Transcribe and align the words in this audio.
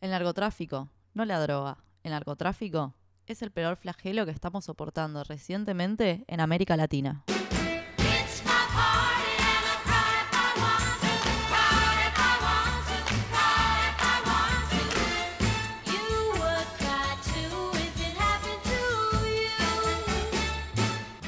El 0.00 0.10
narcotráfico, 0.10 0.90
no 1.14 1.24
la 1.24 1.40
droga, 1.40 1.78
el 2.02 2.10
narcotráfico 2.10 2.94
es 3.26 3.42
el 3.42 3.50
peor 3.50 3.76
flagelo 3.76 4.26
que 4.26 4.32
estamos 4.32 4.66
soportando 4.66 5.24
recientemente 5.24 6.24
en 6.28 6.40
América 6.40 6.76
Latina. 6.76 7.24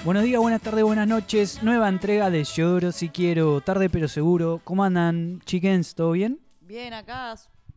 Buenos 0.05 0.23
días, 0.23 0.41
buenas 0.41 0.63
tardes, 0.63 0.85
buenas 0.85 1.09
noches. 1.09 1.65
Nueva 1.65 1.89
entrega 1.89 2.31
de 2.31 2.45
Lloro 2.45 2.93
si 2.93 3.09
quiero, 3.09 3.61
tarde 3.61 3.91
pero 3.91 4.07
seguro. 4.07 4.61
¿Cómo 4.63 4.85
andan, 4.85 5.41
chickens? 5.45 5.97
¿Todo 5.97 6.13
bien? 6.13 6.39
Bien, 6.61 6.95
acá, 6.95 7.35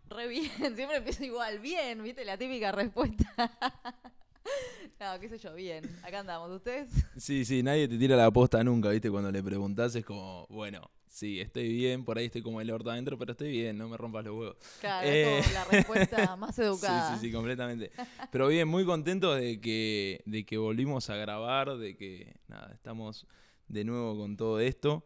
re 0.10 0.28
bien. 0.28 0.50
Siempre 0.76 0.98
empiezo 0.98 1.24
igual, 1.24 1.60
bien, 1.60 2.04
¿viste? 2.04 2.26
La 2.26 2.38
típica 2.38 2.72
respuesta. 2.72 3.26
no, 5.00 5.20
qué 5.20 5.30
sé 5.30 5.38
yo, 5.38 5.54
bien. 5.54 5.84
Acá 6.04 6.20
andamos, 6.20 6.52
¿ustedes? 6.52 6.90
Sí, 7.18 7.46
sí, 7.46 7.64
nadie 7.64 7.88
te 7.88 7.98
tira 7.98 8.16
la 8.16 8.32
posta 8.32 8.64
nunca, 8.64 8.90
¿viste? 8.90 9.10
Cuando 9.10 9.32
le 9.32 9.44
preguntas 9.44 9.96
es 9.96 10.06
como, 10.06 10.46
bueno, 10.50 10.90
sí, 11.08 11.40
estoy 11.40 11.70
bien, 11.70 12.04
por 12.04 12.18
ahí 12.18 12.26
estoy 12.26 12.42
como 12.42 12.62
el 12.62 12.72
horta 12.72 12.92
adentro, 12.92 13.18
pero 13.18 13.34
estoy 13.34 13.52
bien, 13.52 13.78
no 13.78 13.88
me 13.88 13.98
rompas 13.98 14.26
los 14.26 14.38
huevos. 14.38 14.58
Claro, 14.80 15.08
es 15.08 15.26
como 15.26 15.38
eh, 15.38 15.54
la 15.54 15.66
respuesta 15.66 16.36
más 16.38 16.58
educada. 16.60 17.10
Sí, 17.10 17.20
sí, 17.20 17.28
sí, 17.28 17.34
completamente. 17.34 17.92
Pero 18.32 18.48
bien, 18.48 18.68
muy 18.68 18.86
contentos 18.86 19.40
de 19.40 19.60
que, 19.62 20.22
de 20.26 20.46
que 20.46 20.58
volvimos 20.58 21.10
a 21.10 21.16
grabar, 21.16 21.78
de 21.78 21.96
que, 21.96 22.36
nada, 22.48 22.72
estamos 22.74 23.28
de 23.68 23.84
nuevo 23.84 24.18
con 24.18 24.36
todo 24.36 24.60
esto. 24.60 25.06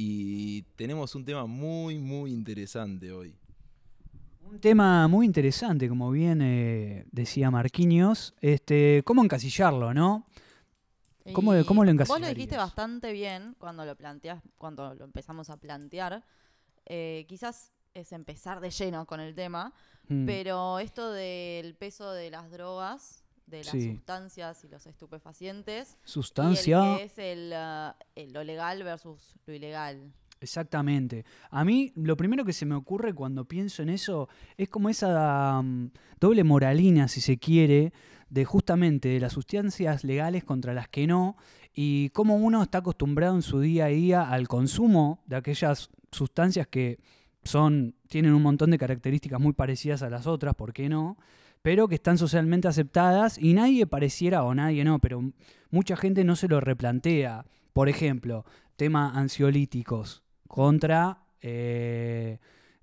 Y 0.00 0.62
tenemos 0.76 1.16
un 1.16 1.24
tema 1.24 1.46
muy, 1.46 1.98
muy 1.98 2.30
interesante 2.32 3.10
hoy. 3.10 3.34
Un 4.50 4.60
tema 4.60 5.08
muy 5.08 5.26
interesante, 5.26 5.88
como 5.88 6.10
bien 6.10 6.40
eh, 6.42 7.04
decía 7.12 7.50
Marquinhos. 7.50 8.34
Este, 8.40 9.02
¿Cómo 9.04 9.22
encasillarlo, 9.22 9.92
no? 9.92 10.26
¿Cómo, 11.32 11.52
¿Cómo, 11.66 11.84
lo 11.84 11.94
Vos 11.94 12.20
lo 12.20 12.28
dijiste 12.28 12.56
bastante 12.56 13.12
bien 13.12 13.54
cuando 13.58 13.84
lo 13.84 13.94
planteas, 13.96 14.42
cuando 14.56 14.94
lo 14.94 15.04
empezamos 15.04 15.50
a 15.50 15.58
plantear. 15.58 16.24
Eh, 16.86 17.26
quizás 17.28 17.72
es 17.92 18.12
empezar 18.12 18.60
de 18.60 18.70
lleno 18.70 19.04
con 19.06 19.20
el 19.20 19.34
tema, 19.34 19.74
mm. 20.08 20.24
pero 20.24 20.78
esto 20.78 21.12
del 21.12 21.74
peso 21.74 22.12
de 22.12 22.30
las 22.30 22.50
drogas, 22.50 23.24
de 23.46 23.64
las 23.64 23.72
sustancias 23.72 24.64
y 24.64 24.68
los 24.68 24.86
estupefacientes, 24.86 25.98
sustancia 26.04 26.98
es 26.98 27.18
uh, 27.18 27.94
el, 28.14 28.32
lo 28.32 28.44
legal 28.44 28.82
versus 28.82 29.34
lo 29.46 29.52
ilegal. 29.52 30.12
Exactamente. 30.40 31.24
A 31.50 31.64
mí 31.64 31.92
lo 31.96 32.16
primero 32.16 32.44
que 32.44 32.52
se 32.52 32.66
me 32.66 32.74
ocurre 32.74 33.12
cuando 33.12 33.44
pienso 33.46 33.82
en 33.82 33.88
eso 33.88 34.28
es 34.56 34.68
como 34.68 34.88
esa 34.88 35.60
mm, 35.62 35.90
doble 36.20 36.44
moralina, 36.44 37.08
si 37.08 37.20
se 37.20 37.38
quiere, 37.38 37.92
de 38.30 38.44
justamente 38.44 39.08
de 39.08 39.20
las 39.20 39.32
sustancias 39.32 40.04
legales 40.04 40.44
contra 40.44 40.74
las 40.74 40.88
que 40.88 41.06
no, 41.06 41.36
y 41.74 42.10
cómo 42.10 42.36
uno 42.36 42.62
está 42.62 42.78
acostumbrado 42.78 43.34
en 43.34 43.42
su 43.42 43.60
día 43.60 43.86
a 43.86 43.88
día 43.88 44.30
al 44.30 44.48
consumo 44.48 45.22
de 45.26 45.36
aquellas 45.36 45.90
sustancias 46.12 46.66
que 46.66 46.98
son, 47.44 47.94
tienen 48.08 48.34
un 48.34 48.42
montón 48.42 48.70
de 48.70 48.78
características 48.78 49.40
muy 49.40 49.52
parecidas 49.52 50.02
a 50.02 50.10
las 50.10 50.26
otras, 50.26 50.54
¿por 50.54 50.72
qué 50.72 50.88
no? 50.88 51.16
Pero 51.62 51.88
que 51.88 51.96
están 51.96 52.18
socialmente 52.18 52.68
aceptadas 52.68 53.38
y 53.38 53.54
nadie 53.54 53.86
pareciera, 53.86 54.44
o 54.44 54.54
nadie 54.54 54.84
no, 54.84 54.98
pero 54.98 55.32
mucha 55.70 55.96
gente 55.96 56.24
no 56.24 56.36
se 56.36 56.48
lo 56.48 56.60
replantea. 56.60 57.46
Por 57.72 57.88
ejemplo, 57.88 58.44
tema 58.76 59.12
ansiolíticos 59.18 60.22
contra 60.48 61.22
eh, 61.40 62.38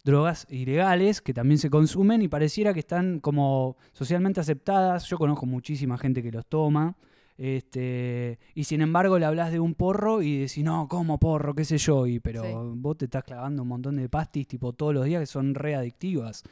drogas 0.05 0.45
ilegales 0.49 1.21
que 1.21 1.33
también 1.33 1.57
se 1.57 1.69
consumen 1.69 2.21
y 2.21 2.27
pareciera 2.27 2.73
que 2.73 2.79
están 2.79 3.19
como 3.19 3.75
socialmente 3.91 4.39
aceptadas. 4.39 5.05
Yo 5.07 5.17
conozco 5.17 5.45
muchísima 5.45 5.97
gente 5.97 6.21
que 6.23 6.31
los 6.31 6.45
toma. 6.45 6.95
Este, 7.37 8.39
y 8.53 8.63
sin 8.63 8.79
embargo 8.79 9.19
le 9.19 9.25
hablas 9.25 9.51
de 9.51 9.59
un 9.59 9.73
porro 9.73 10.21
y 10.21 10.39
decís, 10.39 10.63
no, 10.63 10.87
¿cómo 10.87 11.19
porro? 11.19 11.53
¿Qué 11.53 11.65
sé 11.65 11.77
yo? 11.77 12.07
Y, 12.07 12.19
pero 12.19 12.73
vos 12.75 12.97
te 12.97 13.05
estás 13.05 13.23
clavando 13.23 13.63
un 13.63 13.67
montón 13.67 13.97
de 13.97 14.07
pastis 14.07 14.47
tipo 14.47 14.71
todos 14.71 14.93
los 14.93 15.03
días 15.03 15.19
que 15.19 15.25
son 15.25 15.53
readictivas. 15.53 16.43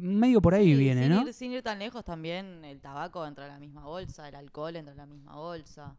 Medio 0.00 0.40
por 0.40 0.54
ahí 0.54 0.74
viene, 0.74 1.08
¿no? 1.08 1.30
sin 1.32 1.52
ir 1.52 1.62
tan 1.62 1.78
lejos 1.78 2.04
también 2.04 2.64
el 2.64 2.80
tabaco 2.80 3.26
entra 3.26 3.46
en 3.46 3.52
la 3.52 3.58
misma 3.60 3.84
bolsa, 3.84 4.28
el 4.28 4.34
alcohol 4.34 4.74
entra 4.76 4.92
en 4.92 4.98
la 4.98 5.06
misma 5.06 5.36
bolsa. 5.36 5.96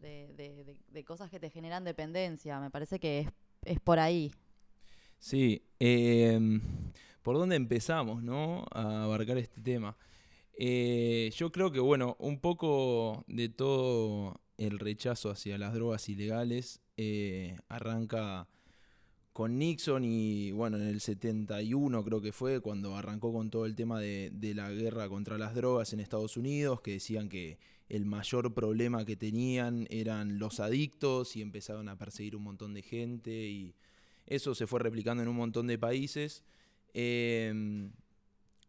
De, 0.00 0.78
de 0.88 1.04
cosas 1.04 1.28
que 1.28 1.38
te 1.38 1.50
generan 1.50 1.84
dependencia. 1.84 2.58
Me 2.58 2.70
parece 2.70 2.98
que 2.98 3.20
es, 3.20 3.28
es 3.64 3.80
por 3.80 3.98
ahí. 3.98 4.32
Sí, 5.18 5.62
em, 5.78 6.60
¿por 7.22 7.36
dónde 7.36 7.56
empezamos, 7.56 8.22
no? 8.22 8.64
A 8.72 9.04
abarcar 9.04 9.38
este 9.38 9.60
tema. 9.60 9.96
Eh, 10.52 11.30
yo 11.36 11.52
creo 11.52 11.70
que, 11.70 11.80
bueno, 11.80 12.16
un 12.18 12.40
poco 12.40 13.24
de 13.28 13.48
todo 13.48 14.40
el 14.56 14.78
rechazo 14.78 15.30
hacia 15.30 15.58
las 15.58 15.72
drogas 15.72 16.08
ilegales 16.08 16.80
eh, 16.96 17.56
arranca 17.68 18.46
con 19.32 19.58
Nixon 19.58 20.04
y, 20.04 20.50
bueno, 20.50 20.76
en 20.76 20.86
el 20.88 21.00
71 21.00 22.04
creo 22.04 22.20
que 22.20 22.32
fue 22.32 22.60
cuando 22.60 22.96
arrancó 22.96 23.32
con 23.32 23.50
todo 23.50 23.64
el 23.64 23.76
tema 23.76 24.00
de, 24.00 24.30
la 24.54 24.70
guerra 24.70 25.08
contra 25.08 25.38
las 25.38 25.54
drogas 25.54 25.92
en 25.92 26.00
Estados 26.00 26.36
Unidos, 26.36 26.80
que 26.80 26.92
decían 26.92 27.28
que 27.28 27.58
el 27.88 28.06
mayor 28.06 28.52
problema 28.54 29.04
que 29.04 29.16
tenían 29.16 29.86
eran 29.90 30.38
los 30.38 30.60
adictos 30.60 31.36
y 31.36 31.42
empezaron 31.42 31.88
a 31.88 31.96
perseguir 31.96 32.36
un 32.36 32.42
montón 32.42 32.74
de 32.74 32.82
gente 32.82 33.30
y 33.30 33.74
eso 34.26 34.54
se 34.54 34.66
fue 34.66 34.80
replicando 34.80 35.22
en 35.22 35.28
un 35.28 35.36
montón 35.36 35.66
de 35.66 35.78
países. 35.78 36.44
Em, 36.92 37.92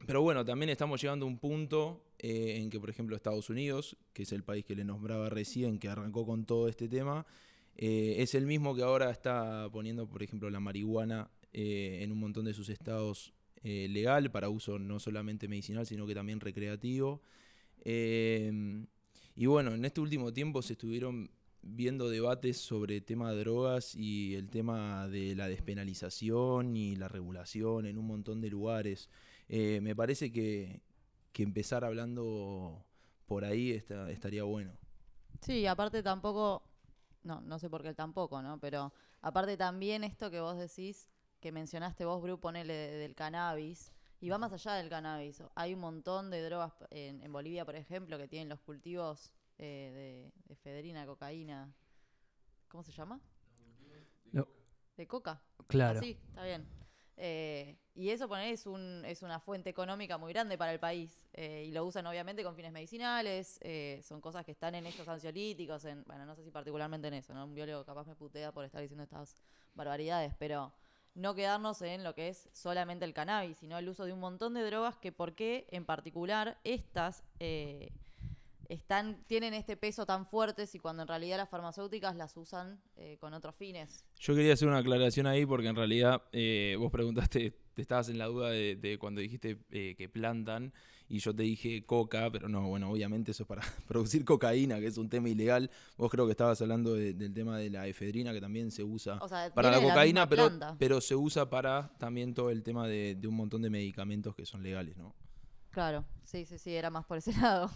pero 0.06 0.22
bueno, 0.22 0.44
también 0.46 0.70
estamos 0.70 1.02
llegando 1.02 1.26
a 1.26 1.30
un 1.30 1.38
punto 1.38 2.04
eh, 2.18 2.60
en 2.62 2.70
que, 2.70 2.80
por 2.80 2.90
ejemplo, 2.90 3.16
Estados 3.16 3.50
Unidos, 3.50 3.98
que 4.14 4.24
es 4.24 4.32
el 4.32 4.44
país 4.44 4.66
que 4.66 4.76
le 4.76 4.84
nombraba 4.84 5.30
recién, 5.30 5.80
que 5.80 5.90
arrancó 5.90 6.26
con 6.26 6.46
todo 6.46 6.68
este 6.68 6.88
tema, 6.88 7.26
eh, 7.82 8.16
es 8.20 8.34
el 8.34 8.46
mismo 8.46 8.74
que 8.74 8.84
ahora 8.84 9.12
está 9.12 9.68
poniendo, 9.74 10.08
por 10.08 10.24
ejemplo, 10.24 10.50
la 10.50 10.62
marihuana 10.62 11.30
eh, 11.52 12.00
en 12.02 12.14
un 12.14 12.20
montón 12.20 12.46
de 12.46 12.54
sus 12.54 12.70
estados 12.70 13.34
legal 13.64 14.32
para 14.32 14.50
uso 14.50 14.80
no 14.80 15.00
solamente 15.00 15.48
medicinal, 15.48 15.86
sino 15.86 16.08
que 16.08 16.16
también 16.16 16.40
recreativo. 16.40 17.22
Em, 17.84 18.88
y 19.36 19.46
bueno, 19.46 19.76
en 19.76 19.86
este 19.86 20.02
último 20.02 20.34
tiempo 20.34 20.64
se 20.64 20.74
estuvieron 20.74 21.30
viendo 21.62 22.10
debates 22.10 22.58
sobre 22.58 22.98
el 22.98 23.04
tema 23.04 23.32
de 23.32 23.40
drogas 23.40 23.96
y 23.96 24.36
el 24.36 24.50
tema 24.50 25.08
de 25.08 25.36
la 25.36 25.48
despenalización 25.48 26.76
y 26.76 26.96
la 26.96 27.08
regulación 27.08 27.86
en 27.86 27.98
un 27.98 28.08
montón 28.08 28.42
de 28.42 28.50
lugares. 28.50 29.10
Eh, 29.48 29.80
me 29.82 29.96
parece 29.96 30.32
que, 30.32 30.82
empezar 31.38 31.84
hablando 31.84 32.86
por 33.26 33.46
ahí 33.46 33.72
estaría 33.72 34.44
bueno. 34.44 34.74
Sí, 35.42 35.66
aparte 35.66 36.04
tampoco, 36.04 36.62
no, 37.24 37.42
no 37.42 37.60
sé 37.60 37.70
por 37.70 37.84
qué 37.84 37.94
tampoco, 37.94 38.42
¿no? 38.42 38.60
Pero 38.60 38.94
aparte 39.22 39.58
también 39.58 40.04
esto 40.04 40.30
que 40.32 40.40
vos 40.40 40.58
decís, 40.58 41.10
que 41.40 41.52
mencionaste 41.52 42.06
vos, 42.06 42.22
Bru, 42.22 42.40
ponele 42.40 42.74
del 42.74 43.16
cannabis, 43.16 43.92
y 44.20 44.30
va 44.30 44.38
más 44.38 44.54
allá 44.54 44.74
del 44.74 44.90
cannabis. 44.90 45.44
Hay 45.56 45.74
un 45.74 45.80
montón 45.80 46.30
de 46.30 46.44
drogas 46.44 46.74
en, 46.92 47.22
en 47.24 47.32
Bolivia, 47.34 47.66
por 47.66 47.76
ejemplo, 47.76 48.18
que 48.20 48.28
tienen 48.28 48.50
los 48.50 48.60
cultivos 48.60 49.34
eh, 49.58 50.32
de, 50.48 50.56
federina, 50.56 51.06
cocaína. 51.06 51.74
¿Cómo 52.68 52.84
se 52.84 52.92
llama? 52.92 53.20
De 54.98 55.08
coca. 55.08 55.42
Claro. 55.68 56.00
Sí, 56.00 56.20
está 56.30 56.44
bien. 56.44 56.68
Eh, 57.24 57.78
y 57.94 58.10
eso 58.10 58.28
poner 58.28 58.52
es, 58.52 58.66
un, 58.66 59.06
es 59.06 59.22
una 59.22 59.40
fuente 59.40 59.70
económica 59.70 60.18
muy 60.18 60.34
grande 60.34 60.58
para 60.58 60.74
el 60.74 60.80
país. 60.80 61.28
Eh, 61.34 61.66
y 61.68 61.72
lo 61.72 61.86
usan 61.86 62.08
obviamente 62.08 62.44
con 62.44 62.56
fines 62.56 62.72
medicinales. 62.72 63.60
son 64.04 64.22
cosas 64.22 64.44
que 64.44 64.52
están 64.52 64.74
en 64.74 64.88
estos 64.88 65.08
ansiolíticos. 65.08 65.86
En, 65.86 66.04
bueno, 66.06 66.26
no 66.26 66.36
sé 66.36 66.44
si 66.44 66.50
particularmente 66.50 67.10
en 67.10 67.14
eso. 67.14 67.36
¿no? 67.36 67.46
Un 67.46 67.54
biólogo 67.54 67.86
capaz 67.86 68.08
me 68.08 68.16
putea 68.16 68.52
por 68.52 68.66
estar 68.66 68.82
diciendo 68.82 69.04
estas 69.04 69.36
barbaridades. 69.76 70.34
Pero 70.40 70.74
no 71.14 71.36
quedarnos 71.36 71.84
en 71.84 72.04
lo 72.04 72.16
que 72.16 72.30
es 72.30 72.50
solamente 72.54 73.06
el 73.06 73.14
cannabis, 73.14 73.58
sino 73.58 73.78
el 73.78 73.88
uso 73.88 74.06
de 74.06 74.14
un 74.14 74.20
montón 74.20 74.56
de 74.56 74.64
drogas 74.64 74.98
que 74.98 75.12
por 75.12 75.36
qué 75.36 75.68
en 75.70 75.86
particular 75.86 76.58
estas 76.64 77.24
están, 78.72 79.22
tienen 79.28 79.54
este 79.54 79.76
peso 79.76 80.06
tan 80.06 80.26
fuerte 80.26 80.66
si 80.66 80.80
cuando 80.80 81.02
en 81.02 81.08
realidad 81.10 81.36
las 81.36 81.50
farmacéuticas 81.50 82.16
las 82.16 82.38
usan 82.38 82.80
eh, 82.96 83.18
con 83.20 83.34
otros 83.34 83.54
fines. 83.56 84.06
Yo 84.18 84.34
quería 84.34 84.54
hacer 84.54 84.70
una 84.70 84.78
aclaración 84.78 85.28
ahí 85.28 85.46
porque 85.46 85.68
en 85.68 85.76
realidad 85.76 86.24
eh, 86.32 86.78
vos 86.80 86.90
preguntaste, 86.90 87.54
te 87.74 87.82
estabas 87.82 88.08
en 88.08 88.18
la 88.18 88.28
duda 88.28 88.50
de, 88.50 88.98
cuando 88.98 89.20
dijiste 89.20 89.58
eh, 89.72 89.96
que 89.98 90.08
plantan 90.08 90.74
y 91.10 91.20
yo 91.20 91.36
te 91.36 91.44
dije 91.44 91.86
coca, 91.86 92.32
pero 92.32 92.48
no, 92.48 92.66
bueno, 92.70 92.90
obviamente 92.90 93.32
eso 93.32 93.44
es 93.44 93.48
para 93.48 93.62
producir 93.90 94.24
cocaína, 94.24 94.80
que 94.80 94.88
es 94.88 94.98
un 94.98 95.10
tema 95.10 95.28
ilegal. 95.28 95.70
Vos 95.98 96.10
creo 96.10 96.26
que 96.26 96.32
estabas 96.32 96.62
hablando 96.62 96.94
del 96.94 97.34
tema 97.34 97.58
de 97.58 97.70
la 97.70 97.88
efedrina, 97.88 98.32
que 98.32 98.40
también 98.40 98.72
se 98.72 98.86
usa 98.86 99.20
para 99.54 99.72
la 99.72 99.82
cocaína, 99.82 100.30
pero, 100.30 100.50
pero 100.80 101.02
se 101.02 101.18
usa 101.18 101.50
para 101.50 101.92
también 101.98 102.34
todo 102.34 102.50
el 102.50 102.64
tema 102.64 102.88
de, 102.88 103.16
de 103.16 103.28
un 103.28 103.36
montón 103.36 103.64
de 103.64 103.70
medicamentos 103.70 104.34
que 104.34 104.46
son 104.46 104.64
legales, 104.64 104.96
¿no? 104.96 105.14
Claro, 105.72 106.06
sí, 106.24 106.46
sí, 106.46 106.58
sí, 106.58 106.74
era 106.74 106.90
más 106.90 107.06
por 107.06 107.18
ese 107.18 107.34
lado. 107.42 107.70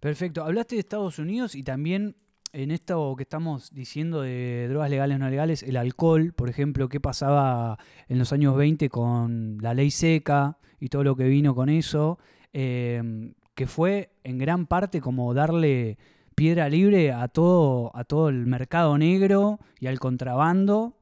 Perfecto. 0.00 0.44
Hablaste 0.44 0.76
de 0.76 0.80
Estados 0.80 1.18
Unidos 1.18 1.54
y 1.54 1.62
también 1.62 2.16
en 2.52 2.70
esto 2.70 3.14
que 3.16 3.24
estamos 3.24 3.72
diciendo 3.74 4.22
de 4.22 4.68
drogas 4.68 4.90
legales 4.90 5.18
no 5.18 5.28
legales, 5.28 5.62
el 5.62 5.76
alcohol, 5.76 6.32
por 6.32 6.48
ejemplo, 6.48 6.88
qué 6.88 7.00
pasaba 7.00 7.78
en 8.08 8.18
los 8.18 8.32
años 8.32 8.56
20 8.56 8.88
con 8.88 9.58
la 9.60 9.74
ley 9.74 9.90
seca 9.90 10.58
y 10.80 10.88
todo 10.88 11.04
lo 11.04 11.16
que 11.16 11.24
vino 11.24 11.54
con 11.54 11.68
eso, 11.68 12.18
eh, 12.52 13.32
que 13.54 13.66
fue 13.66 14.12
en 14.22 14.38
gran 14.38 14.66
parte 14.66 15.00
como 15.00 15.34
darle 15.34 15.98
piedra 16.34 16.68
libre 16.68 17.12
a 17.12 17.26
todo, 17.26 17.90
a 17.94 18.04
todo 18.04 18.28
el 18.28 18.46
mercado 18.46 18.96
negro 18.96 19.58
y 19.80 19.88
al 19.88 19.98
contrabando 19.98 20.97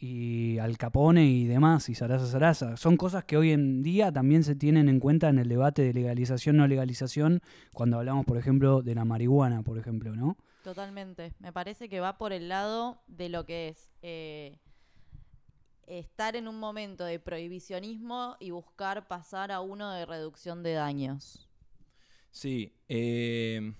y 0.00 0.58
al 0.58 0.78
Capone 0.78 1.26
y 1.26 1.46
demás, 1.46 1.88
y 1.88 1.94
Sarasa 1.94 2.26
Sarasa. 2.26 2.76
Son 2.76 2.96
cosas 2.96 3.24
que 3.24 3.36
hoy 3.36 3.50
en 3.50 3.82
día 3.82 4.12
también 4.12 4.44
se 4.44 4.54
tienen 4.54 4.88
en 4.88 5.00
cuenta 5.00 5.28
en 5.28 5.38
el 5.38 5.48
debate 5.48 5.82
de 5.82 5.92
legalización 5.92 6.56
no 6.56 6.68
legalización, 6.68 7.40
cuando 7.74 7.98
hablamos, 7.98 8.24
por 8.24 8.38
ejemplo, 8.38 8.82
de 8.82 8.94
la 8.94 9.04
marihuana, 9.04 9.62
por 9.62 9.78
ejemplo, 9.78 10.14
¿no? 10.14 10.36
Totalmente. 10.62 11.32
Me 11.40 11.52
parece 11.52 11.88
que 11.88 12.00
va 12.00 12.16
por 12.16 12.32
el 12.32 12.48
lado 12.48 13.02
de 13.08 13.28
lo 13.28 13.44
que 13.44 13.68
es 13.68 13.90
eh, 14.02 14.58
estar 15.86 16.36
en 16.36 16.46
un 16.46 16.60
momento 16.60 17.04
de 17.04 17.18
prohibicionismo 17.18 18.36
y 18.38 18.50
buscar 18.50 19.08
pasar 19.08 19.50
a 19.50 19.60
uno 19.60 19.90
de 19.92 20.06
reducción 20.06 20.62
de 20.62 20.74
daños. 20.74 21.48
Sí, 22.30 22.72
eh, 22.88 23.72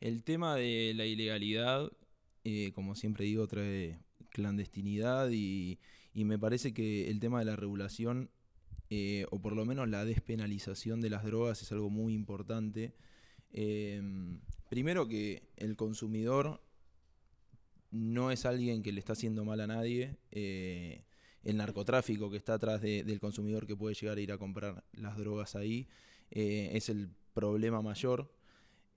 el 0.00 0.22
tema 0.22 0.54
de 0.54 0.92
la 0.94 1.04
ilegalidad, 1.04 1.90
eh, 2.44 2.72
como 2.74 2.94
siempre 2.94 3.24
digo, 3.24 3.48
trae 3.48 3.98
clandestinidad 4.30 5.30
y, 5.30 5.78
y 6.14 6.24
me 6.24 6.38
parece 6.38 6.72
que 6.74 7.10
el 7.10 7.20
tema 7.20 7.38
de 7.40 7.44
la 7.46 7.56
regulación, 7.56 8.30
eh, 8.90 9.26
o 9.30 9.40
por 9.40 9.54
lo 9.54 9.64
menos 9.64 9.88
la 9.88 10.04
despenalización 10.04 11.00
de 11.00 11.10
las 11.10 11.24
drogas, 11.24 11.60
es 11.62 11.70
algo 11.72 11.90
muy 11.90 12.14
importante. 12.14 12.94
Em, 13.52 14.40
primero 14.68 15.08
que 15.08 15.42
el 15.56 15.76
consumidor 15.76 16.60
no 17.90 18.30
es 18.30 18.44
alguien 18.44 18.82
que 18.82 18.92
le 18.92 19.00
está 19.00 19.14
haciendo 19.14 19.44
mal 19.44 19.60
a 19.60 19.66
nadie. 19.66 20.16
Eh, 20.30 21.04
el 21.44 21.56
narcotráfico 21.56 22.30
que 22.30 22.36
está 22.36 22.54
atrás 22.54 22.82
de- 22.82 23.04
del 23.04 23.20
consumidor 23.20 23.66
que 23.66 23.76
puede 23.76 23.94
llegar 23.94 24.18
a 24.18 24.20
ir 24.20 24.32
a 24.32 24.38
comprar 24.38 24.84
las 24.92 25.16
drogas 25.16 25.54
ahí 25.56 25.88
eh, 26.30 26.70
es 26.74 26.88
el 26.90 27.08
problema 27.32 27.80
mayor. 27.80 28.30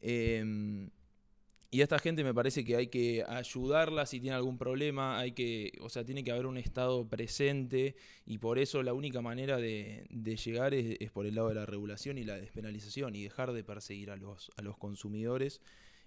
Em, 0.02 0.90
y 1.74 1.80
a 1.80 1.84
esta 1.84 2.00
gente 2.00 2.26
me 2.26 2.34
parece 2.34 2.66
que 2.66 2.76
hay 2.76 2.88
que 2.88 3.24
ayudarla 3.26 4.06
si 4.06 4.20
tiene 4.20 4.36
algún 4.36 4.58
problema, 4.58 5.18
hay 5.18 5.32
que, 5.32 5.72
o 5.80 5.88
sea, 5.88 6.04
tiene 6.04 6.22
que 6.22 6.32
haber 6.32 6.46
un 6.46 6.58
Estado 6.58 7.08
presente 7.08 7.96
y 8.26 8.40
por 8.40 8.60
eso 8.60 8.84
la 8.84 8.94
única 8.94 9.22
manera 9.22 9.56
de, 9.56 10.06
llegar 10.44 10.74
es, 10.74 10.98
es 11.00 11.12
por 11.12 11.26
el 11.26 11.36
lado 11.36 11.48
de 11.48 11.56
la 11.56 11.66
regulación 11.66 12.18
y 12.18 12.26
la 12.26 12.36
despenalización 12.36 13.16
y 13.16 13.24
dejar 13.24 13.54
de 13.54 13.64
perseguir 13.64 14.12
a 14.12 14.18
los, 14.18 14.52
a 14.58 14.62
los 14.62 14.78
consumidores 14.78 15.62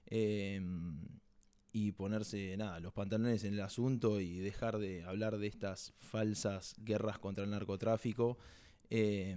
eh, 0.06 0.60
y 1.72 1.92
ponerse, 1.92 2.58
nada, 2.58 2.78
los 2.78 2.92
pantalones 2.92 3.42
en 3.44 3.54
el 3.54 3.60
asunto 3.60 4.20
y 4.20 4.40
dejar 4.40 4.78
de 4.78 5.02
hablar 5.04 5.38
de 5.38 5.46
estas 5.46 5.94
falsas 5.98 6.74
guerras 6.78 7.18
contra 7.18 7.42
el 7.42 7.50
narcotráfico. 7.50 8.36
Eh, 8.90 9.34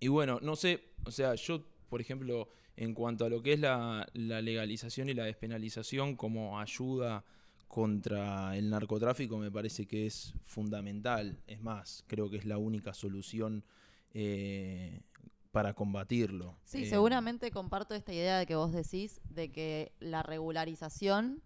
y 0.00 0.08
bueno, 0.08 0.38
no 0.40 0.56
sé, 0.56 0.82
o 1.04 1.10
sea, 1.10 1.34
yo, 1.34 1.62
por 1.90 2.00
ejemplo, 2.00 2.48
en 2.76 2.94
cuanto 2.94 3.24
a 3.24 3.28
lo 3.28 3.42
que 3.42 3.52
es 3.54 3.60
la, 3.60 4.06
la 4.14 4.40
legalización 4.40 5.08
y 5.08 5.14
la 5.14 5.24
despenalización 5.24 6.16
como 6.16 6.58
ayuda 6.58 7.24
contra 7.68 8.56
el 8.56 8.70
narcotráfico, 8.70 9.36
me 9.38 9.50
parece 9.50 9.86
que 9.86 10.06
es 10.06 10.34
fundamental. 10.42 11.38
Es 11.46 11.60
más, 11.60 12.04
creo 12.06 12.30
que 12.30 12.36
es 12.36 12.44
la 12.44 12.58
única 12.58 12.94
solución 12.94 13.64
eh, 14.12 15.00
para 15.50 15.74
combatirlo. 15.74 16.56
Sí, 16.64 16.84
Eh, 16.84 16.86
seguramente 16.86 17.50
comparto 17.50 17.94
esta 17.94 18.12
idea 18.12 18.38
de 18.38 18.46
que 18.46 18.54
vos 18.54 18.72
decís 18.72 19.20
de 19.28 19.50
que 19.50 19.92
la 19.98 20.22
regularización 20.22 21.42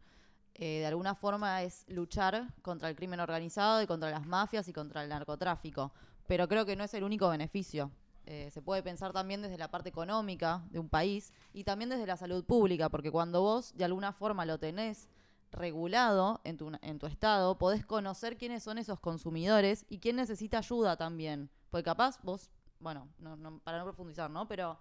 eh, 0.54 0.80
de 0.80 0.86
alguna 0.86 1.14
forma 1.14 1.62
es 1.62 1.84
luchar 1.88 2.52
contra 2.62 2.88
el 2.88 2.96
crimen 2.96 3.20
organizado 3.20 3.80
y 3.80 3.86
contra 3.86 4.10
las 4.10 4.26
mafias 4.26 4.66
y 4.68 4.72
contra 4.72 5.02
el 5.02 5.08
narcotráfico. 5.08 5.92
Pero 6.26 6.48
creo 6.48 6.66
que 6.66 6.76
no 6.76 6.84
es 6.84 6.92
el 6.94 7.04
único 7.04 7.28
beneficio. 7.30 7.90
Eh, 8.30 8.50
se 8.50 8.60
puede 8.60 8.82
pensar 8.82 9.14
también 9.14 9.40
desde 9.40 9.56
la 9.56 9.70
parte 9.70 9.88
económica 9.88 10.62
de 10.70 10.78
un 10.78 10.90
país 10.90 11.32
y 11.54 11.64
también 11.64 11.88
desde 11.88 12.04
la 12.06 12.18
salud 12.18 12.44
pública, 12.44 12.90
porque 12.90 13.10
cuando 13.10 13.40
vos 13.40 13.74
de 13.74 13.86
alguna 13.86 14.12
forma 14.12 14.44
lo 14.44 14.58
tenés 14.58 15.08
regulado 15.50 16.42
en 16.44 16.58
tu, 16.58 16.70
en 16.82 16.98
tu 16.98 17.06
estado, 17.06 17.56
podés 17.56 17.86
conocer 17.86 18.36
quiénes 18.36 18.62
son 18.62 18.76
esos 18.76 19.00
consumidores 19.00 19.86
y 19.88 19.98
quién 19.98 20.16
necesita 20.16 20.58
ayuda 20.58 20.98
también. 20.98 21.48
Porque 21.70 21.84
capaz 21.84 22.18
vos, 22.22 22.50
bueno, 22.80 23.08
no, 23.18 23.34
no- 23.36 23.60
para 23.60 23.78
no 23.78 23.84
profundizar, 23.84 24.30
¿no? 24.30 24.46
Pero, 24.46 24.78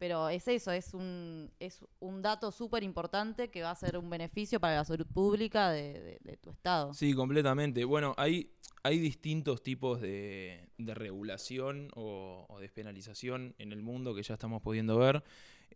pero 0.00 0.30
es 0.30 0.48
eso, 0.48 0.72
es 0.72 0.94
un, 0.94 1.50
es 1.60 1.84
un 2.00 2.22
dato 2.22 2.50
súper 2.50 2.82
importante 2.82 3.50
que 3.50 3.60
va 3.62 3.70
a 3.70 3.74
ser 3.76 3.98
un 3.98 4.08
beneficio 4.08 4.58
para 4.58 4.76
la 4.76 4.84
salud 4.86 5.06
pública 5.06 5.70
de, 5.70 6.18
de- 6.24 6.36
tu 6.38 6.48
estado. 6.50 6.94
Sí, 6.94 7.12
completamente. 7.12 7.84
Bueno, 7.84 8.14
hay, 8.16 8.50
hay 8.82 8.98
distintos 8.98 9.62
tipos 9.62 10.00
de, 10.00 10.70
de 10.78 10.94
regulación 10.94 11.90
o, 11.94 12.46
despenalización 12.62 13.54
en 13.58 13.72
el 13.72 13.82
mundo 13.82 14.14
que 14.14 14.22
ya 14.22 14.34
estamos 14.34 14.62
pudiendo 14.62 14.96
ver. 14.96 15.22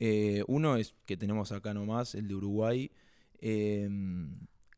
Eh, 0.00 0.42
uno 0.48 0.76
es 0.78 0.94
que 1.04 1.18
tenemos 1.18 1.52
acá 1.52 1.74
nomás, 1.74 2.14
el 2.14 2.26
de 2.26 2.34
Uruguay, 2.34 2.90
eh, 3.42 3.90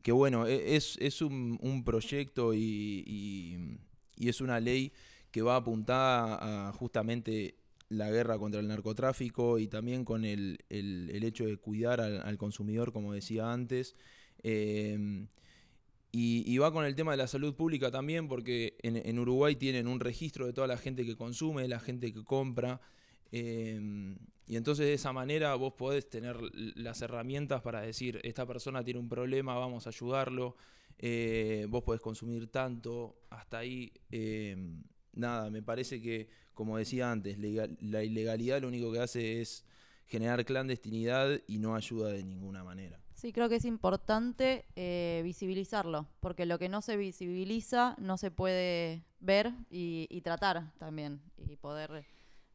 que 0.02 0.10
bueno, 0.10 0.48
e- 0.48 0.74
es, 0.74 0.96
es 1.00 1.22
un, 1.22 1.56
un 1.62 1.84
proyecto 1.84 2.52
y, 2.52 3.04
y- 3.06 3.78
y 4.16 4.28
es 4.28 4.40
una 4.40 4.58
ley 4.58 4.92
que 5.30 5.42
va 5.42 5.54
apuntada 5.54 6.68
a 6.68 6.72
justamente 6.72 7.54
la 7.88 8.10
guerra 8.10 8.38
contra 8.38 8.60
el 8.60 8.68
narcotráfico 8.68 9.58
y 9.58 9.68
también 9.68 10.04
con 10.04 10.24
el, 10.24 10.58
el- 10.70 11.22
hecho 11.24 11.44
de 11.46 11.56
cuidar 11.58 12.00
al, 12.00 12.38
consumidor, 12.38 12.92
como 12.92 13.12
decía 13.12 13.52
antes. 13.52 13.94
Eh, 14.42 15.26
y, 16.12 16.56
va 16.58 16.72
con 16.72 16.84
el 16.86 16.94
tema 16.94 17.10
de 17.12 17.18
la 17.18 17.26
salud 17.26 17.54
pública 17.54 17.90
también, 17.90 18.26
porque 18.28 18.78
en, 18.82 18.96
en 18.96 19.18
Uruguay 19.18 19.54
tienen 19.56 19.86
un 19.86 20.00
registro 20.00 20.46
de 20.46 20.52
toda 20.54 20.66
la 20.66 20.78
gente 20.78 21.04
que 21.04 21.14
consume, 21.16 21.68
la 21.68 21.78
gente 21.80 22.12
que 22.12 22.24
compra. 22.24 22.80
eh, 23.32 24.16
y 24.48 24.56
entonces 24.56 24.86
de 24.86 24.94
esa 24.94 25.12
manera 25.12 25.54
vos 25.56 25.74
podés 25.74 26.08
tener 26.08 26.36
las 26.54 27.02
herramientas 27.02 27.62
para 27.62 27.80
decir, 27.82 28.20
esta 28.22 28.46
persona 28.46 28.84
tiene 28.84 29.00
un 29.00 29.08
problema, 29.08 29.54
vamos 29.56 29.86
a 29.86 29.90
ayudarlo. 29.90 30.56
eh, 30.98 31.66
vos 31.68 31.82
podés 31.82 32.00
consumir 32.00 32.46
tanto, 32.50 33.16
hasta 33.30 33.58
ahí. 33.58 33.92
eh, 34.10 34.56
nada, 35.12 35.50
me 35.50 35.62
parece 35.62 36.00
que, 36.00 36.28
como 36.56 36.78
decía 36.78 37.12
antes, 37.12 37.36
la 37.38 38.02
ilegalidad 38.02 38.62
lo 38.62 38.68
único 38.68 38.90
que 38.90 39.00
hace 39.00 39.42
es 39.42 39.66
generar 40.06 40.42
clandestinidad 40.46 41.38
y 41.46 41.58
no 41.58 41.74
ayuda 41.76 42.08
de 42.08 42.24
ninguna 42.24 42.64
manera. 42.64 42.98
Sí, 43.14 43.30
creo 43.30 43.50
que 43.50 43.56
es 43.56 43.66
importante 43.66 44.64
eh, 44.74 45.20
visibilizarlo, 45.22 46.06
porque 46.18 46.46
lo 46.46 46.58
que 46.58 46.70
no 46.70 46.80
se 46.80 46.96
visibiliza 46.96 47.94
no 47.98 48.16
se 48.16 48.30
puede 48.30 49.04
ver 49.20 49.52
y, 49.68 50.06
y 50.10 50.22
tratar 50.22 50.72
también, 50.78 51.20
y 51.36 51.56
poder 51.56 52.06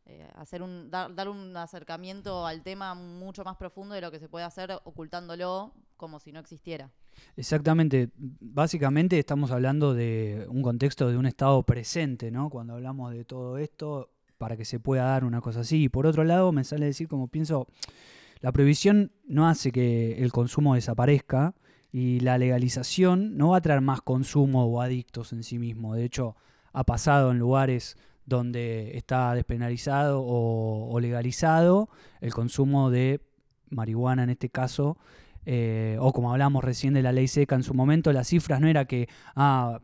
eh, 0.08 0.28
hacer 0.34 0.64
un, 0.64 0.90
dar, 0.90 1.14
dar 1.14 1.30
un 1.30 1.56
acercamiento 1.56 2.48
al 2.48 2.64
tema 2.64 2.96
mucho 2.96 3.44
más 3.44 3.56
profundo 3.56 3.94
de 3.94 4.02
lo 4.02 4.10
que 4.10 4.20
se 4.20 4.30
puede 4.30 4.46
hacer 4.46 4.72
ocultándolo 4.84 5.76
como 5.96 6.20
si 6.20 6.32
no 6.32 6.40
existiera. 6.40 6.92
Exactamente. 7.36 8.10
Básicamente 8.18 9.18
estamos 9.18 9.52
hablando 9.52 9.94
de 9.94 10.46
un 10.50 10.62
contexto 10.62 11.10
de 11.10 11.18
un 11.18 11.26
estado 11.26 11.64
presente, 11.64 12.32
¿no? 12.32 12.50
Cuando 12.50 12.74
hablamos 12.74 13.14
de 13.14 13.26
todo 13.26 13.58
esto, 13.58 14.10
para 14.38 14.58
que 14.58 14.66
se 14.66 14.80
pueda 14.80 15.04
dar 15.04 15.24
una 15.24 15.40
cosa 15.40 15.62
así. 15.62 15.84
Y 15.84 15.90
por 15.90 16.08
otro 16.08 16.24
lado, 16.24 16.52
me 16.52 16.64
sale 16.64 16.88
decir, 16.88 17.08
como 17.08 17.28
pienso, 17.28 17.68
la 18.40 18.52
prohibición 18.52 19.12
no 19.26 19.48
hace 19.48 19.72
que 19.72 20.24
el 20.24 20.32
consumo 20.32 20.74
desaparezca 20.74 21.54
y 21.92 22.22
la 22.22 22.38
legalización 22.38 23.38
no 23.38 23.50
va 23.50 23.58
a 23.58 23.62
traer 23.62 23.82
más 23.82 24.02
consumo 24.02 24.66
o 24.66 24.82
adictos 24.82 25.32
en 25.32 25.44
sí 25.44 25.60
mismo. 25.60 25.94
De 25.94 26.06
hecho, 26.06 26.36
ha 26.74 26.84
pasado 26.84 27.32
en 27.32 27.38
lugares 27.38 27.98
donde 28.26 28.98
está 28.98 29.34
despenalizado 29.36 30.22
o, 30.22 30.90
o 30.92 31.00
legalizado 31.00 31.90
el 32.20 32.34
consumo 32.34 32.90
de 32.90 33.22
marihuana 33.70 34.24
en 34.24 34.32
este 34.32 34.50
caso, 34.50 34.98
eh, 35.46 35.98
o 36.00 36.12
como 36.14 36.32
hablamos 36.32 36.64
recién 36.64 36.94
de 36.94 37.02
la 37.02 37.12
ley 37.12 37.28
seca 37.28 37.56
en 37.56 37.64
su 37.64 37.74
momento, 37.74 38.12
las 38.14 38.28
cifras 38.28 38.62
no 38.62 38.68
era 38.68 38.86
que, 38.86 39.08
ah, 39.36 39.80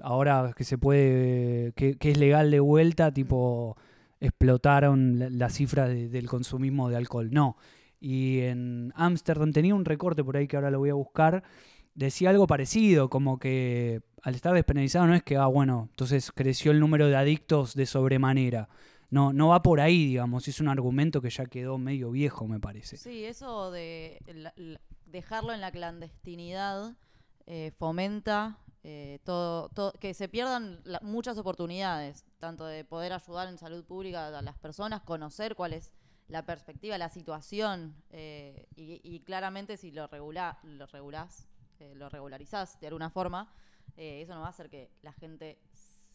ahora 0.00 0.52
que 0.56 0.64
se 0.64 0.78
puede, 0.78 1.72
que, 1.74 1.96
es 2.00 2.16
legal 2.18 2.50
de 2.50 2.60
vuelta, 2.60 3.12
tipo, 3.12 3.76
explotaron 4.20 5.18
la, 5.18 5.30
la 5.30 5.48
cifra 5.50 5.86
de- 5.88 6.08
del 6.08 6.28
consumismo 6.28 6.88
de 6.88 6.96
alcohol. 6.96 7.28
No. 7.32 7.56
Y 8.00 8.40
en 8.40 8.92
Ámsterdam 8.96 9.52
tenía 9.52 9.74
un 9.74 9.84
recorte 9.84 10.24
por 10.24 10.36
ahí 10.36 10.48
que 10.48 10.56
ahora 10.56 10.70
lo 10.70 10.78
voy 10.78 10.90
a 10.90 10.94
buscar, 10.94 11.42
decía 11.94 12.30
algo 12.30 12.46
parecido, 12.46 13.08
como 13.10 13.38
que 13.38 14.00
al 14.22 14.34
estar 14.34 14.54
despenalizado 14.54 15.06
no 15.06 15.14
es 15.14 15.22
que, 15.22 15.36
ah, 15.36 15.46
bueno, 15.46 15.88
entonces 15.90 16.32
creció 16.32 16.72
el 16.72 16.80
número 16.80 17.06
de 17.08 17.16
adictos 17.16 17.74
de 17.74 17.86
sobremanera. 17.86 18.68
No, 19.10 19.32
no 19.34 19.48
va 19.48 19.62
por 19.62 19.80
ahí, 19.80 20.06
digamos, 20.06 20.48
es 20.48 20.58
un 20.60 20.68
argumento 20.68 21.20
que 21.20 21.28
ya 21.28 21.44
quedó 21.44 21.76
medio 21.76 22.10
viejo, 22.10 22.48
me 22.48 22.58
parece. 22.58 22.96
Sí, 22.96 23.24
eso 23.24 23.70
de 23.70 24.18
la- 24.34 24.54
dejarlo 25.12 25.52
en 25.52 25.60
la 25.60 25.70
clandestinidad 25.70 26.96
eh, 27.46 27.72
fomenta 27.78 28.58
eh, 28.82 29.20
todo, 29.24 29.70
que 30.00 30.14
se 30.14 30.28
pierdan 30.28 30.82
muchas 31.02 31.38
oportunidades, 31.38 32.24
tanto 32.40 32.66
de 32.66 32.84
poder 32.84 33.12
ayudar 33.12 33.48
en 33.48 33.58
salud 33.58 33.84
pública 33.84 34.36
a 34.36 34.42
las 34.42 34.58
personas, 34.58 35.02
conocer 35.02 35.54
cuál 35.54 35.72
es 35.74 35.92
la 36.26 36.44
perspectiva, 36.44 36.98
la 36.98 37.10
situación, 37.10 37.94
eh, 38.10 38.66
y, 38.74 39.20
claramente 39.20 39.76
si 39.76 39.92
lo, 39.92 40.06
regula, 40.08 40.58
lo 40.64 40.86
regulás, 40.86 41.46
lo 41.94 42.08
regularizás 42.08 42.80
de 42.80 42.86
alguna 42.86 43.10
forma, 43.10 43.52
eso 43.96 44.34
no 44.34 44.40
va 44.40 44.46
a 44.46 44.50
hacer 44.50 44.70
que 44.70 44.90
la 45.02 45.12
gente 45.12 45.58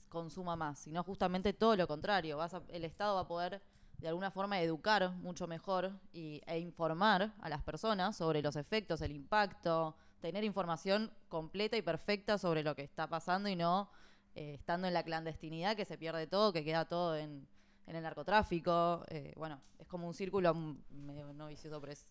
consuma 0.10 0.56
más, 0.56 0.80
sino 0.80 1.04
justamente 1.04 1.54
todo 1.54 1.75
lo 1.75 1.88
contrario. 1.88 2.38
Vas 2.38 2.54
a- 2.54 2.63
el 2.70 2.86
Estado 2.86 3.16
va 3.16 3.22
a 3.22 3.27
poder 3.27 3.62
de 3.98 4.08
alguna 4.08 4.32
forma 4.32 4.62
educar 4.62 5.12
mucho 5.18 5.48
mejor 5.48 6.00
y, 6.13 6.42
e 6.48 6.60
informar 6.60 7.34
a 7.42 7.50
las 7.50 7.63
personas 7.63 8.16
sobre 8.18 8.42
los 8.42 8.56
efectos, 8.56 9.01
el 9.01 9.12
impacto, 9.12 9.96
tener 10.22 10.44
información 10.44 11.12
completa 11.30 11.77
y 11.77 11.82
perfecta 11.82 12.38
sobre 12.38 12.63
lo 12.63 12.75
que 12.75 12.84
está 12.84 13.08
pasando 13.08 13.50
y 13.50 13.56
no 13.56 13.89
eh, 14.36 14.54
estando 14.56 14.88
en 14.88 14.94
la 14.94 15.04
clandestinidad 15.04 15.75
que 15.75 15.86
se 15.86 15.98
pierde 15.98 16.27
todo, 16.27 16.54
que 16.54 16.63
queda 16.63 16.86
todo 16.86 17.16
en, 17.18 17.48
en 17.88 17.96
el 17.96 18.04
narcotráfico. 18.04 19.04
eh, 19.10 19.34
bueno, 19.36 19.62
es 19.80 19.88
como 19.88 20.08
un 20.08 20.13
círculo 20.13 20.54
medio 20.89 21.34
no 21.34 21.48
vicioso, 21.48 21.80
pero 21.82 21.94
es 21.94 22.08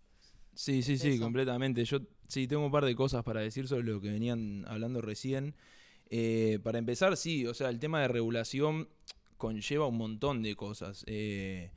Sí, 0.55 0.83
sí, 0.83 0.97
es 0.99 1.01
sí, 1.03 1.09
eso. 1.09 1.23
completamente. 1.23 1.85
Yo 1.85 1.99
sí 2.29 2.47
tengo 2.49 2.65
un 2.65 2.73
par 2.73 2.85
de 2.85 2.97
cosas 2.97 3.23
para 3.25 3.41
decir 3.41 3.69
sobre 3.69 3.85
lo 3.85 4.01
que 4.01 4.11
venían 4.11 4.65
hablando 4.69 5.03
recién. 5.03 5.55
Eh, 6.09 6.61
para 6.63 6.79
empezar, 6.79 7.17
sí, 7.17 7.47
o 7.47 7.53
sea, 7.55 7.69
el 7.69 7.79
tema 7.79 8.01
de 8.01 8.09
regulación 8.09 8.89
conlleva 9.37 9.87
un 9.87 9.97
montón 9.97 10.43
de 10.43 10.55
cosas. 10.57 11.05
Eh, 11.07 11.71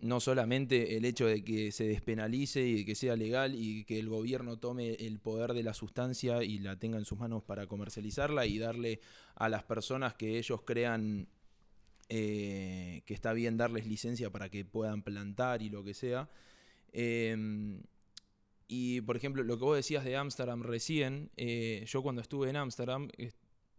no 0.00 0.18
solamente 0.20 0.96
el 0.96 1.04
hecho 1.04 1.26
de 1.26 1.44
que 1.44 1.72
se 1.72 1.84
despenalice 1.84 2.66
y 2.66 2.74
de 2.76 2.84
que 2.84 2.94
sea 2.94 3.16
legal 3.16 3.54
y 3.54 3.84
que 3.84 3.98
el 3.98 4.08
gobierno 4.08 4.58
tome 4.58 4.94
el 4.94 5.18
poder 5.18 5.52
de 5.52 5.62
la 5.62 5.74
sustancia 5.74 6.42
y 6.42 6.58
la 6.58 6.78
tenga 6.78 6.96
en 6.96 7.04
sus 7.04 7.18
manos 7.18 7.42
para 7.42 7.66
comercializarla 7.66 8.46
y 8.46 8.58
darle 8.58 9.00
a 9.34 9.48
las 9.48 9.62
personas 9.62 10.14
que 10.14 10.38
ellos 10.38 10.62
crean 10.64 11.28
eh, 12.08 13.02
que 13.06 13.14
está 13.14 13.32
bien 13.32 13.56
darles 13.56 13.86
licencia 13.86 14.30
para 14.30 14.48
que 14.48 14.64
puedan 14.64 15.02
plantar 15.02 15.62
y 15.62 15.68
lo 15.68 15.84
que 15.84 15.94
sea. 15.94 16.28
Em, 16.92 17.82
y 18.66 19.00
por 19.02 19.16
ejemplo, 19.16 19.44
lo 19.44 19.58
que 19.58 19.64
vos 19.64 19.76
decías 19.76 20.04
de 20.04 20.16
Ámsterdam 20.16 20.62
recién, 20.62 21.30
eh, 21.36 21.84
yo 21.86 22.02
cuando 22.02 22.20
estuve 22.20 22.50
en 22.50 22.56
Ámsterdam, 22.56 23.08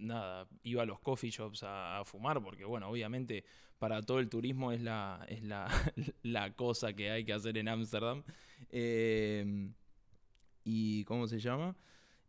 nada, 0.01 0.48
iba 0.63 0.84
a 0.84 0.86
los 0.86 1.00
coffee 1.00 1.29
shops 1.31 1.63
a, 1.63 2.00
a 2.00 2.05
fumar, 2.05 2.41
porque 2.43 2.65
bueno, 2.65 2.89
obviamente 2.89 3.43
para 3.79 4.01
todo 4.01 4.20
el 4.20 4.29
turismo 4.29 4.72
es 4.72 4.81
la, 4.81 5.25
es 5.27 5.41
la, 5.43 5.67
la 6.24 6.53
cosa 6.55 6.93
que 6.93 7.10
hay 7.12 7.24
que 7.25 7.34
hacer 7.34 7.58
en 7.58 7.67
Ámsterdam. 7.67 8.24
Em, 8.70 9.74
¿Y 10.63 11.03
cómo 11.05 11.27
se 11.27 11.39
llama? 11.39 11.75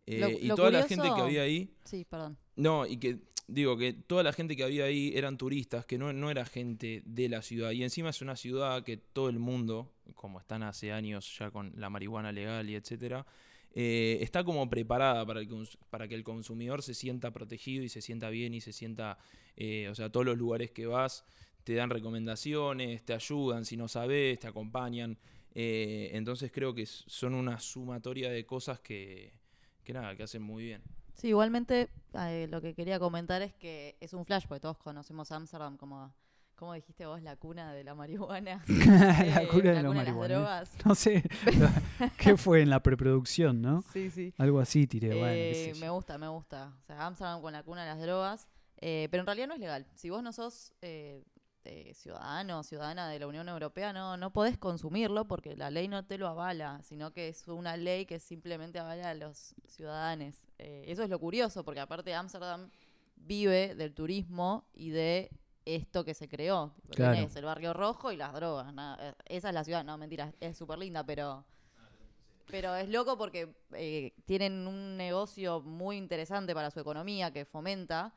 Eh, 0.07 0.21
Lo- 0.21 0.31
y 0.31 0.47
lo 0.49 0.55
toda 0.55 0.71
la 0.71 0.87
gente 0.88 1.09
que 1.14 1.21
había 1.21 1.43
ahí, 1.43 1.75
Sí, 1.85 2.05
perdón. 2.05 2.37
no, 2.57 2.87
y 2.87 2.97
que 2.97 3.19
digo 3.47 3.76
que 3.76 3.93
toda 3.93 4.23
la 4.23 4.33
gente 4.33 4.57
que 4.57 4.64
había 4.64 4.85
ahí 4.85 5.12
eran 5.14 5.37
turistas, 5.37 5.85
que 5.85 5.99
no, 5.99 6.12
no 6.12 6.31
era 6.31 6.45
gente 6.47 7.02
de 7.05 7.29
la 7.29 7.43
ciudad. 7.43 7.71
Y 7.73 7.83
encima 7.83 8.09
es 8.11 8.23
una 8.23 8.35
ciudad 8.37 8.83
que 8.85 8.97
todo 8.97 9.29
el 9.29 9.38
mundo, 9.38 9.93
como 10.14 10.41
están 10.41 10.62
hace 10.62 10.93
años 10.93 11.37
ya 11.38 11.50
con 11.50 11.73
la 11.76 11.91
marihuana 11.91 12.33
legal 12.33 12.69
y 12.71 12.75
etcétera, 12.75 13.26
eh, 13.75 14.19
está 14.21 14.45
como 14.45 14.69
preparada 14.69 15.25
para, 15.25 16.09
que 16.09 16.14
el 16.14 16.25
consumidor 16.25 16.83
se 16.83 16.95
sienta 16.95 17.31
protegido 17.31 17.85
y 17.85 17.88
se 17.88 18.02
sienta 18.02 18.29
bien 18.31 18.55
y 18.55 18.61
se 18.61 18.73
sienta, 18.73 19.19
eh, 19.57 19.88
o 19.91 19.95
sea, 19.95 20.11
todos 20.11 20.26
los 20.26 20.37
lugares 20.37 20.71
que 20.71 20.87
vas 20.87 21.25
te 21.64 21.75
dan 21.75 21.91
recomendaciones, 21.91 23.05
te 23.05 23.14
ayudan 23.14 23.64
si 23.64 23.76
no 23.76 23.88
sabes, 23.88 24.38
te 24.38 24.49
acompañan. 24.49 25.19
Eh, 25.55 26.11
entonces 26.14 26.50
creo 26.50 26.75
que 26.75 26.87
son 26.87 27.35
una 27.35 27.61
sumatoria 27.61 28.31
de 28.31 28.45
cosas 28.47 28.81
que, 28.81 29.33
que 29.85 29.93
nada, 29.93 30.17
que 30.17 30.23
hacen 30.23 30.43
muy 30.43 30.64
bien. 30.64 30.83
Sí, 31.14 31.29
igualmente 31.29 31.91
eh, 32.14 32.47
lo 32.50 32.61
que 32.61 32.75
quería 32.75 32.99
comentar 32.99 33.43
es 33.43 33.55
que 33.55 33.97
es 34.00 34.12
un 34.14 34.25
flash, 34.25 34.47
porque 34.49 34.61
todos 34.61 34.79
conocemos 34.79 35.31
Amsterdam 35.31 35.76
como, 35.76 36.12
como 36.62 36.75
dijiste 36.75 37.07
vos, 37.07 37.21
la 37.23 37.35
cuna 37.35 37.73
de 37.75 37.83
la 37.83 37.92
marihuana. 37.97 38.62
la 38.69 39.42
eh, 39.42 39.49
cura 39.50 39.73
de 39.73 39.83
la 39.83 39.88
cuna 39.88 40.04
de 40.04 40.12
las 40.12 40.28
drogas. 40.28 40.71
No 40.85 40.95
sé, 40.95 41.25
¿qué 42.19 42.37
fue 42.37 42.62
en 42.62 42.71
la 42.71 42.81
preproducción, 42.81 43.61
no? 43.61 43.83
Sí, 43.92 44.12
sí. 44.12 44.33
Algo 44.38 44.61
así 44.61 44.87
tiré, 44.87 45.09
bueno, 45.09 45.26
qué 45.33 45.71
Eh, 45.71 45.75
sé 45.75 45.81
me 45.81 45.90
gusta, 45.90 46.19
me 46.19 46.28
gusta. 46.28 46.73
O 46.85 46.87
sea, 46.87 47.04
Amsterdam 47.04 47.42
con 47.42 47.52
la 47.52 47.64
cuna 47.64 47.83
de 47.83 47.88
las 47.88 48.00
drogas. 48.00 48.47
eh, 48.76 49.09
pero 49.11 49.23
en 49.23 49.26
realidad 49.26 49.49
no 49.49 49.54
es 49.54 49.61
legal. 49.61 49.88
Si 49.97 50.09
vos 50.09 50.23
no 50.23 50.33
sos 50.33 50.73
eh, 50.83 51.25
ciudadano 51.95 52.61
o 52.61 52.62
ciudadana 52.62 53.09
de 53.09 53.19
la 53.19 53.26
Unión 53.26 53.49
Europea, 53.49 53.92
no, 53.92 54.16
no 54.16 54.33
podés 54.33 54.57
consumirlo 54.57 55.26
porque 55.26 55.57
la 55.57 55.69
ley 55.69 55.88
no 55.88 56.04
te 56.04 56.16
lo 56.16 56.28
avala, 56.28 56.81
sino 56.85 57.12
que 57.12 57.26
es 57.26 57.49
una 57.49 57.76
ley 57.76 58.07
que 58.07 58.21
simplemente 58.21 58.78
avala 58.78 59.11
a 59.11 59.14
los 59.14 59.57
ciudadanos. 59.66 60.37
Eso 60.59 61.02
es 61.02 61.11
lo 61.11 61.19
curioso, 61.19 61.64
porque 61.64 61.81
aparte 61.81 62.14
Amsterdam 62.14 62.71
vive 63.16 63.75
del 63.75 63.95
turismo 63.95 64.64
y 64.75 64.90
de 64.90 65.28
esto 65.64 66.04
que 66.04 66.14
se 66.14 66.28
creó. 66.28 66.75
Claro. 66.90 67.14
tenés 67.14 67.37
el 67.37 67.45
barrio 67.45 67.73
rojo 67.73 68.12
y 68.12 68.16
las 68.16 68.33
drogas. 68.33 68.73
eh, 69.00 69.14
esa 69.26 69.49
es 69.49 69.54
la 69.54 69.64
ciudad. 69.64 69.85
No, 69.85 69.99
mentira, 69.99 70.33
es 70.40 70.57
súper 70.57 70.78
linda, 70.78 71.04
pero... 71.04 71.45
Pero 72.50 72.75
es 72.76 72.88
loco 72.88 73.16
porque 73.16 73.54
eh, 73.73 74.12
tienen 74.26 74.66
un 74.66 74.97
negocio 74.97 75.62
muy 75.62 75.97
interesante 75.97 76.54
para 76.54 76.71
su 76.71 76.81
economía 76.81 77.33
que 77.33 77.45
fomenta, 77.47 78.12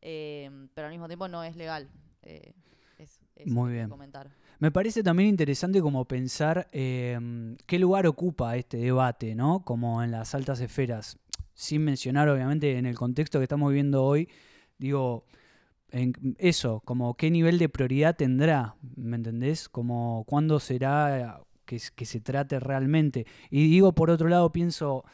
eh, 0.00 0.68
pero 0.74 0.86
al 0.86 0.92
mismo 0.92 1.06
tiempo 1.06 1.28
no 1.28 1.44
es 1.44 1.56
legal. 1.56 1.90
Eh, 2.22 2.54
es, 2.98 3.20
eso 3.36 3.50
Muy 3.50 3.72
bien. 3.72 3.90
Comentar. 3.90 4.30
Me 4.58 4.70
parece 4.70 5.02
también 5.02 5.28
interesante 5.28 5.82
como 5.82 6.04
pensar 6.06 6.68
eh, 6.72 7.56
qué 7.66 7.78
lugar 7.78 8.06
ocupa 8.06 8.56
este 8.56 8.78
debate, 8.78 9.34
¿no? 9.34 9.64
Como 9.64 10.02
en 10.02 10.10
las 10.10 10.34
altas 10.34 10.60
esferas. 10.60 11.18
Sin 11.52 11.84
mencionar, 11.84 12.28
obviamente, 12.28 12.78
en 12.78 12.86
el 12.86 12.96
contexto 12.96 13.38
que 13.38 13.44
estamos 13.44 13.68
viviendo 13.68 14.04
hoy, 14.04 14.28
digo, 14.78 15.26
en 15.94 16.36
eso, 16.38 16.80
como 16.84 17.14
qué 17.14 17.30
nivel 17.30 17.58
de 17.58 17.68
prioridad 17.68 18.16
tendrá, 18.16 18.74
¿me 18.96 19.16
entendés? 19.16 19.68
Como 19.68 20.24
cuándo 20.26 20.58
será 20.58 21.40
que, 21.64 21.78
se 21.78 22.20
trate 22.20 22.58
realmente. 22.58 23.26
Y 23.50 23.68
digo, 23.68 23.94
por 23.94 24.10
otro 24.10 24.28
lado, 24.28 24.50
pienso, 24.50 25.04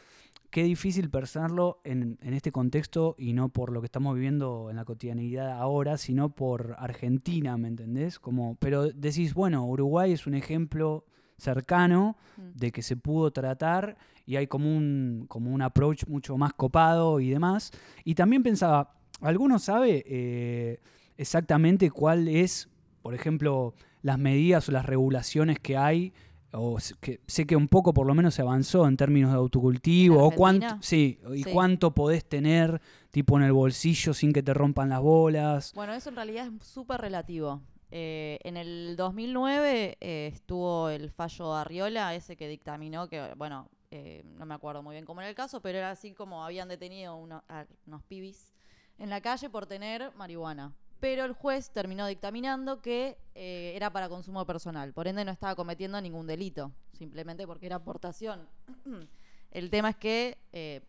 qué 0.51 0.63
difícil 0.65 1.11
pensarlo 1.11 1.81
en, 1.85 2.19
en 2.23 2.35
este 2.35 2.51
contexto 2.51 3.15
y 3.19 3.35
no 3.35 3.51
por 3.51 3.73
lo 3.73 3.81
que 3.81 3.87
estamos 3.87 4.15
viviendo 4.15 4.69
en 4.71 4.77
la 4.77 4.85
cotidianidad 4.85 5.53
ahora, 5.53 5.99
sino 5.99 6.31
por 6.31 6.75
Argentina, 6.79 7.57
¿me 7.57 7.69
entendés? 7.69 8.19
Como, 8.19 8.57
pero 8.57 8.91
decís, 8.91 9.35
bueno, 9.35 9.67
Uruguay 9.67 10.13
es 10.13 10.27
un 10.27 10.35
ejemplo 10.35 11.05
cercano 11.37 12.17
Mm. 12.37 12.59
de 12.59 12.73
que 12.73 12.83
se 12.83 12.97
pudo 12.97 13.31
tratar 13.31 13.97
y 14.27 14.37
hay 14.37 14.47
como 14.47 14.75
un, 14.75 15.25
como 15.29 15.51
un 15.53 15.63
approach 15.63 16.07
mucho 16.07 16.37
más 16.37 16.53
copado 16.55 17.21
y 17.21 17.31
demás. 17.31 17.71
Y 18.05 18.15
también 18.15 18.43
pensaba, 18.43 19.00
¿alguno 19.21 19.59
sabe 19.59 20.03
eh, 20.07 20.81
exactamente 21.17 21.91
cuál 21.91 22.29
es, 22.29 22.69
por 23.03 23.15
ejemplo, 23.15 23.75
las 24.03 24.19
medidas 24.19 24.69
o 24.69 24.73
las 24.73 24.87
regulaciones 24.87 25.59
que 25.59 25.77
hay? 25.77 26.13
O 26.53 26.79
que, 27.01 27.21
sé 27.29 27.47
que 27.47 27.55
un 27.55 27.69
poco 27.69 27.95
por 27.95 28.07
lo 28.09 28.15
menos 28.15 28.35
se 28.35 28.43
avanzó 28.43 28.89
en 28.89 28.97
términos 28.97 29.31
de 29.31 29.37
autocultivo, 29.37 30.17
¿En 30.17 30.21
o 30.23 30.31
cuánto, 30.33 30.79
sí, 30.81 31.21
y 31.33 31.45
Sí. 31.45 31.51
cuánto 31.53 31.93
podés 31.95 32.25
tener 32.25 32.81
tipo 33.13 33.37
en 33.37 33.45
el 33.45 33.53
bolsillo 33.53 34.13
sin 34.15 34.33
que 34.33 34.43
te 34.43 34.53
rompan 34.53 34.89
las 34.89 35.01
bolas. 35.01 35.73
Bueno, 35.75 35.93
eso 35.93 36.09
en 36.09 36.17
realidad 36.17 36.49
es 36.49 36.67
súper 36.67 37.01
relativo. 37.01 37.61
Eh, 37.93 38.39
en 38.43 38.57
el 38.57 38.97
2009 38.97 39.97
eh, 40.01 40.31
estuvo 40.33 40.89
el 40.89 41.11
fallo 41.11 41.55
Arriola, 41.55 42.15
ese 42.17 42.37
que 42.37 42.49
dictaminó 42.49 43.09
que, 43.09 43.33
bueno, 43.37 43.69
eh, 43.93 44.23
no 44.37 44.45
me 44.47 44.55
acuerdo 44.55 44.83
muy 44.83 44.95
bien 44.95 45.05
cómo 45.05 45.21
era 45.21 45.29
el 45.31 45.37
caso, 45.37 45.61
pero 45.61 45.79
era 45.79 45.91
así 45.93 46.13
como 46.15 46.45
habían 46.45 46.69
detenido 46.69 47.15
uno- 47.17 47.43
a 47.49 47.67
unos 47.87 48.03
pibis 48.05 48.53
en 49.01 49.11
la 49.11 49.21
calle 49.21 49.51
por 49.51 49.67
tener 49.67 50.15
marihuana. 50.15 50.73
Pero 51.01 51.25
el 51.25 51.33
juez 51.33 51.71
terminó 51.71 52.07
dictaminando 52.07 52.83
que 52.83 53.17
eh, 53.35 53.73
era 53.75 53.91
para 53.91 54.09
consumo 54.11 54.45
personal, 54.47 54.93
por 54.93 55.09
ende 55.09 55.25
no 55.25 55.33
estaba 55.33 55.57
cometiendo 55.57 56.01
ningún 56.01 56.27
delito, 56.27 56.71
simplemente 56.93 57.47
porque 57.47 57.67
era 57.67 57.77
aportación. 57.77 58.47
el 59.51 59.71
tema 59.71 59.91
es 59.91 59.97
que 59.97 60.39
eh, 60.53 60.83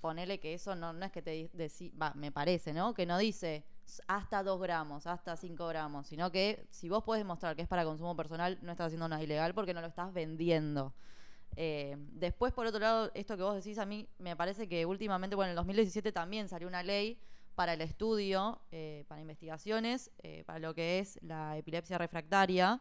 ponele 0.00 0.40
que 0.40 0.54
eso 0.54 0.74
no, 0.74 0.92
es 1.04 1.12
que 1.12 1.22
te 1.22 1.48
va, 2.00 2.12
me 2.14 2.32
parece, 2.32 2.72
¿no? 2.72 2.92
Que 2.92 3.06
no 3.06 3.16
dice 3.16 3.64
hasta 4.08 4.42
2 4.42 4.60
gramos, 4.60 5.06
hasta 5.06 5.36
5 5.36 5.68
gramos, 5.68 6.08
sino 6.08 6.32
que 6.32 6.66
si 6.70 6.88
vos 6.88 7.04
podés 7.04 7.20
demostrar 7.20 7.54
que 7.54 7.62
es 7.62 7.68
para 7.68 7.84
consumo 7.84 8.16
personal, 8.16 8.58
no 8.62 8.72
estás 8.72 8.88
haciendo 8.88 9.08
nada 9.08 9.22
ilegal 9.22 9.54
porque 9.54 9.72
no 9.72 9.80
lo 9.80 9.86
estás 9.86 10.12
vendiendo. 10.12 10.92
Eh, 11.54 11.96
después, 12.14 12.52
por 12.52 12.66
otro 12.66 12.80
lado, 12.80 13.12
esto 13.14 13.36
que 13.36 13.42
vos 13.44 13.54
decís 13.54 13.78
a 13.78 13.86
mí, 13.86 14.08
me 14.18 14.34
parece 14.34 14.68
que 14.68 14.84
últimamente, 14.86 15.36
bueno, 15.36 15.48
en 15.48 15.52
el 15.52 15.56
2017 15.56 16.10
también 16.10 16.48
salió 16.48 16.66
una 16.66 16.82
ley 16.82 17.20
para 17.54 17.74
el 17.74 17.80
estudio, 17.80 18.60
eh, 18.72 19.04
para 19.08 19.20
investigaciones, 19.20 20.10
eh, 20.22 20.44
para 20.46 20.58
lo 20.58 20.74
que 20.74 20.98
es 21.00 21.18
la 21.22 21.56
epilepsia 21.56 21.98
refractaria. 21.98 22.80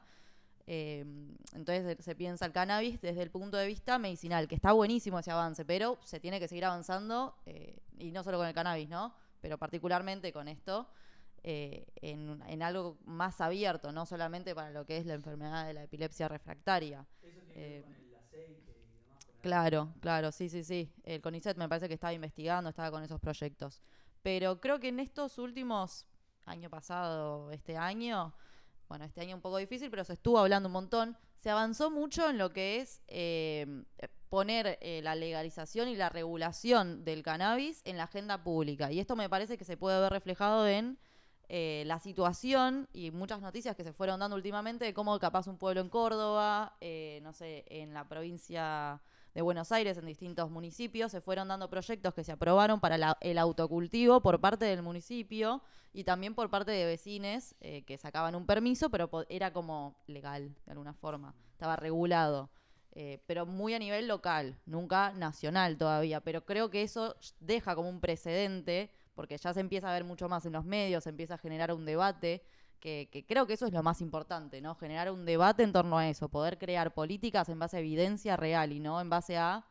Eh, 0.67 1.05
entonces 1.53 1.97
se- 2.03 2.15
piensa 2.15 2.45
el 2.45 2.51
cannabis 2.53 3.01
desde 3.01 3.21
el 3.23 3.31
punto 3.31 3.57
de 3.57 3.67
vista 3.67 3.99
medicinal, 3.99 4.47
que 4.47 4.55
está 4.55 4.71
buenísimo 4.73 5.19
ese 5.19 5.31
avance, 5.31 5.65
pero 5.65 5.99
se 6.03 6.19
tiene 6.19 6.39
que 6.39 6.47
seguir 6.47 6.65
avanzando, 6.65 7.35
y 7.97 8.11
no 8.11 8.23
solo 8.23 8.37
con 8.37 8.47
el 8.47 8.53
cannabis, 8.53 8.89
¿no? 8.89 9.13
Pero 9.41 9.57
particularmente 9.57 10.31
con 10.33 10.47
esto, 10.47 10.87
en, 11.43 12.41
en 12.47 12.63
algo 12.63 12.97
más 13.05 13.41
abierto, 13.41 13.91
no 13.91 14.05
solamente 14.05 14.53
para 14.55 14.71
lo 14.71 14.85
que 14.85 14.97
es 14.97 15.05
la 15.05 15.13
enfermedad 15.15 15.65
de 15.67 15.73
la 15.73 15.83
epilepsia 15.83 16.27
refractaria. 16.27 17.05
Eh, 17.55 17.83
Claro, 19.41 19.93
claro, 20.01 20.31
sí, 20.31 20.49
sí, 20.49 20.63
sí. 20.63 20.91
El 21.03 21.21
CONICET 21.21 21.57
me 21.57 21.67
parece 21.67 21.87
que 21.87 21.95
estaba 21.95 22.13
investigando, 22.13 22.69
estaba 22.69 22.91
con 22.91 23.03
esos 23.03 23.19
proyectos. 23.19 23.81
Pero 24.21 24.59
creo 24.61 24.79
que 24.79 24.89
en 24.89 24.99
estos 24.99 25.37
últimos, 25.37 26.05
año 26.45 26.69
pasado, 26.69 27.51
este 27.51 27.77
año, 27.77 28.33
bueno, 28.87 29.05
este 29.05 29.21
año 29.21 29.35
un 29.35 29.41
poco 29.41 29.57
difícil, 29.57 29.89
pero 29.89 30.03
se 30.03 30.13
estuvo 30.13 30.37
hablando 30.37 30.67
un 30.67 30.73
montón. 30.73 31.17
Se 31.35 31.49
avanzó 31.49 31.89
mucho 31.89 32.29
en 32.29 32.37
lo 32.37 32.53
que 32.53 32.81
es 32.81 33.01
eh, 33.07 33.83
poner 34.29 34.77
eh, 34.81 35.01
la 35.01 35.15
legalización 35.15 35.87
y 35.87 35.95
la 35.95 36.09
regulación 36.09 37.03
del 37.03 37.23
cannabis 37.23 37.81
en 37.83 37.97
la 37.97 38.03
agenda 38.03 38.43
pública. 38.43 38.91
Y 38.91 38.99
esto 38.99 39.15
me 39.15 39.29
parece 39.29 39.57
que 39.57 39.65
se 39.65 39.75
puede 39.75 39.99
ver 39.99 40.11
reflejado 40.11 40.67
en 40.67 40.99
eh, 41.49 41.83
la 41.87 41.99
situación 41.99 42.87
y 42.93 43.09
muchas 43.11 43.41
noticias 43.41 43.75
que 43.75 43.83
se 43.83 43.91
fueron 43.91 44.19
dando 44.19 44.35
últimamente 44.35 44.85
de 44.85 44.93
cómo 44.93 45.17
capaz 45.19 45.47
un 45.47 45.57
pueblo 45.57 45.81
en 45.81 45.89
Córdoba, 45.89 46.77
no 47.21 47.33
sé, 47.33 47.65
en 47.67 47.93
la 47.93 48.07
provincia 48.07 49.01
de 49.33 49.41
Buenos 49.41 49.71
Aires, 49.71 49.97
en 49.97 50.05
distintos 50.05 50.49
municipios, 50.51 51.11
se 51.11 51.21
fueron 51.21 51.47
dando 51.47 51.69
proyectos 51.69 52.13
que 52.13 52.23
se 52.23 52.31
aprobaron 52.31 52.79
para 52.79 53.17
el 53.21 53.37
autocultivo 53.37 54.21
por 54.21 54.41
parte 54.41 54.65
del 54.65 54.81
municipio 54.81 55.61
y 55.93 56.03
también 56.03 56.35
por 56.35 56.49
parte 56.49 56.71
de 56.71 56.85
vecines 56.85 57.55
eh, 57.61 57.83
que 57.83 57.97
sacaban 57.97 58.35
un 58.35 58.45
permiso, 58.45 58.89
pero 58.89 59.09
era 59.29 59.53
como 59.53 59.95
legal 60.07 60.55
de 60.65 60.71
alguna 60.71 60.93
forma, 60.93 61.33
estaba 61.51 61.75
regulado. 61.75 62.49
Eh, 62.93 63.23
pero 63.25 63.45
muy 63.45 63.73
a 63.73 63.79
nivel 63.79 64.09
local, 64.09 64.59
nunca 64.65 65.13
nacional 65.13 65.77
todavía. 65.77 66.19
Pero 66.19 66.45
creo 66.45 66.69
que 66.69 66.81
eso 66.81 67.15
deja 67.39 67.73
como 67.73 67.89
un 67.89 68.01
precedente, 68.01 68.91
porque 69.15 69.37
ya 69.37 69.53
se 69.53 69.61
empieza 69.61 69.89
a 69.89 69.93
ver 69.93 70.03
mucho 70.03 70.27
más 70.27 70.45
en 70.45 70.53
los 70.53 70.65
medios, 70.65 71.05
se 71.05 71.09
empieza 71.09 71.35
a 71.35 71.37
generar 71.37 71.71
un 71.71 71.85
debate 71.85 72.43
que, 72.81 73.25
creo 73.27 73.47
que 73.47 73.53
eso 73.53 73.65
es 73.65 73.71
lo 73.71 73.83
más 73.83 74.01
importante, 74.01 74.59
¿no? 74.59 74.75
Generar 74.75 75.09
un 75.11 75.25
debate 75.25 75.63
en 75.63 75.71
torno 75.71 75.97
a 75.97 76.09
eso, 76.09 76.27
poder 76.27 76.57
crear 76.57 76.93
políticas 76.93 77.47
en 77.47 77.59
base 77.59 77.77
a 77.77 77.79
evidencia 77.79 78.35
real 78.35 78.73
y 78.73 78.79
no 78.79 78.99
en 78.99 79.09
base 79.09 79.37
a 79.37 79.65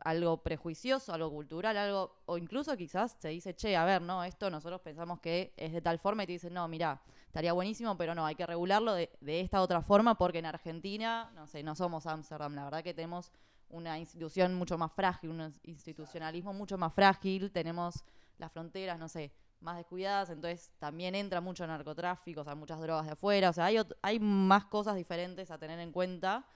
algo 0.00 0.42
prejuicioso, 0.42 1.14
algo 1.14 1.30
cultural, 1.30 1.76
algo, 1.76 2.16
o 2.26 2.36
incluso 2.36 2.76
quizás 2.76 3.16
se 3.20 3.28
dice, 3.28 3.54
che, 3.54 3.76
a 3.76 3.84
ver, 3.84 4.02
no, 4.02 4.24
esto 4.24 4.50
nosotros 4.50 4.80
pensamos 4.80 5.20
que 5.20 5.52
es 5.56 5.72
de 5.72 5.80
tal 5.80 6.00
forma 6.00 6.24
y 6.24 6.26
te 6.26 6.32
dicen, 6.32 6.52
no, 6.52 6.66
mira, 6.66 7.00
estaría 7.26 7.52
buenísimo, 7.52 7.96
pero 7.96 8.12
no, 8.14 8.26
hay 8.26 8.34
que 8.34 8.44
regularlo 8.44 8.94
de, 8.94 9.10
de 9.20 9.40
esta 9.40 9.62
otra 9.62 9.80
forma 9.80 10.16
porque 10.16 10.38
en 10.38 10.46
Argentina, 10.46 11.30
no 11.36 11.46
sé, 11.46 11.62
no 11.62 11.76
somos 11.76 12.06
Amsterdam, 12.06 12.54
la 12.56 12.64
verdad 12.64 12.82
que 12.82 12.94
tenemos 12.94 13.30
una 13.68 13.98
institución 13.98 14.54
mucho 14.54 14.76
más 14.76 14.92
frágil, 14.92 15.30
un 15.30 15.54
institucionalismo 15.62 16.52
mucho 16.52 16.76
más 16.76 16.92
frágil, 16.92 17.52
tenemos 17.52 18.04
las 18.38 18.50
fronteras, 18.50 18.98
no 18.98 19.08
sé, 19.08 19.32
más 19.62 19.76
descuidadas, 19.76 20.30
entonces 20.30 20.72
también 20.78 21.14
entra 21.14 21.40
mucho 21.40 21.66
narcotráfico, 21.66 22.42
o 22.42 22.44
sea, 22.44 22.54
muchas 22.54 22.80
drogas 22.80 23.06
de 23.06 23.12
afuera, 23.12 23.50
o 23.50 23.52
sea, 23.52 23.66
hay, 23.66 23.78
hay 24.02 24.20
más 24.20 24.66
cosas 24.66 24.96
diferentes 24.96 25.50
a 25.50 25.58
tener 25.58 25.78
en 25.78 25.92
cuenta, 25.92 26.46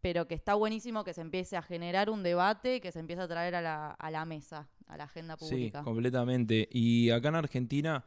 pero 0.00 0.28
que 0.28 0.34
está 0.34 0.54
buenísimo 0.54 1.02
que 1.02 1.14
se 1.14 1.20
empiece 1.20 1.56
a 1.56 1.62
generar 1.62 2.10
un 2.10 2.22
debate, 2.22 2.80
que 2.80 2.92
se 2.92 3.00
empiece 3.00 3.22
a 3.22 3.28
traer 3.28 3.54
a 3.54 3.62
la, 3.62 3.90
a 3.92 4.10
la 4.10 4.24
mesa, 4.24 4.68
a 4.86 4.96
la 4.96 5.04
agenda 5.04 5.36
pública. 5.36 5.78
Sí, 5.80 5.84
completamente. 5.84 6.68
Y 6.70 7.10
acá 7.10 7.28
en 7.28 7.36
Argentina, 7.36 8.04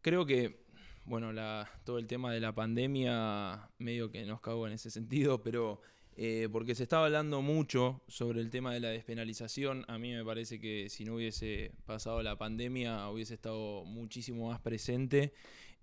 creo 0.00 0.24
que, 0.24 0.64
bueno, 1.04 1.32
la, 1.32 1.68
todo 1.84 1.98
el 1.98 2.06
tema 2.06 2.32
de 2.32 2.40
la 2.40 2.54
pandemia 2.54 3.68
medio 3.78 4.10
que 4.10 4.24
nos 4.24 4.40
cago 4.40 4.66
en 4.66 4.74
ese 4.74 4.90
sentido, 4.90 5.42
pero 5.42 5.80
eh, 6.20 6.48
porque 6.50 6.74
se 6.74 6.82
estaba 6.82 7.06
hablando 7.06 7.42
mucho 7.42 8.02
sobre 8.08 8.40
el 8.40 8.50
tema 8.50 8.74
de 8.74 8.80
la 8.80 8.88
despenalización. 8.88 9.84
A 9.86 9.98
mí 9.98 10.12
me 10.12 10.24
parece 10.24 10.58
que 10.58 10.88
si 10.90 11.04
no 11.04 11.14
hubiese 11.14 11.70
pasado 11.86 12.24
la 12.24 12.36
pandemia 12.36 13.08
hubiese 13.08 13.34
estado 13.34 13.84
muchísimo 13.84 14.48
más 14.48 14.58
presente. 14.58 15.32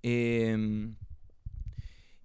Em, 0.04 0.98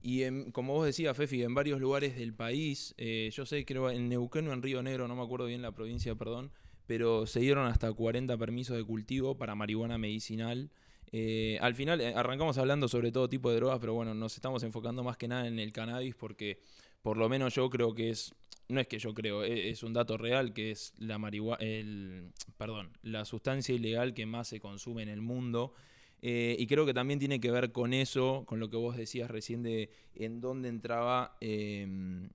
y 0.03 0.51
como 0.51 0.73
vos 0.73 0.87
decías, 0.87 1.17
Fefi, 1.17 1.45
en 1.45 1.55
varios 1.55 1.81
lugares 1.81 2.17
del 2.17 2.35
país, 2.35 2.97
eh, 2.99 3.31
yo 3.33 3.47
sé, 3.47 3.65
creo 3.65 3.89
en 3.91 4.09
Neuquén 4.09 4.49
o 4.49 4.53
en 4.53 4.63
Río 4.63 4.83
Negro, 4.83 5.07
no 5.07 5.15
me 5.15 5.23
acuerdo 5.23 5.47
bien 5.47 5.63
la 5.63 5.71
provincia, 5.71 6.17
perdón, 6.17 6.51
pero 6.89 7.27
se 7.27 7.39
dieron 7.39 7.69
hasta 7.69 7.93
40 7.93 8.37
permisos 8.37 8.77
de 8.77 8.83
cultivo 8.83 9.39
para 9.39 9.55
marihuana 9.55 9.99
medicinal. 9.99 10.73
Eh, 11.13 11.59
al 11.61 11.77
final 11.77 12.01
arrancamos 12.17 12.59
hablando 12.59 12.89
sobre 12.89 13.13
todo 13.13 13.29
tipo 13.29 13.51
de 13.51 13.57
drogas, 13.57 13.79
pero 13.79 13.95
bueno, 13.95 14.15
nos 14.15 14.35
estamos 14.35 14.65
enfocando 14.65 15.05
más 15.05 15.17
que 15.17 15.29
nada 15.29 15.47
en 15.47 15.61
el 15.61 15.73
cannabis 15.73 16.17
porque 16.17 16.59
por 17.03 17.17
lo 17.17 17.29
menos 17.29 17.55
yo 17.55 17.71
creo 17.71 17.95
que 17.95 18.11
es, 18.11 18.35
no 18.69 18.81
es 18.81 18.87
que 18.87 18.99
yo 18.99 19.15
creo, 19.15 19.45
e, 19.45 19.71
es, 19.71 19.83
un 19.83 19.93
dato 19.93 20.17
real 20.17 20.53
que 20.53 20.71
es 20.71 20.95
la 20.99 21.19
marihuana, 21.19 21.63
el, 21.65 22.33
perdón, 22.57 22.91
la 23.03 23.25
sustancia 23.25 23.75
ilegal 23.75 24.15
que 24.15 24.27
más 24.27 24.49
se 24.49 24.61
consume 24.61 25.03
en 25.03 25.09
el 25.09 25.21
mundo. 25.21 25.75
Eh, 26.23 26.55
y 26.59 26.67
creo 26.67 26.85
que 26.85 26.93
también 26.93 27.19
tiene 27.19 27.41
que 27.41 27.51
ver 27.51 27.73
con 27.73 27.95
eso, 27.95 28.45
con 28.47 28.61
lo 28.61 28.69
que 28.69 28.77
vos 28.77 28.97
decías 28.97 29.31
recién 29.31 29.63
de 29.63 29.91
en 30.15 30.41
dónde 30.43 30.69
entraba 30.69 31.37
em, 31.41 32.29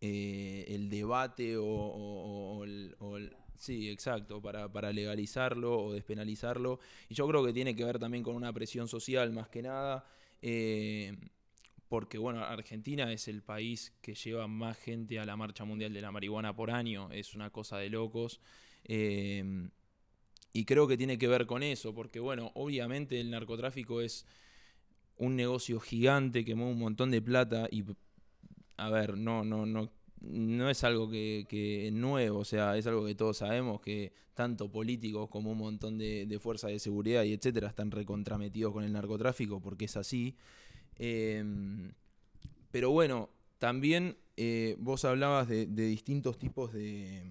eh, 0.00 0.64
el 0.68 0.90
debate 0.90 1.56
o, 1.58 2.64
el, 2.64 2.96
Sí, 3.58 3.88
exacto, 3.88 4.42
para, 4.42 4.70
para, 4.70 4.92
legalizarlo 4.92 5.78
o 5.78 5.92
despenalizarlo. 5.94 6.78
Y 7.08 7.14
yo 7.14 7.26
creo 7.26 7.42
que 7.44 7.54
tiene 7.54 7.74
que 7.74 7.84
ver 7.84 7.98
también 7.98 8.22
con 8.22 8.36
una 8.36 8.52
presión 8.52 8.86
social 8.86 9.32
más 9.32 9.48
que 9.48 9.62
nada. 9.62 10.04
Eh, 10.42 11.16
porque 11.88 12.18
bueno, 12.18 12.44
Argentina 12.44 13.12
es 13.12 13.28
el 13.28 13.42
país 13.42 13.92
que 14.00 14.14
lleva 14.14 14.48
más 14.48 14.76
gente 14.76 15.20
a 15.20 15.24
la 15.24 15.36
Marcha 15.36 15.64
Mundial 15.64 15.92
de 15.92 16.00
la 16.00 16.10
Marihuana 16.10 16.54
por 16.54 16.70
año, 16.70 17.10
es 17.12 17.34
una 17.34 17.50
cosa 17.50 17.78
de 17.78 17.90
locos. 17.90 18.40
Em, 18.84 19.70
y 20.52 20.64
creo 20.64 20.88
que 20.88 20.96
tiene 20.96 21.18
que 21.18 21.28
ver 21.28 21.46
con 21.46 21.62
eso, 21.62 21.94
porque 21.94 22.18
bueno, 22.18 22.50
obviamente 22.54 23.20
el 23.20 23.30
narcotráfico 23.30 24.00
es 24.00 24.26
un 25.18 25.36
negocio 25.36 25.80
gigante 25.80 26.44
que 26.44 26.54
mueve 26.54 26.72
un 26.72 26.78
montón 26.78 27.10
de 27.10 27.22
plata 27.22 27.68
y, 27.70 27.84
a 28.76 28.90
ver, 28.90 29.16
no, 29.16 29.44
no, 29.44 29.66
no, 29.66 29.90
no 30.20 30.70
es 30.70 30.82
algo 30.84 31.10
que, 31.10 31.46
que 31.48 31.90
nuevo, 31.92 32.40
o 32.40 32.44
sea, 32.44 32.76
es 32.76 32.86
algo 32.86 33.04
que 33.06 33.14
todos 33.14 33.38
sabemos 33.38 33.80
que 33.80 34.12
tanto 34.34 34.70
políticos 34.70 35.28
como 35.30 35.52
un 35.52 35.58
montón 35.58 35.98
de, 35.98 36.26
de 36.26 36.38
fuerzas 36.38 36.70
de 36.70 36.78
seguridad 36.78 37.24
y 37.24 37.32
etcétera 37.32 37.68
están 37.68 37.90
recontrametidos 37.90 38.72
con 38.72 38.84
el 38.84 38.92
narcotráfico 38.92 39.60
porque 39.60 39.86
es 39.86 39.96
así. 39.96 40.36
Em, 40.98 41.92
pero 42.70 42.90
bueno, 42.90 43.30
también 43.58 44.16
eh, 44.36 44.76
vos 44.78 45.04
hablabas 45.04 45.48
de, 45.48 45.66
distintos 45.66 46.38
tipos 46.38 46.72
de, 46.72 47.22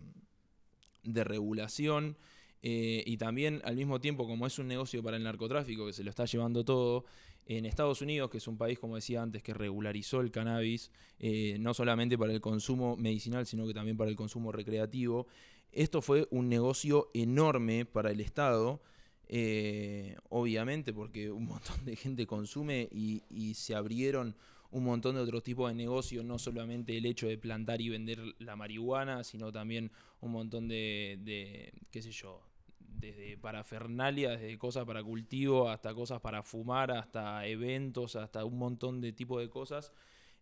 de 1.04 1.24
regulación 1.24 2.18
eh, 2.62 3.04
y 3.06 3.18
también 3.18 3.62
al 3.64 3.76
mismo 3.76 4.00
tiempo 4.02 4.26
como 4.26 4.48
es 4.48 4.58
un 4.58 4.68
negocio 4.68 5.04
para 5.04 5.18
el 5.18 5.24
narcotráfico 5.24 5.86
que 5.86 5.94
se 5.94 6.04
lo 6.04 6.10
está 6.10 6.26
llevando 6.26 6.66
todo, 6.66 7.06
en 7.46 7.66
Estados 7.66 8.02
Unidos, 8.02 8.30
que 8.30 8.40
es 8.40 8.48
un 8.48 8.58
país, 8.58 8.80
como 8.80 8.96
decía 8.96 9.22
antes, 9.22 9.44
que 9.44 9.54
regularizó 9.54 10.22
el 10.22 10.32
cannabis, 10.32 10.92
eh, 11.20 11.58
no 11.60 11.74
solamente 11.74 12.18
para 12.18 12.34
el 12.34 12.42
consumo 12.42 12.98
medicinal, 12.98 13.46
sino 13.46 13.68
que 13.68 13.74
también 13.74 13.98
para 13.98 14.10
el 14.10 14.16
consumo 14.16 14.52
recreativo, 14.52 15.28
esto 15.72 16.02
fue 16.02 16.28
un 16.32 16.50
negocio 16.50 17.10
enorme 17.14 17.86
para 17.86 18.10
el 18.10 18.20
Estado 18.20 18.82
eh, 19.28 20.18
obviamente 20.30 20.94
porque 20.94 21.32
un 21.32 21.46
montón 21.46 21.84
de 21.86 21.96
gente 21.96 22.26
consume 22.28 22.88
y, 22.92 23.54
se 23.56 23.76
abrieron 23.76 24.36
un 24.72 24.84
montón 24.84 25.16
de 25.16 25.22
otros 25.22 25.44
tipos 25.44 25.70
de 25.70 25.76
negocios, 25.76 26.26
no 26.26 26.38
solamente 26.38 26.98
el 26.98 27.06
hecho 27.06 27.28
de 27.28 27.38
plantar 27.38 27.82
y 27.82 27.90
vender 27.90 28.20
la 28.40 28.56
marihuana, 28.56 29.24
sino 29.24 29.52
también 29.52 29.92
un 30.20 30.32
montón 30.32 30.68
de, 30.68 31.18
de 31.22 31.74
qué 31.92 32.02
sé 32.02 32.12
yo, 32.12 32.42
desde 32.80 33.38
parafernalia, 33.38 34.32
desde 34.32 34.58
cosas 34.58 34.86
para 34.86 35.04
cultivo, 35.04 35.70
hasta 35.70 35.94
cosas 35.94 36.20
para 36.20 36.44
fumar, 36.44 36.92
hasta 36.92 37.46
eventos, 37.48 38.16
hasta 38.16 38.44
un 38.44 38.58
montón 38.58 39.00
de 39.00 39.14
tipos 39.14 39.42
de 39.42 39.50
cosas 39.50 39.94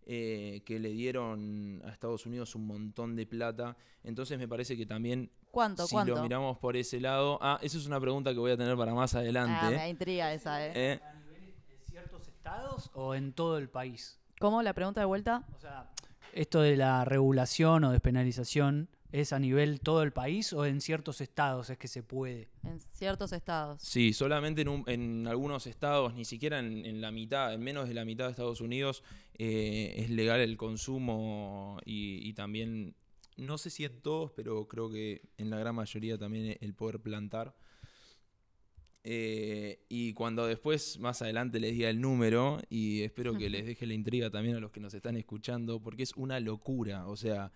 eh, 0.05 0.61
que 0.65 0.79
le 0.79 0.89
dieron 0.89 1.81
a 1.85 1.89
Estados 1.89 2.25
Unidos 2.25 2.55
un 2.55 2.67
montón 2.67 3.15
de 3.15 3.25
plata. 3.25 3.75
Entonces 4.03 4.37
me 4.37 4.47
parece 4.47 4.75
que 4.75 4.85
también 4.85 5.29
¿Cuánto? 5.53 5.85
Si 5.85 5.95
lo 5.95 6.19
miramos 6.23 6.57
por 6.57 6.75
ese 6.75 6.99
lado. 6.99 7.37
Ah, 7.39 7.59
esa 7.61 7.77
es 7.77 7.85
una 7.85 7.99
pregunta 7.99 8.33
que 8.33 8.39
voy 8.39 8.51
a 8.51 8.57
tener 8.57 8.75
para 8.75 8.95
más 8.95 9.13
adelante. 9.13 9.59
Ah, 9.61 9.69
me 9.69 9.89
intriga 9.89 10.33
esa, 10.33 10.65
¿eh? 10.65 10.71
¿eh? 10.73 10.99
¿A 11.03 11.13
nivel 11.13 11.53
de 11.67 11.77
ciertos 11.87 12.27
estados 12.27 12.89
o 12.95 13.13
en 13.13 13.33
todo 13.33 13.59
el 13.59 13.69
país? 13.69 14.19
¿Cómo? 14.39 14.63
¿La 14.63 14.73
pregunta 14.73 14.99
de 15.01 15.05
vuelta? 15.05 15.43
O 15.55 15.59
sea, 15.59 15.91
esto 16.33 16.61
de 16.61 16.75
la 16.75 17.05
regulación 17.05 17.83
o 17.83 17.91
despenalización, 17.91 18.89
¿es 19.13 19.32
a 19.32 19.39
nivel 19.39 19.80
todo 19.80 20.02
el 20.02 20.12
país 20.12 20.52
o 20.54 20.65
en 20.65 20.82
ciertos 20.82 21.21
estados 21.21 21.69
es 21.69 21.78
que 21.78 21.88
se 21.88 22.02
puede? 22.02 22.49
En 22.63 22.82
ciertos 22.82 23.32
estados. 23.32 23.82
Sí, 23.82 24.12
solamente 24.12 24.63
en, 24.63 24.84
en 24.88 25.28
algunos 25.28 25.67
estados, 25.67 26.15
ni 26.15 26.26
siquiera 26.26 26.60
en, 26.60 26.99
la 26.99 27.12
mitad, 27.12 27.54
en 27.54 27.62
menos 27.62 27.88
de 27.88 27.93
la 27.93 28.06
mitad 28.06 28.26
de 28.26 28.32
Estados 28.32 28.60
Unidos, 28.60 29.04
eh, 29.36 29.93
es 29.97 30.10
legal 30.10 30.41
el 30.41 30.58
consumo 30.58 31.80
y, 31.86 32.28
y 32.28 32.34
también 32.34 32.95
no 33.38 33.60
sé 33.60 33.69
si 33.69 33.86
en 33.86 34.02
todos, 34.02 34.32
pero 34.32 34.67
creo 34.67 34.89
que 34.89 35.21
en 35.38 35.52
la 35.52 35.60
gran 35.60 35.76
mayoría 35.76 36.17
también 36.17 36.58
el 36.60 36.73
poder 36.73 36.99
plantar. 36.99 37.56
Eh, 39.04 39.86
y 39.89 40.13
cuando 40.13 40.47
después, 40.47 40.97
más 40.99 41.21
adelante, 41.21 41.60
les 41.60 41.73
diga 41.73 41.89
el 41.89 41.99
número, 42.02 42.62
y 42.69 43.02
espero 43.02 43.38
que 43.38 43.49
les 43.49 43.65
deje 43.65 43.86
la 43.86 43.93
intriga 43.93 44.32
también 44.32 44.56
a 44.56 44.60
los 44.60 44.71
que 44.71 44.80
nos 44.80 44.93
están 44.93 45.17
escuchando, 45.17 45.80
porque 45.82 46.04
es 46.04 46.13
una 46.15 46.39
locura. 46.39 47.08
O 47.08 47.15
sea, 47.15 47.52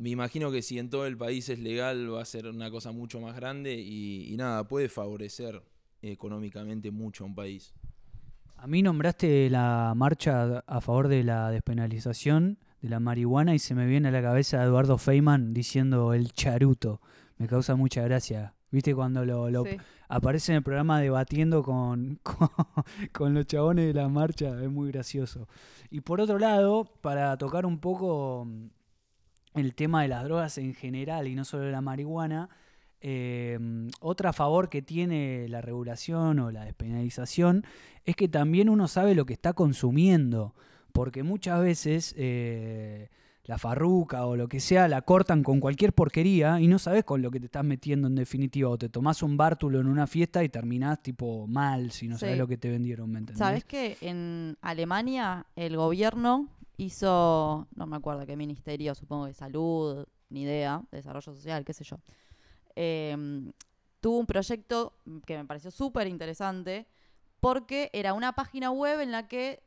me 0.00 0.10
imagino 0.10 0.50
que 0.50 0.62
si 0.62 0.78
en 0.78 0.88
todo 0.90 1.06
el 1.06 1.16
país 1.16 1.48
es 1.48 1.58
legal, 1.58 2.12
va 2.14 2.22
a 2.22 2.24
ser 2.24 2.46
una 2.46 2.70
cosa 2.70 2.90
mucho 2.92 3.20
más 3.20 3.36
grande 3.36 3.74
y, 3.74 4.32
y 4.32 4.36
nada, 4.36 4.66
puede 4.66 4.88
favorecer 4.88 5.62
económicamente 6.02 6.90
mucho 6.90 7.24
a 7.24 7.26
un 7.26 7.34
país. 7.34 7.72
A 8.56 8.66
mí 8.66 8.82
nombraste 8.82 9.48
la 9.50 9.92
marcha 9.96 10.58
a 10.66 10.80
favor 10.80 11.08
de 11.08 11.24
la 11.24 11.50
despenalización 11.50 12.58
de 12.82 12.88
la 12.88 13.00
marihuana 13.00 13.54
y 13.54 13.58
se 13.58 13.74
me 13.74 13.86
viene 13.86 14.08
a 14.08 14.10
la 14.10 14.22
cabeza 14.22 14.62
Eduardo 14.62 14.98
Feynman 14.98 15.54
diciendo 15.54 16.12
el 16.14 16.32
charuto. 16.32 17.00
Me 17.38 17.46
causa 17.46 17.74
mucha 17.76 18.02
gracia 18.02 18.54
¿Viste? 18.72 18.94
Cuando 18.94 19.24
lo, 19.24 19.50
lo- 19.50 19.64
Sí. 19.64 19.76
aparece 20.08 20.52
en 20.52 20.56
el 20.58 20.62
programa 20.62 21.00
debatiendo 21.00 21.62
con, 21.64 22.20
con, 22.22 22.48
con 23.12 23.34
los 23.34 23.46
chabones 23.46 23.86
de 23.86 23.94
la 23.94 24.08
marcha, 24.08 24.62
es 24.62 24.70
muy 24.70 24.92
gracioso. 24.92 25.48
Y 25.90 26.02
por 26.02 26.20
otro 26.20 26.38
lado, 26.38 26.84
para 27.00 27.36
tocar 27.36 27.66
un 27.66 27.78
poco 27.80 28.46
el 29.54 29.74
tema 29.74 30.02
de 30.02 30.08
las 30.08 30.24
drogas 30.24 30.58
en 30.58 30.74
general 30.74 31.26
y 31.28 31.34
no 31.34 31.44
solo 31.44 31.64
de 31.64 31.72
la 31.72 31.80
marihuana, 31.80 32.48
eh, 33.02 33.58
otra 34.00 34.32
favor 34.32 34.68
que 34.68 34.82
tiene 34.82 35.46
la 35.48 35.60
regulación 35.60 36.38
o 36.38 36.50
la 36.50 36.64
despenalización 36.64 37.64
es 38.04 38.14
que 38.16 38.28
también 38.28 38.68
uno 38.68 38.88
sabe 38.88 39.14
lo 39.14 39.24
que 39.26 39.32
está 39.32 39.52
consumiendo, 39.54 40.54
porque 40.92 41.22
muchas 41.22 41.60
veces 41.62 42.14
eh, 42.18 43.08
la 43.44 43.56
farruca 43.58 44.26
o 44.26 44.36
lo 44.36 44.48
que 44.48 44.60
sea 44.60 44.86
la 44.86 45.02
cortan 45.02 45.42
con 45.42 45.60
cualquier 45.60 45.92
porquería 45.94 46.60
y 46.60 46.68
no 46.68 46.78
sabes 46.78 47.04
con 47.04 47.22
lo 47.22 47.30
que 47.30 47.40
te 47.40 47.46
estás 47.46 47.64
metiendo 47.64 48.06
en 48.06 48.14
definitiva, 48.16 48.68
o 48.68 48.76
te 48.78 48.88
tomás 48.88 49.22
un 49.22 49.36
bártulo 49.36 49.80
en 49.80 49.86
una 49.86 50.06
fiesta 50.06 50.44
y 50.44 50.48
terminás 50.48 51.02
tipo 51.02 51.46
mal 51.46 51.90
si 51.90 52.06
no 52.06 52.18
sabes 52.18 52.34
Sí. 52.34 52.38
lo 52.38 52.46
que 52.46 52.58
te 52.58 52.68
vendieron, 52.68 53.10
¿me 53.10 53.18
entendés? 53.20 53.38
¿Sabes 53.38 53.64
que 53.64 53.96
en 54.02 54.56
Alemania 54.60 55.46
el 55.56 55.76
gobierno 55.76 56.48
hizo, 56.80 57.68
no 57.74 57.86
me 57.86 57.96
acuerdo 57.96 58.24
qué 58.24 58.36
ministerio, 58.36 58.94
supongo 58.94 59.26
de 59.26 59.34
salud, 59.34 60.06
ni 60.30 60.42
idea, 60.42 60.82
desarrollo 60.90 61.34
social, 61.34 61.64
qué 61.64 61.74
sé 61.74 61.84
yo, 61.84 61.98
em, 62.74 63.52
tuvo 64.00 64.18
un 64.18 64.26
proyecto 64.26 64.94
que 65.26 65.36
me 65.36 65.44
pareció 65.44 65.70
súper 65.70 66.06
interesante 66.06 66.88
porque 67.38 67.90
era 67.92 68.14
una 68.14 68.34
página 68.34 68.70
web 68.70 69.00
en 69.00 69.12
la 69.12 69.28
que 69.28 69.62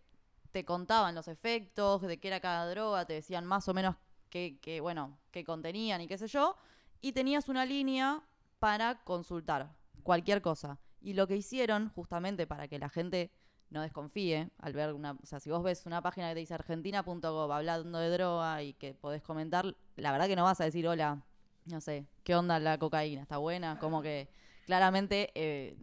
te 0.52 0.66
contaban 0.66 1.14
los 1.14 1.28
efectos, 1.28 2.02
de 2.02 2.20
qué 2.20 2.30
era 2.30 2.40
cada 2.40 2.68
droga, 2.70 3.06
te 3.06 3.14
decían 3.14 3.46
más 3.46 3.68
o 3.68 3.74
menos 3.74 3.96
qué, 4.30 4.58
qué, 4.60 4.82
bueno, 4.82 5.20
qué 5.32 5.44
contenían 5.44 6.02
y 6.02 6.08
qué 6.08 6.18
sé 6.18 6.28
yo, 6.28 6.56
y 7.00 7.12
tenías 7.12 7.48
una 7.48 7.66
línea 7.66 8.24
para 8.58 9.04
consultar 9.04 9.76
cualquier 10.02 10.42
cosa. 10.42 10.80
Y 11.00 11.14
lo 11.14 11.28
que 11.28 11.36
hicieron, 11.36 11.90
justamente 11.90 12.48
para 12.48 12.68
que 12.68 12.80
la 12.80 12.90
gente 12.90 13.32
no 13.74 13.82
desconfíe 13.82 14.50
al 14.60 14.74
ver 14.74 14.94
una, 14.94 15.14
o 15.14 15.26
sea, 15.26 15.40
si 15.40 15.50
vos 15.50 15.64
ves 15.64 15.86
una 15.86 16.02
página 16.02 16.30
que 16.30 16.36
te 16.36 16.40
dice 16.42 16.54
argentina.gov 16.54 17.52
hablando 17.52 18.00
de 18.00 18.10
droga 18.10 18.62
y 18.64 18.74
que 18.74 18.94
podés 18.94 19.22
comentar, 19.22 19.76
la 19.96 20.12
verdad 20.12 20.28
que 20.28 20.36
no 20.36 20.44
vas 20.44 20.62
a 20.62 20.66
decir, 20.66 20.88
hola, 20.88 21.24
no 21.66 21.82
sé, 21.82 22.06
¿qué 22.24 22.36
onda 22.36 22.60
la 22.60 22.78
cocaína? 22.78 23.24
¿Está 23.24 23.38
buena? 23.38 23.80
Como 23.80 24.02
que 24.02 24.30
claramente 24.66 25.32
eh, 25.36 25.76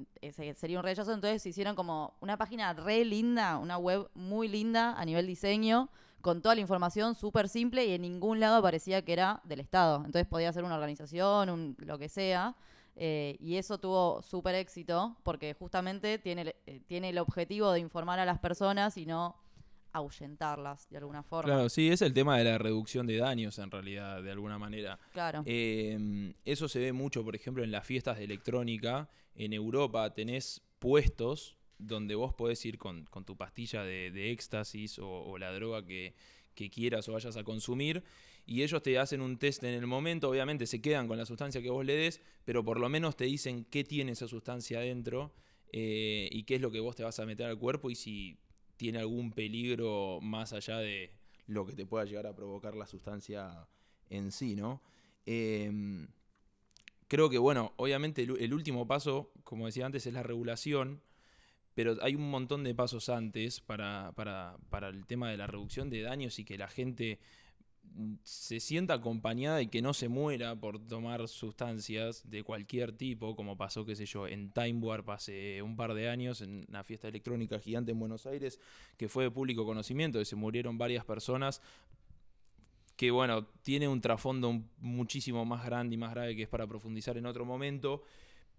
sería 0.55 0.79
un 0.79 0.85
rechazo, 0.85 1.12
entonces 1.12 1.44
hicieron 1.44 1.74
como 1.74 2.14
una 2.20 2.37
página 2.37 2.72
re 2.72 3.05
linda, 3.05 3.59
una 3.59 3.76
web 3.76 4.09
muy 4.14 4.48
linda 4.48 4.94
a 4.98 5.05
nivel 5.05 5.26
diseño, 5.26 5.90
con 6.20 6.42
toda 6.42 6.55
la 6.55 6.61
información 6.61 7.14
súper 7.14 7.48
simple 7.48 7.87
y 7.87 7.92
en 7.92 8.03
ningún 8.03 8.40
lado 8.40 8.62
parecía 8.62 9.03
que 9.03 9.12
era 9.12 9.40
del 9.44 9.61
Estado. 9.61 9.96
Entonces 10.05 10.26
podía 10.26 10.53
ser 10.53 10.64
una 10.64 10.74
organización, 10.74 11.50
un, 11.50 11.76
lo 11.79 11.98
que 11.98 12.09
sea. 12.09 12.55
Eh, 12.96 13.37
y 13.40 13.57
eso 13.57 13.79
tuvo 13.79 14.22
súper 14.22 14.55
éxito 14.57 15.16
porque 15.22 15.55
justamente 15.55 16.18
tiene, 16.18 16.42
el- 16.42 16.55
eh, 16.66 16.81
tiene 16.87 17.11
el 17.11 17.18
objetivo 17.18 17.72
de 17.72 17.81
informar 17.81 18.18
a 18.18 18.24
las 18.24 18.38
personas 18.38 18.96
y 18.96 19.07
no 19.07 19.37
ahuyentarlas 19.92 20.88
de 20.90 20.98
alguna 20.98 21.22
forma. 21.22 21.53
Claro, 21.53 21.68
sí, 21.68 21.88
es 21.88 22.00
el 22.03 22.14
tema 22.14 22.38
de 22.38 22.44
la 22.44 22.59
reducción 22.59 23.07
de 23.07 23.16
daños 23.16 23.59
en 23.59 23.70
realidad, 23.70 24.22
de 24.22 24.31
alguna 24.31 24.59
manera. 24.59 24.98
Claro. 25.12 25.42
Eh, 25.46 26.33
eso 26.44 26.68
se 26.68 26.79
ve 26.79 26.92
mucho, 26.92 27.24
por 27.24 27.35
ejemplo, 27.35 27.64
en 27.64 27.70
las 27.72 27.85
fiestas 27.87 28.18
de 28.18 28.24
electrónica. 28.24 29.09
En 29.35 29.53
Europa 29.53 30.12
tenés 30.14 30.62
puestos 30.79 31.57
donde 31.79 32.14
vos 32.14 32.35
podés 32.35 32.64
ir 32.66 32.79
con, 32.79 33.05
con 33.07 33.24
tu 33.24 33.37
pastilla 33.37 33.83
de, 33.83 34.11
de 34.11 34.31
éxtasis 34.31 34.98
o, 34.98 35.09
o 35.09 35.38
la 35.38 35.53
droga 35.53 35.85
que, 35.85 36.14
que 36.55 36.70
quieras 36.70 37.09
o 37.09 37.12
vayas 37.14 37.37
a 37.37 37.42
consumir. 37.44 38.05
Y 38.46 38.62
ellos 38.62 38.83
te 38.83 38.98
hacen 38.98 39.20
un 39.20 39.38
test 39.38 39.62
en 39.64 39.74
el 39.74 39.87
momento, 39.87 40.29
obviamente 40.29 40.66
se 40.66 40.81
quedan 40.81 41.07
con 41.07 41.18
la 41.18 41.26
sustancia 41.26 41.62
que 41.62 41.70
vos 41.70 41.85
le 41.85 41.94
des, 41.94 42.20
pero 42.44 42.64
por 42.64 42.81
lo 42.81 42.88
menos 42.88 43.16
te 43.16 43.24
dicen 43.24 43.64
qué 43.64 43.85
tiene 43.85 44.12
esa 44.12 44.26
sustancia 44.26 44.79
adentro 44.79 45.33
eh, 45.72 46.29
y 46.33 46.42
qué 46.44 46.57
es 46.57 46.61
lo 46.61 46.70
que 46.70 46.81
vos 46.81 46.96
te 46.96 47.05
vas 47.05 47.20
a 47.20 47.26
meter 47.26 47.46
al 47.46 47.59
cuerpo 47.59 47.90
y 47.90 47.94
si 47.94 48.38
tiene 48.76 48.98
algún 48.98 49.33
peligro 49.33 50.20
más 50.20 50.53
allá 50.53 50.79
de 50.79 51.12
lo 51.46 51.66
que 51.66 51.74
te 51.74 51.87
pueda 51.87 52.05
llegar 52.05 52.26
a 52.26 52.35
provocar 52.35 52.74
la 52.74 52.87
sustancia 52.87 53.68
en 54.09 54.33
sí, 54.33 54.57
¿no? 54.57 54.83
Em, 55.26 56.09
creo 57.07 57.29
que, 57.31 57.38
bueno, 57.38 57.72
obviamente 57.76 58.22
el, 58.22 58.37
el 58.40 58.55
último 58.55 58.87
paso, 58.87 59.33
como 59.44 59.66
decía 59.66 59.87
antes, 59.87 60.07
es 60.07 60.12
la 60.12 60.22
regulación, 60.22 61.03
pero 61.74 61.96
hay 62.03 62.14
un 62.14 62.31
montón 62.31 62.64
de 62.64 62.74
pasos 62.74 63.09
antes 63.09 63.61
para, 63.61 64.12
para, 64.12 64.59
para 64.70 64.88
el 64.88 65.07
tema 65.07 65.31
de 65.31 65.37
la 65.37 65.46
reducción 65.46 65.88
de 65.88 66.03
daños 66.03 66.38
y 66.38 66.44
que 66.44 66.59
la 66.59 66.68
gente 66.68 67.20
se 68.24 68.60
sienta 68.60 68.94
acompañada 68.94 69.60
y 69.60 69.66
que 69.68 69.82
no 69.82 69.92
se 69.94 70.08
muera 70.08 70.58
por 70.58 70.78
tomar 70.86 71.26
sustancias 71.28 72.22
de 72.30 72.44
cualquier 72.44 72.92
tipo, 72.92 73.36
como 73.36 73.56
pasó, 73.56 73.84
qué 73.84 73.96
sé 73.96 74.06
yo, 74.06 74.26
en 74.26 74.52
Time 74.52 74.74
Warp 74.80 75.10
hace 75.10 75.60
un 75.62 75.76
par 75.76 75.94
de 75.94 76.08
años, 76.08 76.40
en 76.40 76.64
una 76.68 76.84
fiesta 76.84 77.08
electrónica 77.08 77.58
gigante 77.58 77.92
en 77.92 77.98
Buenos 77.98 78.26
Aires, 78.26 78.58
que 78.96 79.08
fue 79.08 79.24
de 79.24 79.30
público 79.30 79.66
conocimiento, 79.66 80.18
que 80.18 80.24
se 80.24 80.36
murieron 80.36 80.78
varias 80.78 81.04
personas 81.04 81.60
que 82.96 83.10
bueno, 83.10 83.46
tiene 83.62 83.88
un 83.88 84.00
trasfondo 84.00 84.62
muchísimo 84.78 85.44
más 85.44 85.64
grande 85.64 85.94
y 85.94 85.98
más 85.98 86.10
grave 86.12 86.36
que 86.36 86.42
es 86.42 86.48
para 86.48 86.66
profundizar 86.66 87.16
en 87.16 87.26
otro 87.26 87.44
momento, 87.46 88.02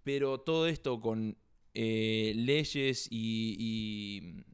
pero 0.04 0.40
todo 0.40 0.66
esto 0.66 1.00
con 1.00 1.36
eh, 1.74 2.32
leyes 2.36 3.08
y, 3.10 3.56
y, 3.58 4.44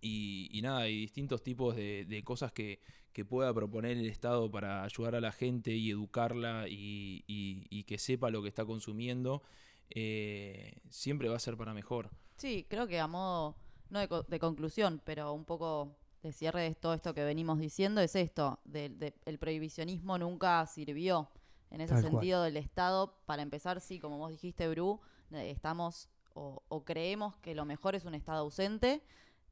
y- 0.00 0.58
y 0.58 0.62
nada, 0.62 0.88
y 0.88 0.96
distintos 1.00 1.42
tipos 1.42 1.74
de, 1.76 2.04
de 2.04 2.22
cosas 2.22 2.52
que, 2.52 2.80
que 3.18 3.24
pueda 3.24 3.52
proponer 3.52 3.96
el 3.96 4.06
Estado 4.08 4.48
para 4.48 4.84
ayudar 4.84 5.16
a 5.16 5.20
la 5.20 5.32
gente 5.32 5.72
y 5.72 5.90
educarla 5.90 6.68
y, 6.68 7.24
y- 7.26 7.66
y 7.68 7.82
que 7.82 7.98
sepa 7.98 8.30
lo 8.30 8.42
que 8.42 8.48
está 8.48 8.64
consumiendo, 8.64 9.42
eh, 9.90 10.78
siempre 10.88 11.28
va 11.28 11.34
a 11.34 11.40
ser 11.40 11.56
para 11.56 11.74
mejor. 11.74 12.10
Sí, 12.36 12.64
creo 12.70 12.86
que 12.86 13.00
a 13.00 13.08
modo, 13.08 13.56
no 13.90 13.98
de, 13.98 14.06
co- 14.06 14.22
de 14.22 14.38
conclusión, 14.38 15.02
pero 15.04 15.32
un 15.32 15.44
poco 15.44 15.96
de 16.22 16.30
cierre 16.32 16.62
de 16.62 16.76
todo 16.76 16.94
esto 16.94 17.12
que 17.12 17.24
venimos 17.24 17.58
diciendo, 17.58 18.00
es 18.00 18.14
esto, 18.14 18.60
de- 18.64 18.88
de- 18.90 19.14
el 19.24 19.40
prohibicionismo 19.40 20.16
nunca 20.16 20.64
sirvió. 20.66 21.28
En 21.72 21.80
ese 21.80 21.94
Tal 21.94 22.02
cual. 22.02 22.12
sentido 22.12 22.42
del 22.44 22.56
Estado, 22.56 23.18
para 23.26 23.42
empezar, 23.42 23.80
sí, 23.80 23.98
como 23.98 24.18
vos 24.18 24.30
dijiste, 24.30 24.68
Bru, 24.68 25.00
eh, 25.32 25.50
estamos 25.50 26.08
o, 26.34 26.62
o 26.68 26.84
creemos 26.84 27.34
que 27.38 27.56
lo 27.56 27.64
mejor 27.64 27.96
es 27.96 28.04
un 28.04 28.14
Estado 28.14 28.38
ausente, 28.38 29.02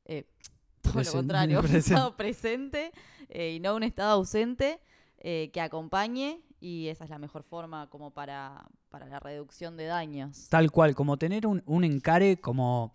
eh, 0.04 0.24
todo 0.92 1.02
lo 1.02 1.12
contrario, 1.12 1.60
un. 1.64 1.74
Estado 1.74 2.16
presente 2.16 2.92
eh, 3.28 3.54
y 3.54 3.60
no 3.60 3.76
un 3.76 3.82
Estado 3.82 4.12
ausente 4.12 4.80
eh, 5.18 5.50
que 5.52 5.60
acompañe 5.60 6.40
y 6.60 6.88
esa 6.88 7.04
es 7.04 7.10
la 7.10 7.18
mejor 7.18 7.42
forma 7.42 7.88
como 7.88 8.12
para, 8.12 8.66
para 8.90 9.06
la 9.06 9.20
reducción 9.20 9.76
de 9.76 9.86
daños. 9.86 10.48
Tal 10.48 10.70
cual, 10.70 10.94
como 10.94 11.16
tener 11.16 11.46
un, 11.46 11.62
un 11.66 11.84
encare 11.84 12.40
como 12.40 12.94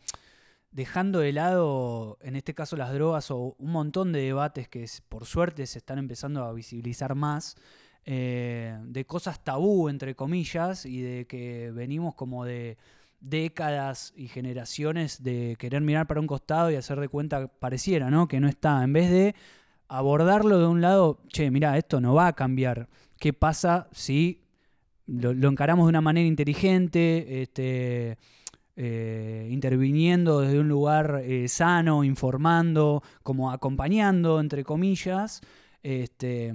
dejando 0.72 1.20
de 1.20 1.34
lado, 1.34 2.18
en 2.22 2.36
este 2.36 2.54
caso 2.54 2.76
las 2.78 2.94
drogas 2.94 3.30
o 3.30 3.56
un 3.58 3.72
montón 3.72 4.14
de 4.14 4.22
debates 4.22 4.68
que 4.70 4.86
por 5.10 5.26
suerte 5.26 5.66
se 5.68 5.80
están 5.80 6.00
empezando 6.00 6.44
a 6.44 6.54
visibilizar 6.54 7.14
más, 7.14 7.58
eh, 8.06 8.80
de 8.84 9.06
cosas 9.06 9.44
tabú, 9.44 9.90
entre 9.90 10.16
comillas, 10.16 10.86
y 10.86 11.02
de 11.02 11.28
que 11.28 11.72
venimos 11.72 12.16
como 12.16 12.46
de 12.46 12.78
décadas 13.22 14.14
y 14.16 14.28
generaciones 14.28 15.24
de 15.24 15.56
querer 15.60 15.82
mirar 15.82 16.08
para 16.08 16.20
un 16.20 16.28
costado 16.28 16.72
y 16.72 16.76
hacer 16.76 17.00
de 17.00 17.08
cuenta, 17.08 17.48
pareciera, 17.48 18.10
¿no? 18.10 18.28
Que 18.28 18.40
no 18.40 18.48
está. 18.48 18.84
En 18.84 18.92
vez 18.92 19.10
de 19.10 19.36
abordarlo 19.88 20.60
de 20.60 20.66
un 20.66 20.82
lado, 20.82 21.20
che, 21.28 21.52
mira, 21.52 21.78
esto 21.78 22.02
no 22.02 22.14
va 22.14 22.28
a 22.28 22.34
cambiar. 22.34 22.90
¿Qué 23.20 23.32
pasa 23.34 23.88
si 23.92 24.42
lo, 25.06 25.32
encaramos 25.48 25.86
de 25.86 25.90
una 25.90 26.02
manera 26.02 26.28
inteligente, 26.28 27.42
este, 27.44 28.18
eh, 28.76 29.48
interviniendo 29.52 30.42
desde 30.42 30.60
un 30.60 30.68
lugar 30.68 31.22
eh, 31.24 31.48
sano, 31.48 32.04
informando, 32.04 33.04
como 33.22 33.52
acompañando, 33.52 34.40
entre 34.40 34.64
comillas? 34.64 35.42
Este, 35.84 36.48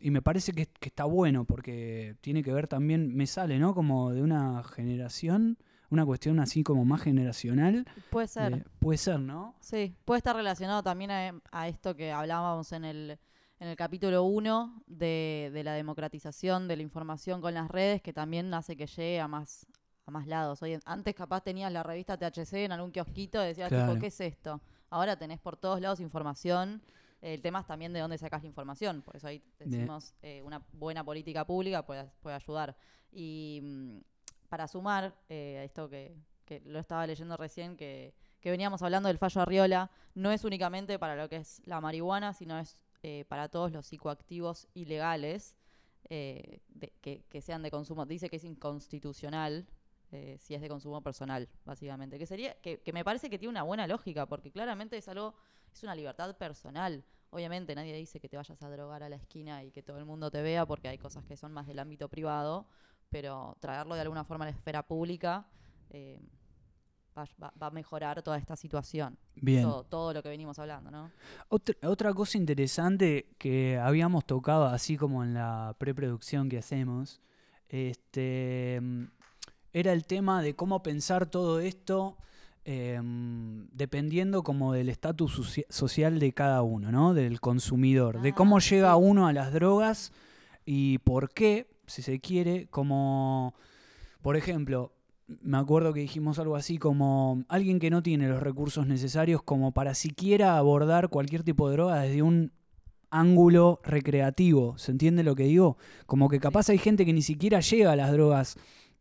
y 0.00 0.10
me 0.10 0.22
parece 0.22 0.52
que 0.52 0.68
está 0.80 1.04
bueno 1.04 1.44
porque 1.44 2.16
tiene 2.20 2.42
que 2.42 2.52
ver 2.52 2.66
también, 2.66 3.14
me 3.14 3.26
sale, 3.26 3.58
¿no? 3.58 3.74
Como 3.74 4.12
de 4.12 4.22
una 4.22 4.62
generación, 4.64 5.58
una 5.94 6.04
cuestión 6.04 6.38
así 6.40 6.62
como 6.62 6.84
más 6.84 7.00
generacional. 7.02 7.86
Puede 8.10 8.28
ser. 8.28 8.56
de- 8.58 8.64
puede 8.78 8.98
ser, 8.98 9.18
¿no? 9.20 9.54
Sí, 9.60 9.94
puede 10.04 10.18
estar 10.18 10.36
relacionado 10.36 10.82
también 10.82 11.10
a, 11.10 11.40
a 11.50 11.68
esto 11.68 11.96
que 11.96 12.12
hablábamos 12.12 12.70
en 12.72 12.84
el, 12.84 13.18
en 13.60 13.68
el 13.68 13.76
capítulo 13.76 14.24
1 14.24 14.82
de, 14.86 15.50
de 15.54 15.64
la 15.64 15.72
democratización 15.72 16.68
de 16.68 16.76
la 16.76 16.82
información 16.82 17.40
con 17.40 17.54
las 17.54 17.70
redes, 17.70 18.02
que 18.02 18.12
también 18.12 18.52
hace 18.52 18.76
que 18.76 18.86
llegue 18.86 19.20
a 19.20 19.28
más, 19.28 19.66
a 20.06 20.10
más 20.10 20.26
lados. 20.26 20.60
Hoy, 20.62 20.78
antes 20.84 21.14
capaz 21.14 21.40
tenías 21.42 21.72
la 21.72 21.82
revista 21.82 22.18
THC 22.18 22.64
en 22.64 22.72
algún 22.72 22.90
kiosquito 22.90 23.42
y 23.42 23.46
decías, 23.46 23.68
Claro. 23.70 23.88
tipo, 23.92 24.00
¿qué 24.00 24.08
es 24.08 24.20
esto? 24.20 24.60
Ahora 24.90 25.16
tenés 25.16 25.40
por 25.40 25.56
todos 25.56 25.80
lados 25.80 26.00
información. 26.00 26.82
El 27.22 27.40
tema 27.40 27.60
es 27.60 27.66
también 27.66 27.92
de 27.94 28.00
dónde 28.00 28.18
sacas 28.18 28.42
la 28.42 28.48
información. 28.48 29.00
Por 29.00 29.16
eso 29.16 29.26
ahí 29.28 29.42
decimos, 29.58 30.12
eh, 30.20 30.42
una 30.42 30.62
buena 30.72 31.02
política 31.02 31.46
pública 31.46 31.82
puede, 31.86 32.04
puede 32.20 32.36
ayudar. 32.36 32.76
Y 33.10 33.60
mm, 33.62 33.98
para 34.54 34.68
sumar 34.68 35.12
eh, 35.28 35.58
a 35.58 35.64
esto 35.64 35.90
que, 35.90 36.14
lo 36.66 36.78
estaba 36.78 37.04
leyendo 37.08 37.36
recién, 37.36 37.76
que, 37.76 38.14
veníamos 38.44 38.82
hablando 38.82 39.08
del 39.08 39.18
fallo 39.18 39.40
Arriola, 39.40 39.90
no 40.14 40.30
es 40.30 40.44
únicamente 40.44 40.96
para 40.96 41.16
lo 41.16 41.28
que 41.28 41.38
es 41.38 41.60
la 41.64 41.80
marihuana, 41.80 42.32
sino 42.34 42.56
es 42.56 42.78
eh, 43.02 43.24
para 43.26 43.48
todos 43.48 43.72
los 43.72 43.84
psicoactivos 43.84 44.68
ilegales. 44.74 45.56
eh, 46.08 46.60
que, 47.00 47.40
sean 47.40 47.62
de 47.64 47.72
consumo. 47.72 48.06
Dice 48.06 48.30
que 48.30 48.36
es 48.36 48.44
inconstitucional 48.44 49.66
eh, 50.12 50.36
si 50.38 50.54
es 50.54 50.60
de 50.60 50.68
consumo 50.68 51.00
personal, 51.00 51.48
básicamente. 51.64 52.16
Que 52.16 52.26
sería, 52.26 52.54
que, 52.60 52.80
me 52.92 53.04
parece 53.04 53.28
que 53.28 53.40
tiene 53.40 53.50
una 53.50 53.64
buena 53.64 53.88
lógica, 53.88 54.26
porque 54.26 54.52
claramente 54.52 54.96
es 54.96 55.08
es 55.08 55.82
una 55.82 55.96
libertad 55.96 56.36
personal. 56.36 57.02
Obviamente 57.30 57.74
nadie 57.74 57.96
dice 57.96 58.20
que 58.20 58.28
te 58.28 58.36
vayas 58.36 58.62
a 58.62 58.70
drogar 58.70 59.02
a 59.02 59.08
la 59.08 59.16
esquina 59.16 59.64
y 59.64 59.72
que 59.72 59.82
todo 59.82 59.98
el 59.98 60.04
mundo 60.04 60.30
te 60.30 60.42
vea, 60.42 60.64
porque 60.64 60.86
hay 60.86 60.98
cosas 60.98 61.24
que 61.24 61.36
son 61.36 61.52
más 61.52 61.66
del 61.66 61.80
ámbito 61.80 62.08
privado, 62.08 62.68
pero 63.14 63.56
traerlo 63.60 63.94
de 63.94 64.00
alguna 64.00 64.24
forma 64.24 64.44
a 64.44 64.48
la 64.48 64.56
esfera 64.56 64.82
pública 64.82 65.46
eh, 65.90 66.18
va, 67.16 67.52
a 67.60 67.70
mejorar 67.70 68.20
toda 68.24 68.36
esta 68.36 68.56
situación. 68.56 69.16
Bien. 69.36 69.62
Todo, 69.62 69.84
todo 69.84 70.12
lo 70.12 70.20
que 70.20 70.30
venimos 70.30 70.58
hablando, 70.58 70.90
¿no? 70.90 71.12
Otra, 71.48 71.76
otra 71.88 72.12
cosa 72.12 72.38
interesante 72.38 73.28
que 73.38 73.78
habíamos 73.78 74.24
tocado, 74.24 74.64
así 74.64 74.96
como 74.96 75.22
en 75.22 75.32
la 75.32 75.76
preproducción 75.78 76.48
que 76.48 76.58
hacemos, 76.58 77.20
este, 77.68 78.82
era 79.72 79.92
el 79.92 80.06
tema 80.06 80.42
de 80.42 80.56
cómo 80.56 80.82
pensar 80.82 81.26
todo 81.26 81.60
esto 81.60 82.16
em, 82.64 83.68
dependiendo 83.70 84.42
como 84.42 84.72
del 84.72 84.88
estatus 84.88 85.36
socia- 85.36 85.66
social 85.68 86.18
de 86.18 86.32
cada 86.32 86.62
uno, 86.62 86.90
¿no? 86.90 87.14
Del 87.14 87.40
consumidor, 87.40 88.22
de 88.22 88.32
cómo 88.32 88.58
llega 88.58 88.92
sí. 88.92 89.00
uno 89.00 89.28
a 89.28 89.32
las 89.32 89.52
drogas 89.52 90.12
y 90.66 90.98
por 90.98 91.30
qué, 91.30 91.73
si 91.86 92.02
se 92.02 92.20
quiere, 92.20 92.66
como, 92.68 93.54
por 94.22 94.36
ejemplo, 94.36 94.92
me 95.26 95.56
acuerdo 95.56 95.92
que 95.92 96.00
dijimos 96.00 96.38
algo 96.38 96.56
así 96.56 96.78
como 96.78 97.44
alguien 97.48 97.78
que 97.78 97.90
no 97.90 98.02
tiene 98.02 98.28
los 98.28 98.42
recursos 98.42 98.86
necesarios 98.86 99.42
como 99.42 99.72
para 99.72 99.94
siquiera 99.94 100.58
abordar 100.58 101.08
cualquier 101.08 101.42
tipo 101.42 101.68
de 101.68 101.76
droga 101.76 102.00
desde 102.00 102.22
un 102.22 102.52
ángulo 103.10 103.80
recreativo. 103.84 104.76
¿Se 104.76 104.90
entiende 104.90 105.22
lo 105.22 105.34
que 105.34 105.44
digo? 105.44 105.78
Como 106.06 106.28
que 106.28 106.40
capaz 106.40 106.68
hay 106.68 106.78
gente 106.78 107.06
que 107.06 107.12
ni 107.12 107.22
siquiera 107.22 107.60
llega 107.60 107.92
a 107.92 107.96
las 107.96 108.12
drogas 108.12 108.56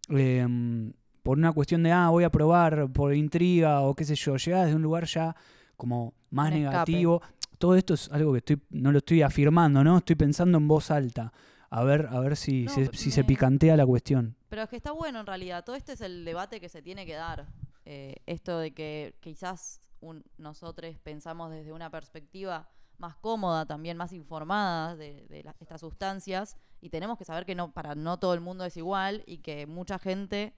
em, 0.09 0.93
por 1.23 1.37
una 1.37 1.51
cuestión 1.51 1.83
de, 1.83 1.91
ah, 1.91 2.09
voy 2.09 2.23
a 2.23 2.29
probar 2.29 2.89
por 2.91 3.13
intriga 3.15 3.81
o 3.81 3.95
qué 3.95 4.05
sé 4.05 4.15
yo. 4.15 4.37
Llega 4.37 4.63
desde 4.63 4.75
un 4.75 4.83
lugar 4.83 5.05
ya 5.05 5.35
como 5.75 6.13
más 6.29 6.51
negativo. 6.51 7.21
Todo 7.57 7.75
esto 7.75 7.95
es 7.95 8.09
algo 8.11 8.33
que 8.33 8.39
estoy, 8.39 8.61
no 8.69 8.91
lo 8.91 8.99
estoy 8.99 9.21
afirmando, 9.21 9.83
¿no? 9.83 9.97
Estoy 9.97 10.15
pensando 10.15 10.57
en 10.57 10.67
voz 10.67 10.91
alta. 10.91 11.33
A 11.75 11.83
ver, 11.83 12.07
a 12.11 12.19
ver 12.19 12.35
si, 12.37 12.65
No, 12.65 12.71
se, 12.93 13.23
picantea 13.23 13.75
la 13.75 13.85
cuestión. 13.85 14.35
Pero 14.49 14.61
es 14.61 14.69
que 14.69 14.75
está 14.75 14.91
bueno 14.91 15.19
en 15.19 15.25
realidad. 15.25 15.63
Todo 15.65 15.75
este 15.75 15.93
es 15.93 16.01
el 16.01 16.23
debate 16.23 16.59
que 16.59 16.69
se 16.69 16.83
tiene 16.83 17.03
que 17.05 17.13
dar. 17.15 17.47
Eh, 17.85 18.17
esto 18.27 18.59
de 18.59 18.75
que 18.75 19.15
quizás 19.21 19.81
un- 19.99 20.23
nosotros 20.37 20.95
pensamos 21.03 21.49
desde 21.49 21.73
una 21.73 21.89
perspectiva 21.89 22.69
más 22.99 23.15
cómoda, 23.15 23.65
también 23.65 23.97
más 23.97 24.13
informada 24.13 24.95
de, 24.95 25.25
de 25.29 25.43
la- 25.43 25.55
estas 25.59 25.81
sustancias 25.81 26.57
y 26.79 26.89
tenemos 26.89 27.17
que 27.17 27.25
saber 27.25 27.43
que 27.43 27.55
no 27.55 27.71
para 27.73 27.95
no 27.95 28.19
todo 28.19 28.35
el 28.35 28.39
mundo 28.41 28.65
es 28.65 28.77
igual 28.77 29.23
y 29.25 29.39
que 29.39 29.65
mucha 29.65 29.97
gente 29.97 30.53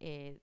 eh, 0.00 0.40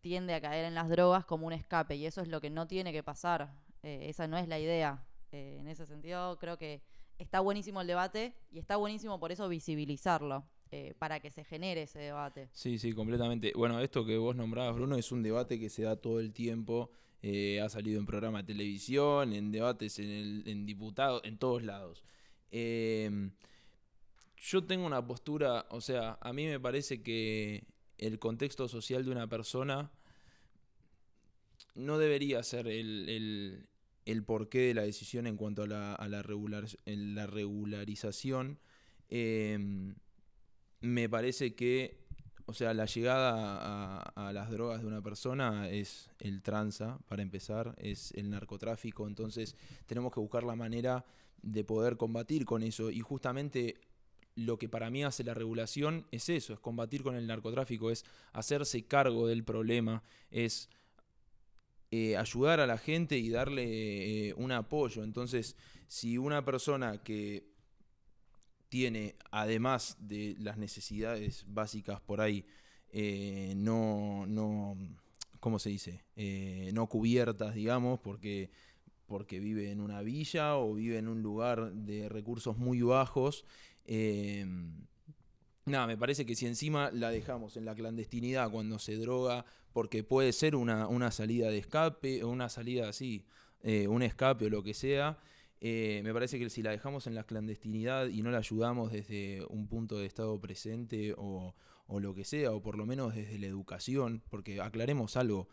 tiende 0.00 0.32
a 0.32 0.40
caer 0.40 0.64
en 0.64 0.74
las 0.74 0.88
drogas 0.88 1.26
como 1.26 1.46
un 1.46 1.52
escape 1.52 1.96
y 1.96 2.06
eso 2.06 2.22
es 2.22 2.28
lo 2.28 2.40
que 2.40 2.48
no 2.48 2.66
tiene 2.66 2.92
que 2.92 3.02
pasar. 3.02 3.52
Eh, 3.82 4.06
esa 4.08 4.26
no 4.26 4.38
es 4.38 4.48
la 4.48 4.58
idea. 4.58 5.04
Eh, 5.32 5.58
en 5.60 5.68
ese 5.68 5.84
sentido 5.84 6.38
creo 6.38 6.56
que 6.56 6.82
está 7.20 7.40
buenísimo 7.40 7.80
el 7.80 7.86
debate 7.86 8.34
y 8.50 8.58
está 8.58 8.76
buenísimo 8.76 9.20
por 9.20 9.30
eso 9.30 9.48
visibilizarlo, 9.48 10.44
eh, 10.70 10.94
para 10.98 11.20
que 11.20 11.30
se 11.30 11.44
genere 11.44 11.82
ese 11.82 11.98
debate. 11.98 12.48
Sí, 12.52 12.78
sí, 12.78 12.92
completamente. 12.92 13.52
Bueno, 13.54 13.80
esto 13.80 14.04
que 14.04 14.16
vos 14.16 14.34
nombrabas, 14.34 14.74
Bruno, 14.74 14.96
es 14.96 15.12
un 15.12 15.22
debate 15.22 15.58
que 15.60 15.68
se 15.68 15.82
da 15.82 15.96
todo 15.96 16.20
el 16.20 16.32
tiempo. 16.32 16.90
eh, 17.22 17.60
ha 17.60 17.68
salido 17.68 18.00
en 18.00 18.06
programas 18.06 18.46
de 18.46 18.54
televisión, 18.54 19.34
en 19.34 19.52
debates 19.52 19.98
en, 19.98 20.64
diputados, 20.64 21.20
en 21.24 21.36
todos 21.36 21.62
lados. 21.62 22.02
Eh, 22.50 23.30
yo 24.38 24.64
tengo 24.64 24.86
una 24.86 25.06
postura, 25.06 25.66
o 25.68 25.82
sea, 25.82 26.16
a 26.22 26.32
mí 26.32 26.46
me 26.46 26.58
parece 26.58 27.02
que 27.02 27.66
el 27.98 28.18
contexto 28.18 28.68
social 28.68 29.04
de 29.04 29.10
una 29.10 29.26
persona 29.28 29.90
no 31.74 31.98
debería 31.98 32.42
ser 32.42 32.66
el- 32.68 33.68
el 34.06 34.24
porqué 34.24 34.60
de 34.68 34.74
la 34.74 34.82
decisión 34.82 35.26
en 35.26 35.36
cuanto 35.36 35.62
a 35.62 35.66
la, 35.66 36.22
regular, 36.22 36.64
la 36.84 37.26
regularización. 37.26 38.58
Eh, 39.08 39.94
me 40.80 41.08
parece 41.08 41.54
que, 41.54 41.98
o 42.46 42.54
sea, 42.54 42.72
la 42.74 42.86
llegada 42.86 43.58
a, 43.60 44.28
a 44.28 44.32
las 44.32 44.50
drogas 44.50 44.80
de 44.80 44.86
una 44.86 45.02
persona 45.02 45.68
es 45.68 46.10
el 46.18 46.42
tranza, 46.42 46.98
para 47.08 47.22
empezar, 47.22 47.74
es 47.78 48.12
el 48.12 48.30
narcotráfico, 48.30 49.06
entonces 49.06 49.56
tenemos 49.86 50.12
que 50.12 50.20
buscar 50.20 50.44
la 50.44 50.56
manera 50.56 51.04
de 51.42 51.64
poder 51.64 51.96
combatir 51.96 52.44
con 52.44 52.62
eso 52.62 52.90
y 52.90 53.00
justamente 53.00 53.80
lo 54.36 54.58
que 54.58 54.68
para 54.68 54.90
mí 54.90 55.04
hace 55.04 55.24
la 55.24 55.34
regulación 55.34 56.06
es 56.10 56.28
eso, 56.28 56.54
es 56.54 56.60
combatir 56.60 57.02
con 57.02 57.16
el 57.16 57.26
narcotráfico, 57.26 57.90
es 57.90 58.04
hacerse 58.32 58.84
cargo 58.84 59.26
del 59.26 59.44
problema, 59.44 60.02
es 60.30 60.70
eh, 61.92 62.16
ayudar 62.16 62.60
a 62.60 62.68
la 62.68 62.78
gente 62.78 63.18
y 63.18 63.30
darle 63.30 64.28
eh, 64.28 64.34
un 64.34 64.52
apoyo. 64.52 65.02
Entonces, 65.02 65.56
si 65.88 66.18
una 66.18 66.44
persona 66.44 67.02
que 67.02 67.50
tiene, 68.68 69.16
además 69.32 69.96
de 69.98 70.36
las 70.38 70.56
necesidades 70.56 71.44
básicas 71.48 72.00
por 72.00 72.20
ahí, 72.20 72.46
eh, 72.92 73.54
no, 73.56 74.24
no, 74.28 74.76
¿cómo 75.40 75.58
se 75.58 75.70
dice? 75.70 76.04
No 76.72 76.86
cubiertas, 76.86 77.56
digamos, 77.56 77.98
porque, 77.98 78.50
porque 79.06 79.40
vive 79.40 79.72
en 79.72 79.80
una 79.80 80.02
villa 80.02 80.56
o 80.58 80.74
vive 80.74 80.98
en 80.98 81.08
un 81.08 81.22
lugar 81.22 81.72
de 81.72 82.08
recursos 82.08 82.56
muy 82.56 82.82
bajos. 82.82 83.44
Nada, 85.66 85.88
me 85.88 85.96
parece 85.96 86.24
que 86.24 86.36
si 86.36 86.46
encima 86.46 86.92
la 86.92 87.10
dejamos 87.10 87.56
en 87.56 87.64
la 87.64 87.74
clandestinidad 87.74 88.50
cuando 88.50 88.78
se 88.78 88.96
droga, 88.96 89.44
porque 89.72 90.02
puede 90.02 90.32
ser 90.32 90.56
una, 90.56 90.88
una 90.88 91.10
salida 91.10 91.48
de 91.50 91.58
escape, 91.58 92.22
o 92.24 92.28
una 92.28 92.48
salida 92.48 92.88
así, 92.88 93.24
eh, 93.62 93.86
un 93.88 94.02
escape 94.02 94.46
o 94.46 94.50
lo 94.50 94.62
que 94.62 94.74
sea, 94.74 95.18
eh, 95.60 96.00
me 96.04 96.12
parece 96.14 96.38
que 96.38 96.48
si 96.48 96.62
la 96.62 96.70
dejamos 96.70 97.06
en 97.06 97.14
la 97.14 97.24
clandestinidad 97.24 98.08
y 98.08 98.22
no 98.22 98.30
la 98.30 98.38
ayudamos 98.38 98.90
desde 98.92 99.44
un 99.50 99.68
punto 99.68 99.98
de 99.98 100.06
estado 100.06 100.40
presente 100.40 101.14
o, 101.18 101.54
o 101.86 102.00
lo 102.00 102.14
que 102.14 102.24
sea, 102.24 102.52
o 102.52 102.62
por 102.62 102.76
lo 102.78 102.86
menos 102.86 103.14
desde 103.14 103.38
la 103.38 103.46
educación, 103.46 104.22
porque 104.30 104.60
aclaremos 104.60 105.16
algo, 105.16 105.48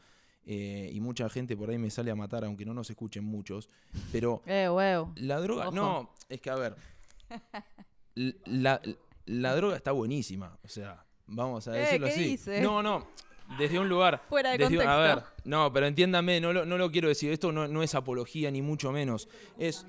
eh, 0.46 0.90
y 0.94 1.02
mucha 1.02 1.30
gente 1.30 1.58
por 1.58 1.70
ahí 1.70 1.78
me 1.78 1.90
sale 1.90 2.10
a 2.10 2.16
matar, 2.16 2.46
aunque 2.46 2.66
no 2.66 2.74
nos 2.74 2.90
escuchen 2.90 3.26
muchos, 3.26 3.70
pero 4.14 4.42
Eh, 4.48 4.70
la 5.18 5.42
droga, 5.42 5.68
Ojo. 5.68 5.76
no, 5.76 6.14
es 6.30 6.40
que 6.40 6.50
a 6.50 6.56
ver, 6.56 6.76
la, 8.16 8.82
la 9.26 9.56
droga 9.56 9.76
está 9.76 9.92
buenísima, 9.92 10.58
o 10.64 10.68
sea, 10.70 11.06
vamos 11.26 11.68
a 11.68 11.74
decirlo 11.74 12.08
¿qué 12.08 12.14
así. 12.14 12.24
dice? 12.24 12.62
No, 12.62 12.82
no, 12.82 13.08
desde 13.58 13.80
un 13.80 13.88
lugar. 13.90 14.24
Fuera 14.30 14.52
de 14.52 14.58
desde- 14.58 14.76
a 14.84 14.86
contexto. 14.96 15.32
ver, 15.32 15.42
no, 15.46 15.72
pero 15.74 15.86
entiéndame, 15.88 16.40
no 16.42 16.52
lo, 16.54 16.66
no 16.66 16.78
lo 16.78 16.92
quiero 16.92 17.08
decir, 17.08 17.32
esto 17.32 17.52
no, 17.52 17.68
no 17.68 17.82
es 17.84 17.96
apología 17.96 18.52
ni 18.52 18.62
mucho 18.62 18.92
menos. 18.92 19.28
Es, 19.58 19.86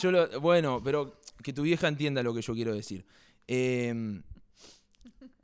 yo 0.00 0.10
lo, 0.12 0.40
bueno, 0.40 0.80
pero 0.82 1.20
que 1.42 1.52
tu 1.52 1.62
vieja 1.62 1.88
entienda 1.88 2.22
lo 2.22 2.32
que 2.34 2.42
yo 2.42 2.54
quiero 2.54 2.74
decir. 2.74 3.04
Eh, 3.48 4.20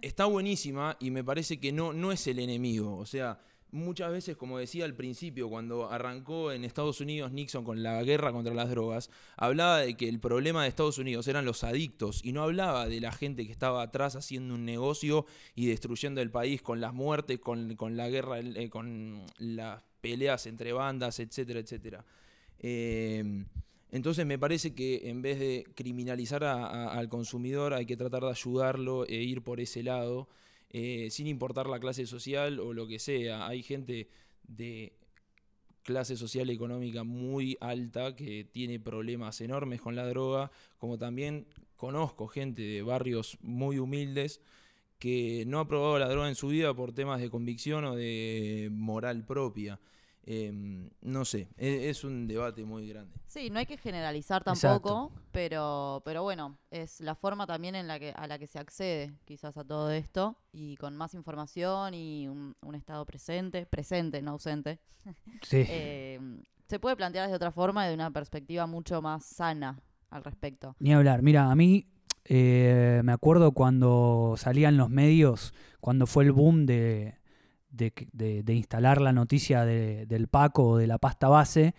está 0.00 0.26
buenísima 0.26 0.96
y 1.00 1.10
me 1.10 1.24
parece 1.24 1.58
que 1.58 1.72
no, 1.72 1.92
no 1.92 2.12
es 2.12 2.26
el 2.26 2.38
enemigo. 2.38 2.96
O 2.96 3.06
sea, 3.06 3.40
muchas 3.70 4.10
veces, 4.12 4.36
como 4.36 4.58
decía 4.58 4.84
al 4.84 4.94
principio, 4.94 5.48
cuando 5.48 5.90
arrancó 5.90 6.52
en 6.52 6.64
Estados 6.64 7.00
Unidos 7.00 7.32
Nixon 7.32 7.64
con 7.64 7.82
la 7.82 8.02
guerra 8.02 8.32
contra 8.32 8.54
las 8.54 8.70
drogas, 8.70 9.10
hablaba 9.36 9.80
de 9.80 9.96
que 9.96 10.08
el 10.08 10.20
problema 10.20 10.62
de 10.62 10.68
Estados 10.68 10.98
Unidos 10.98 11.28
eran 11.28 11.44
los 11.44 11.64
adictos 11.64 12.20
y 12.24 12.32
no 12.32 12.42
hablaba 12.42 12.88
de 12.88 13.00
la 13.00 13.12
gente 13.12 13.46
que 13.46 13.52
estaba 13.52 13.82
atrás 13.82 14.16
haciendo 14.16 14.54
un 14.54 14.64
negocio 14.64 15.26
y 15.54 15.66
destruyendo 15.66 16.20
el 16.20 16.30
país 16.30 16.62
con 16.62 16.80
las 16.80 16.94
muertes, 16.94 17.38
con, 17.38 17.76
con 17.76 17.96
la 17.96 18.08
guerra, 18.08 18.40
eh, 18.40 18.70
con 18.70 19.22
las 19.38 19.82
peleas 20.00 20.46
entre 20.46 20.72
bandas, 20.72 21.20
etcétera, 21.20 21.60
etcétera. 21.60 22.04
Eh, 22.60 23.44
entonces 23.90 24.26
me 24.26 24.38
parece 24.38 24.74
que 24.74 25.08
en 25.08 25.22
vez 25.22 25.38
de 25.38 25.64
criminalizar 25.74 26.44
al 26.44 27.08
consumidor 27.08 27.72
hay 27.72 27.86
que 27.86 27.96
tratar 27.96 28.22
de 28.22 28.30
ayudarlo 28.30 29.06
e 29.06 29.16
ir 29.16 29.42
por 29.42 29.60
ese 29.60 29.82
lado, 29.82 30.28
eh, 30.70 31.08
sin 31.10 31.26
importar 31.26 31.66
la 31.68 31.80
clase 31.80 32.06
social 32.06 32.60
o 32.60 32.72
lo 32.72 32.86
que 32.86 32.98
sea. 32.98 33.46
Hay 33.46 33.62
gente 33.62 34.08
de 34.46 34.92
clase 35.82 36.16
social 36.16 36.50
económica 36.50 37.04
muy 37.04 37.56
alta 37.60 38.14
que 38.14 38.44
tiene 38.44 38.78
problemas 38.78 39.40
enormes 39.40 39.80
con 39.80 39.96
la 39.96 40.06
droga, 40.06 40.50
como 40.76 40.98
también 40.98 41.46
conozco 41.76 42.28
gente 42.28 42.62
de 42.62 42.82
barrios 42.82 43.38
muy 43.40 43.78
humildes 43.78 44.42
que 44.98 45.44
no 45.46 45.60
ha 45.60 45.68
probado 45.68 45.98
la 45.98 46.08
droga 46.08 46.28
en 46.28 46.34
su 46.34 46.48
vida 46.48 46.74
por 46.74 46.92
temas 46.92 47.20
de 47.20 47.30
convicción 47.30 47.84
o 47.84 47.94
de 47.94 48.68
moral 48.72 49.24
propia. 49.24 49.80
Em, 50.30 50.90
no 51.00 51.24
sé, 51.24 51.48
e- 51.56 51.88
es 51.88 52.04
un 52.04 52.26
debate 52.26 52.62
muy 52.62 52.86
grande. 52.86 53.18
Sí, 53.26 53.48
no 53.48 53.58
hay 53.60 53.64
que 53.64 53.78
generalizar 53.78 54.42
Exacto. 54.42 54.60
tampoco, 54.60 55.12
pero, 55.32 56.02
pero 56.04 56.22
bueno, 56.22 56.58
es 56.70 57.00
la 57.00 57.14
forma 57.14 57.46
también 57.46 57.74
en 57.74 57.86
la 57.88 57.98
que, 57.98 58.10
a 58.14 58.26
la 58.26 58.38
que 58.38 58.46
se 58.46 58.58
accede 58.58 59.14
quizás 59.24 59.56
a 59.56 59.64
todo 59.64 59.90
esto 59.90 60.36
y 60.52 60.76
con 60.76 60.94
más 60.98 61.14
información 61.14 61.94
y 61.94 62.28
un, 62.28 62.54
un 62.60 62.74
estado 62.74 63.06
presente, 63.06 63.64
presente, 63.64 64.20
no 64.20 64.32
ausente, 64.32 64.80
Sí. 65.42 65.64
eh, 65.66 66.20
se 66.68 66.78
puede 66.78 66.96
plantear 66.96 67.24
desde 67.24 67.36
otra 67.36 67.50
forma 67.50 67.86
y 67.86 67.88
de 67.88 67.94
una 67.94 68.10
perspectiva 68.10 68.66
mucho 68.66 69.00
más 69.00 69.24
sana 69.24 69.80
al 70.10 70.24
respecto. 70.24 70.76
Ni 70.78 70.92
hablar. 70.92 71.22
Mira, 71.22 71.50
a 71.50 71.54
mí 71.54 71.86
eh, 72.26 73.00
me 73.02 73.12
acuerdo 73.12 73.52
cuando 73.52 74.34
salían 74.36 74.76
los 74.76 74.90
medios, 74.90 75.54
cuando 75.80 76.06
fue 76.06 76.24
el 76.24 76.32
boom 76.32 76.66
de, 76.66 77.17
de, 77.70 77.92
de- 78.12 78.42
de 78.42 78.54
instalar 78.54 79.00
la 79.00 79.12
noticia 79.12 79.64
de- 79.64 80.06
del 80.06 80.28
Paco 80.28 80.64
o 80.70 80.76
de 80.78 80.86
la 80.86 80.98
pasta 80.98 81.28
base. 81.28 81.74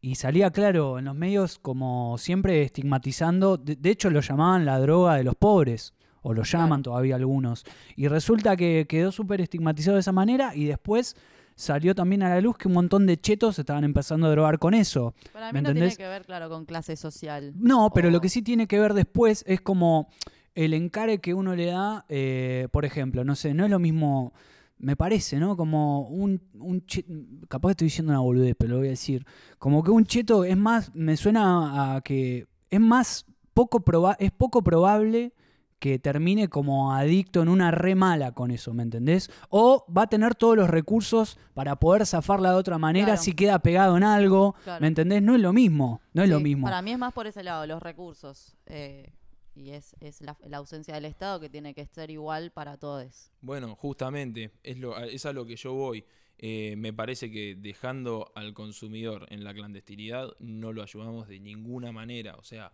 Y 0.00 0.16
salía 0.16 0.50
claro 0.50 0.98
en 0.98 1.06
los 1.06 1.14
medios 1.14 1.58
como 1.58 2.18
siempre 2.18 2.62
estigmatizando, 2.62 3.56
de, 3.56 3.90
hecho 3.90 4.10
lo 4.10 4.20
llamaban 4.20 4.64
la 4.66 4.78
droga 4.78 5.14
de 5.16 5.24
los 5.24 5.34
pobres, 5.34 5.94
o 6.22 6.32
lo 6.34 6.42
llaman 6.42 6.82
todavía 6.82 7.16
algunos. 7.16 7.64
Y 7.96 8.08
resulta 8.08 8.56
que 8.56 8.86
quedó 8.88 9.12
súper 9.12 9.40
estigmatizado 9.40 9.94
de 9.96 10.00
esa 10.00 10.12
manera 10.12 10.54
y 10.54 10.64
después 10.64 11.16
salió 11.54 11.94
también 11.94 12.22
a 12.22 12.28
la 12.30 12.40
luz 12.40 12.56
que 12.58 12.68
un 12.68 12.74
montón 12.74 13.06
de 13.06 13.16
chetos 13.18 13.58
estaban 13.58 13.84
empezando 13.84 14.26
a 14.26 14.30
drogar 14.30 14.58
con 14.58 14.74
eso. 14.74 15.14
Para 15.32 15.52
¿Me 15.52 15.60
mí 15.60 15.68
no 15.68 15.72
tiene 15.72 15.94
que 15.96 16.06
ver, 16.08 16.24
claro, 16.24 16.48
con 16.48 16.64
clase 16.64 16.96
social. 16.96 17.52
No, 17.56 17.90
pero 17.94 18.08
O- 18.08 18.10
lo 18.10 18.20
que 18.20 18.28
sí 18.28 18.42
tiene 18.42 18.66
que 18.66 18.78
ver 18.78 18.92
después 18.94 19.44
es 19.46 19.60
como 19.60 20.08
el 20.54 20.72
encare 20.74 21.18
que 21.18 21.32
uno 21.34 21.54
le 21.54 21.66
da, 21.66 22.04
eh, 22.08 22.68
por 22.72 22.84
ejemplo, 22.84 23.24
no 23.24 23.34
sé, 23.36 23.54
no 23.54 23.64
es 23.64 23.70
lo 23.70 23.78
mismo, 23.78 24.32
me 24.78 24.96
parece, 24.96 25.38
¿no? 25.38 25.56
Como 25.56 26.08
un, 26.08 26.40
un 26.58 26.84
che- 26.86 27.04
capaz 27.48 27.68
que 27.68 27.72
estoy 27.72 27.86
diciendo 27.86 28.12
una 28.12 28.20
boludez, 28.20 28.54
pero 28.58 28.72
lo 28.74 28.78
voy 28.78 28.88
a 28.88 28.90
decir, 28.90 29.24
como 29.58 29.82
que 29.82 29.90
un 29.90 30.04
cheto 30.04 30.44
es 30.44 30.56
más, 30.56 30.94
me 30.94 31.16
suena 31.16 31.94
a 31.96 32.00
que 32.02 32.46
es 32.70 32.80
más 32.80 33.24
poco 33.54 33.80
proba 33.84 34.16
es 34.18 34.32
poco 34.32 34.62
probable 34.62 35.32
que 35.78 35.98
termine 35.98 36.48
como 36.48 36.92
adicto 36.94 37.42
en 37.42 37.48
una 37.48 37.70
re 37.70 37.94
mala 37.94 38.32
con 38.32 38.50
eso, 38.50 38.72
¿me 38.72 38.82
entendés? 38.82 39.30
O 39.50 39.84
va 39.94 40.02
a 40.02 40.06
tener 40.06 40.34
todos 40.34 40.56
los 40.56 40.68
recursos 40.70 41.38
para 41.52 41.76
poder 41.76 42.06
zafarla 42.06 42.50
de 42.50 42.56
otra 42.56 42.78
manera 42.78 43.06
Claro. 43.06 43.20
si 43.22 43.32
queda 43.34 43.58
pegado 43.58 43.96
en 43.96 44.02
algo, 44.02 44.54
Claro. 44.64 44.80
¿me 44.80 44.86
entendés? 44.88 45.22
No 45.22 45.34
es 45.34 45.40
lo 45.42 45.52
mismo, 45.52 46.00
no 46.14 46.22
es 46.22 46.30
lo 46.30 46.40
mismo. 46.40 46.64
Para 46.64 46.80
mí 46.80 46.92
es 46.92 46.98
más 46.98 47.12
por 47.12 47.26
ese 47.26 47.42
lado, 47.42 47.66
los 47.66 47.82
recursos. 47.82 48.56
eh, 48.66 49.12
y 49.54 49.70
es, 49.70 49.96
es 50.00 50.20
la, 50.20 50.36
la 50.46 50.58
ausencia 50.58 50.94
del 50.94 51.04
Estado 51.04 51.40
que 51.40 51.48
tiene 51.48 51.74
que 51.74 51.86
ser 51.86 52.10
igual 52.10 52.50
para 52.50 52.76
todos. 52.76 53.30
Bueno, 53.40 53.74
justamente, 53.76 54.52
es, 54.62 54.78
lo, 54.78 54.98
es 54.98 55.26
a 55.26 55.32
lo 55.32 55.46
que 55.46 55.56
yo 55.56 55.72
voy. 55.72 56.04
Eh, 56.38 56.74
me 56.76 56.92
parece 56.92 57.30
que 57.30 57.54
dejando 57.54 58.32
al 58.34 58.54
consumidor 58.54 59.26
en 59.30 59.44
la 59.44 59.54
clandestinidad 59.54 60.34
no 60.40 60.72
lo 60.72 60.82
ayudamos 60.82 61.28
de 61.28 61.40
ninguna 61.40 61.92
manera. 61.92 62.34
O 62.36 62.42
sea, 62.42 62.72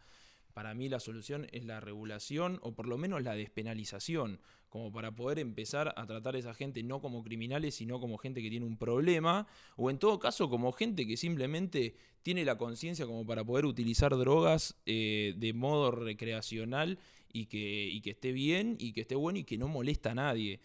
para 0.52 0.74
mí 0.74 0.88
la 0.88 1.00
solución 1.00 1.46
es 1.52 1.64
la 1.64 1.80
regulación 1.80 2.58
o 2.62 2.74
por 2.74 2.86
lo 2.86 2.98
menos 2.98 3.22
la 3.22 3.34
despenalización, 3.34 4.40
como 4.68 4.92
para 4.92 5.14
poder 5.14 5.38
empezar 5.38 5.92
a 5.96 6.06
tratar 6.06 6.36
a 6.36 6.38
esa 6.38 6.54
gente 6.54 6.82
no 6.82 7.00
como 7.00 7.22
criminales, 7.22 7.74
sino 7.74 8.00
como 8.00 8.18
gente 8.18 8.42
que 8.42 8.50
tiene 8.50 8.66
un 8.66 8.76
problema, 8.76 9.46
o 9.76 9.90
en 9.90 9.98
todo 9.98 10.18
caso 10.18 10.48
como 10.48 10.72
gente 10.72 11.06
que 11.06 11.16
simplemente 11.16 11.94
tiene 12.22 12.44
la 12.44 12.56
conciencia 12.56 13.06
como 13.06 13.26
para 13.26 13.44
poder 13.44 13.66
utilizar 13.66 14.16
drogas 14.16 14.76
eh, 14.86 15.34
de 15.36 15.52
modo 15.52 15.90
recreacional 15.90 16.98
y 17.32 17.46
que, 17.46 17.88
y 17.88 18.00
que 18.00 18.10
esté 18.10 18.32
bien 18.32 18.76
y 18.78 18.92
que 18.92 19.02
esté 19.02 19.14
bueno 19.14 19.38
y 19.38 19.44
que 19.44 19.58
no 19.58 19.68
molesta 19.68 20.12
a 20.12 20.14
nadie. 20.14 20.60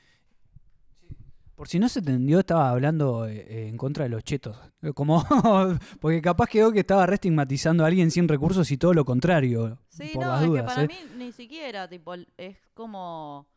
Por 1.56 1.70
si 1.70 1.80
no 1.80 1.88
se 1.88 2.00
entendió, 2.00 2.40
estaba 2.40 2.70
hablando 2.70 3.28
eh, 3.28 3.70
en 3.70 3.78
contra 3.78 4.04
de 4.04 4.10
los 4.10 4.24
chetos. 4.24 4.58
Eh, 4.82 4.92
Como, 4.94 5.24
porque 6.02 6.22
capaz 6.22 6.48
quedó 6.48 6.72
que 6.72 6.82
estaba 6.82 7.06
re 7.06 7.16
estigmatizando 7.16 7.84
a 7.84 7.88
alguien 7.88 8.12
sin 8.12 8.28
recursos 8.28 8.70
y 8.72 8.78
todo 8.78 8.94
lo 8.94 9.06
contrario. 9.06 9.80
Sí, 9.88 10.12
por 10.14 10.26
no, 10.26 10.32
las 10.32 10.42
es 10.42 10.48
dudas. 10.48 10.62
que 10.64 10.68
para 10.68 10.84
¿eh? 10.84 10.88
mí 10.88 10.96
ni 11.18 11.32
siquiera, 11.32 11.88
tipo, 11.88 12.14
es 12.38 12.58
como, 12.74 13.48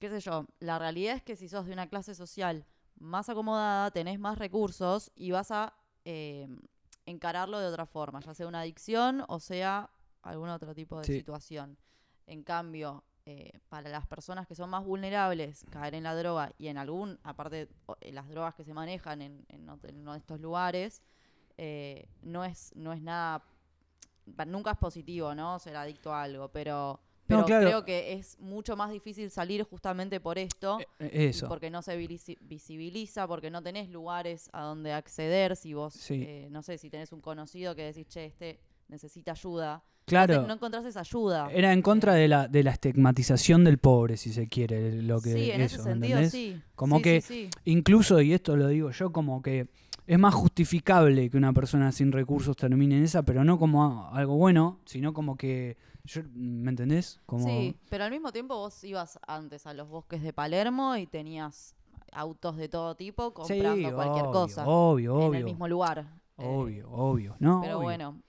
qué 0.00 0.10
sé 0.10 0.18
yo, 0.20 0.46
la 0.58 0.78
realidad 0.80 1.14
es 1.16 1.22
que 1.22 1.36
si 1.36 1.48
sos 1.48 1.66
de 1.66 1.72
una 1.72 1.86
clase 1.88 2.14
social 2.16 2.66
más 2.98 3.28
acomodada, 3.28 3.90
tenés 3.92 4.18
más 4.18 4.36
recursos 4.38 5.12
y 5.14 5.30
vas 5.30 5.50
a 5.52 5.74
eh, 6.04 6.48
encararlo 7.06 7.60
de 7.60 7.66
otra 7.66 7.86
forma, 7.86 8.20
ya 8.20 8.34
sea 8.34 8.46
una 8.48 8.60
adicción 8.60 9.24
o 9.28 9.38
sea 9.40 9.88
algún 10.22 10.48
otro 10.48 10.74
tipo 10.74 10.98
de 10.98 11.04
Sí. 11.04 11.12
situación. 11.14 11.76
En 12.26 12.42
cambio, 12.42 13.04
eh, 13.26 13.60
para 13.68 13.88
las 13.88 14.06
personas 14.06 14.46
que 14.46 14.54
son 14.54 14.68
más 14.70 14.84
vulnerables, 14.84 15.64
caer 15.70 15.94
en 15.94 16.02
la 16.02 16.14
droga 16.14 16.52
y 16.58 16.68
en 16.68 16.76
algún, 16.78 17.18
aparte 17.22 17.68
eh, 18.00 18.12
las 18.12 18.28
drogas 18.28 18.54
que 18.54 18.64
se 18.64 18.74
manejan 18.74 19.22
en, 19.22 19.46
en 19.48 19.68
uno 19.98 20.12
de 20.12 20.18
estos 20.18 20.40
lugares, 20.40 21.02
eh, 21.56 22.08
no, 22.22 22.44
es, 22.44 22.72
no 22.76 22.92
es 22.92 23.00
nada 23.00 23.42
nunca 24.46 24.72
es 24.72 24.78
positivo, 24.78 25.34
¿no? 25.34 25.58
Ser 25.58 25.76
adicto 25.76 26.12
a 26.12 26.22
algo, 26.22 26.48
pero, 26.48 27.00
pero 27.26 27.44
claro. 27.44 27.66
creo 27.66 27.84
que 27.84 28.12
es 28.14 28.38
mucho 28.40 28.76
más 28.76 28.90
difícil 28.90 29.30
salir 29.30 29.62
justamente 29.64 30.20
por 30.20 30.38
esto, 30.38 30.80
Eh, 30.80 30.86
eh, 30.98 31.28
Eso. 31.28 31.48
porque 31.48 31.70
no 31.70 31.82
se 31.82 31.96
visibiliza, 31.96 33.26
porque 33.26 33.50
no 33.50 33.62
tenés 33.62 33.88
lugares 33.88 34.48
a 34.52 34.62
donde 34.62 34.92
acceder, 34.92 35.56
si 35.56 35.74
vos, 35.74 35.94
Sí. 35.94 36.22
eh, 36.26 36.48
no 36.50 36.62
sé, 36.62 36.78
si 36.78 36.90
tenés 36.90 37.12
un 37.12 37.20
conocido 37.20 37.74
que 37.74 37.84
decís, 37.84 38.06
che, 38.08 38.26
este 38.26 38.60
necesita 38.88 39.32
ayuda, 39.32 39.82
Claro. 40.06 40.46
no, 40.46 40.54
encontrás 40.54 40.84
esa 40.84 41.00
ayuda. 41.00 41.48
Era 41.52 41.72
en 41.72 41.80
contra 41.82 42.12
de 42.14 42.28
la, 42.28 42.46
de 42.48 42.62
la 42.62 42.70
estigmatización 42.72 43.64
del 43.64 43.78
pobre, 43.78 44.16
si 44.16 44.32
se 44.32 44.48
quiere, 44.48 45.00
lo 45.02 45.20
que 45.20 45.32
sí, 45.32 45.50
en 45.50 45.60
eso, 45.62 45.76
ese 45.76 45.84
¿me 45.84 45.90
sentido 45.92 46.18
entendés? 46.18 46.32
sí. 46.32 46.60
Como 46.74 46.96
Sí, 46.96 47.02
que- 47.02 47.20
sí, 47.20 47.44
sí. 47.46 47.50
Incluso, 47.70 48.20
y 48.20 48.32
esto 48.34 48.56
lo 48.56 48.68
digo 48.68 48.90
yo, 48.90 49.12
como 49.12 49.40
que 49.42 49.68
es 50.06 50.18
más 50.18 50.34
justificable 50.34 51.30
que 51.30 51.36
una 51.38 51.52
persona 51.54 51.90
sin 51.92 52.12
recursos 52.12 52.56
termine 52.56 52.98
en 52.98 53.04
esa, 53.04 53.22
pero 53.22 53.44
no 53.44 53.58
como 53.58 54.08
algo 54.12 54.36
bueno, 54.36 54.78
sino 54.84 55.14
como 55.14 55.36
que, 55.36 55.78
yo, 56.04 56.20
¿me 56.34 56.68
entendés? 56.70 57.20
Como, 57.24 57.46
Sí, 57.46 57.74
pero 57.88 58.04
al 58.04 58.10
mismo 58.10 58.30
tiempo 58.30 58.54
vos 58.56 58.84
ibas 58.84 59.18
antes 59.26 59.66
a 59.66 59.72
los 59.72 59.88
bosques 59.88 60.22
de 60.22 60.34
Palermo 60.34 60.96
y 60.96 61.06
tenías 61.06 61.74
autos 62.12 62.56
de 62.58 62.68
todo 62.68 62.94
tipo 62.94 63.32
comprando 63.32 63.94
cualquier 63.94 64.26
obvio, 64.26 64.32
cosa 64.32 64.66
Obvio, 64.68 65.16
en 65.18 65.22
obvio. 65.28 65.38
el 65.38 65.44
mismo 65.46 65.66
lugar. 65.66 66.06
Eh, 66.36 66.44
Obvio, 66.46 66.90
obvio. 66.90 67.36
No, 67.38 67.60
Pero 67.62 67.76
obvio. 67.78 67.84
bueno, 67.86 68.20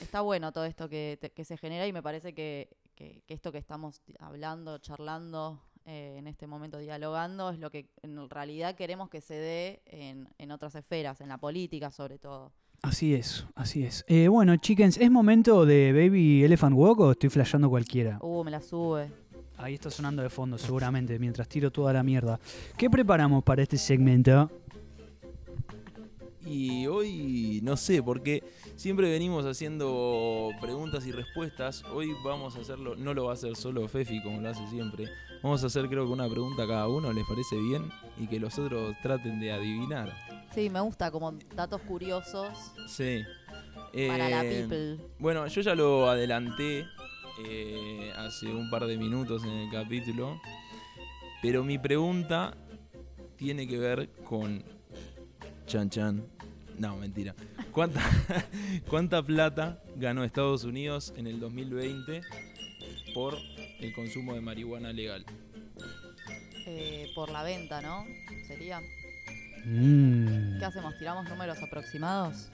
está 0.00 0.20
bueno 0.20 0.52
todo 0.52 0.64
esto 0.64 0.88
que, 0.88 1.18
te- 1.20 1.30
que 1.30 1.44
se 1.44 1.56
genera 1.56 1.86
y 1.86 1.92
me 1.92 2.02
parece 2.02 2.32
que, 2.32 2.68
que- 2.94 3.22
que 3.26 3.34
esto 3.34 3.52
que 3.52 3.58
estamos 3.58 4.00
hablando, 4.18 4.78
charlando, 4.78 5.60
eh, 5.86 6.16
en 6.18 6.26
este 6.26 6.46
momento 6.46 6.78
dialogando, 6.78 7.50
es 7.50 7.58
lo 7.58 7.70
que 7.70 7.88
en 8.02 8.28
realidad 8.28 8.74
queremos 8.76 9.08
que 9.08 9.20
se 9.20 9.34
dé 9.34 9.82
en, 9.86 10.28
en 10.38 10.50
otras 10.50 10.74
esferas, 10.74 11.20
en 11.20 11.28
la 11.28 11.38
política 11.38 11.90
sobre 11.90 12.18
todo. 12.18 12.52
Así 12.82 13.14
es, 13.14 13.44
así 13.54 13.84
es. 13.84 14.04
Eh, 14.08 14.28
bueno, 14.28 14.56
chickens, 14.56 14.96
¿es 14.98 15.10
momento 15.10 15.66
de 15.66 15.92
Baby 15.92 16.44
Elephant 16.44 16.74
Walk 16.76 17.00
o 17.00 17.10
estoy 17.12 17.28
flasheando 17.28 17.68
cualquiera? 17.68 18.18
Uh, 18.22 18.42
me 18.42 18.50
la 18.50 18.60
sube. 18.62 19.10
Ahí 19.58 19.74
está 19.74 19.90
sonando 19.90 20.22
de 20.22 20.30
fondo, 20.30 20.56
seguramente, 20.56 21.18
mientras 21.18 21.46
tiro 21.46 21.70
toda 21.70 21.92
la 21.92 22.02
mierda. 22.02 22.40
¿Qué 22.78 22.88
preparamos 22.88 23.44
para 23.44 23.62
este 23.62 23.76
segmento? 23.76 24.50
Y 26.52 26.88
hoy 26.88 27.60
no 27.62 27.76
sé, 27.76 28.02
porque 28.02 28.42
siempre 28.74 29.08
venimos 29.08 29.44
haciendo 29.46 30.50
preguntas 30.60 31.06
y 31.06 31.12
respuestas. 31.12 31.84
Hoy 31.94 32.12
vamos 32.24 32.56
a 32.56 32.60
hacerlo, 32.60 32.96
no 32.96 33.14
lo 33.14 33.26
va 33.26 33.30
a 33.30 33.34
hacer 33.34 33.54
solo 33.54 33.86
Fefi 33.86 34.20
como 34.20 34.40
lo 34.40 34.48
hace 34.48 34.66
siempre. 34.66 35.08
Vamos 35.44 35.62
a 35.62 35.68
hacer 35.68 35.88
creo 35.88 36.06
que 36.06 36.12
una 36.12 36.28
pregunta 36.28 36.64
a 36.64 36.66
cada 36.66 36.88
uno, 36.88 37.12
¿les 37.12 37.24
parece 37.24 37.56
bien? 37.56 37.88
Y 38.18 38.26
que 38.26 38.40
los 38.40 38.58
otros 38.58 38.96
traten 39.00 39.38
de 39.38 39.52
adivinar. 39.52 40.12
Sí, 40.52 40.68
me 40.68 40.80
gusta 40.80 41.12
como 41.12 41.30
datos 41.54 41.80
curiosos 41.82 42.48
Sí. 42.88 43.22
para 44.08 44.28
la 44.28 44.44
Eh, 44.44 44.62
people. 44.66 44.98
Bueno, 45.20 45.46
yo 45.46 45.60
ya 45.60 45.76
lo 45.76 46.10
adelanté 46.10 46.84
eh, 47.46 48.12
hace 48.16 48.52
un 48.52 48.68
par 48.70 48.86
de 48.86 48.96
minutos 48.98 49.44
en 49.44 49.50
el 49.50 49.70
capítulo. 49.70 50.40
Pero 51.42 51.62
mi 51.62 51.78
pregunta 51.78 52.56
tiene 53.36 53.68
que 53.68 53.78
ver 53.78 54.10
con. 54.24 54.64
Chan 55.66 55.88
Chan. 55.88 56.26
No, 56.80 56.96
mentira. 56.96 57.34
¿Cuánta, 57.72 58.00
¿Cuánta 58.88 59.22
plata 59.22 59.82
ganó 59.96 60.24
Estados 60.24 60.64
Unidos 60.64 61.12
en 61.16 61.26
el 61.26 61.38
2020 61.38 62.22
por 63.12 63.36
el 63.80 63.92
consumo 63.92 64.32
de 64.34 64.40
marihuana 64.40 64.90
legal? 64.92 65.26
Eh, 66.66 67.10
por 67.14 67.30
la 67.30 67.42
venta, 67.42 67.82
¿no? 67.82 68.04
Sería. 68.46 68.80
Mm. 69.66 70.58
¿Qué 70.58 70.64
hacemos? 70.64 70.96
¿Tiramos 70.98 71.28
números 71.28 71.58
aproximados? 71.62 72.50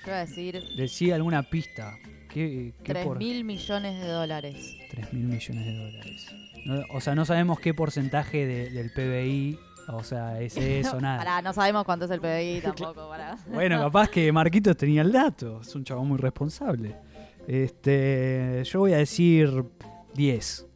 Yo 0.00 0.06
voy 0.06 0.14
a 0.14 0.18
decir 0.26 0.62
Decía 0.76 1.14
alguna 1.14 1.42
pista. 1.42 1.96
¿Qué, 2.28 2.74
qué 2.84 2.92
3 2.92 3.06
por- 3.06 3.18
mil 3.18 3.42
millones 3.44 4.00
de 4.00 4.06
dólares. 4.06 4.76
3 4.90 5.12
mil 5.14 5.24
millones 5.24 5.64
de 5.66 5.76
dólares. 5.76 6.26
No- 6.66 6.84
o 6.92 7.00
sea, 7.00 7.14
no 7.14 7.24
sabemos 7.24 7.58
qué 7.58 7.72
porcentaje 7.72 8.46
de- 8.46 8.70
del 8.70 8.90
PBI, 8.92 9.58
o 9.96 10.04
sea, 10.04 10.40
es 10.40 10.56
eso, 10.56 11.00
nada. 11.00 11.18
Pará, 11.18 11.42
no 11.42 11.52
sabemos 11.52 11.84
cuánto 11.84 12.04
es 12.06 12.10
el 12.10 12.20
PBI 12.20 12.60
tampoco, 12.64 13.08
pará. 13.08 13.36
Bueno, 13.52 13.78
capaz 13.78 14.08
que 14.08 14.30
Marquitos 14.32 14.76
tenía 14.76 15.02
el 15.02 15.12
dato. 15.12 15.60
Es 15.60 15.74
un 15.74 15.84
chabón 15.84 16.08
muy 16.08 16.18
responsable. 16.18 16.96
Este, 17.46 18.62
yo 18.64 18.78
voy 18.80 18.92
a 18.92 18.98
decir 18.98 19.64
10. 20.14 20.66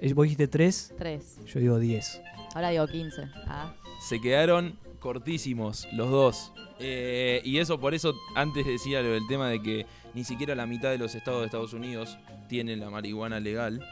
Es- 0.00 0.14
¿Vos 0.14 0.24
dijiste 0.24 0.48
3? 0.48 0.94
3. 0.98 1.40
Yo 1.46 1.60
digo 1.60 1.78
10. 1.78 2.22
Ahora 2.54 2.70
digo 2.70 2.86
15. 2.86 3.22
Ah. 3.46 3.72
Se 4.00 4.20
quedaron 4.20 4.78
cortísimos 5.00 5.88
los 5.92 6.10
dos. 6.10 6.52
Eh, 6.78 7.40
y 7.44 7.58
eso 7.58 7.78
por 7.80 7.94
eso 7.94 8.14
antes 8.34 8.66
decía 8.66 9.00
lo 9.02 9.10
del 9.10 9.26
tema 9.28 9.48
de 9.48 9.62
que 9.62 9.86
ni 10.14 10.24
siquiera 10.24 10.54
la 10.54 10.66
mitad 10.66 10.90
de 10.90 10.98
los 10.98 11.14
estados 11.14 11.40
de 11.40 11.46
Estados 11.46 11.72
Unidos 11.72 12.18
tienen 12.48 12.80
la 12.80 12.90
marihuana 12.90 13.40
legal. 13.40 13.84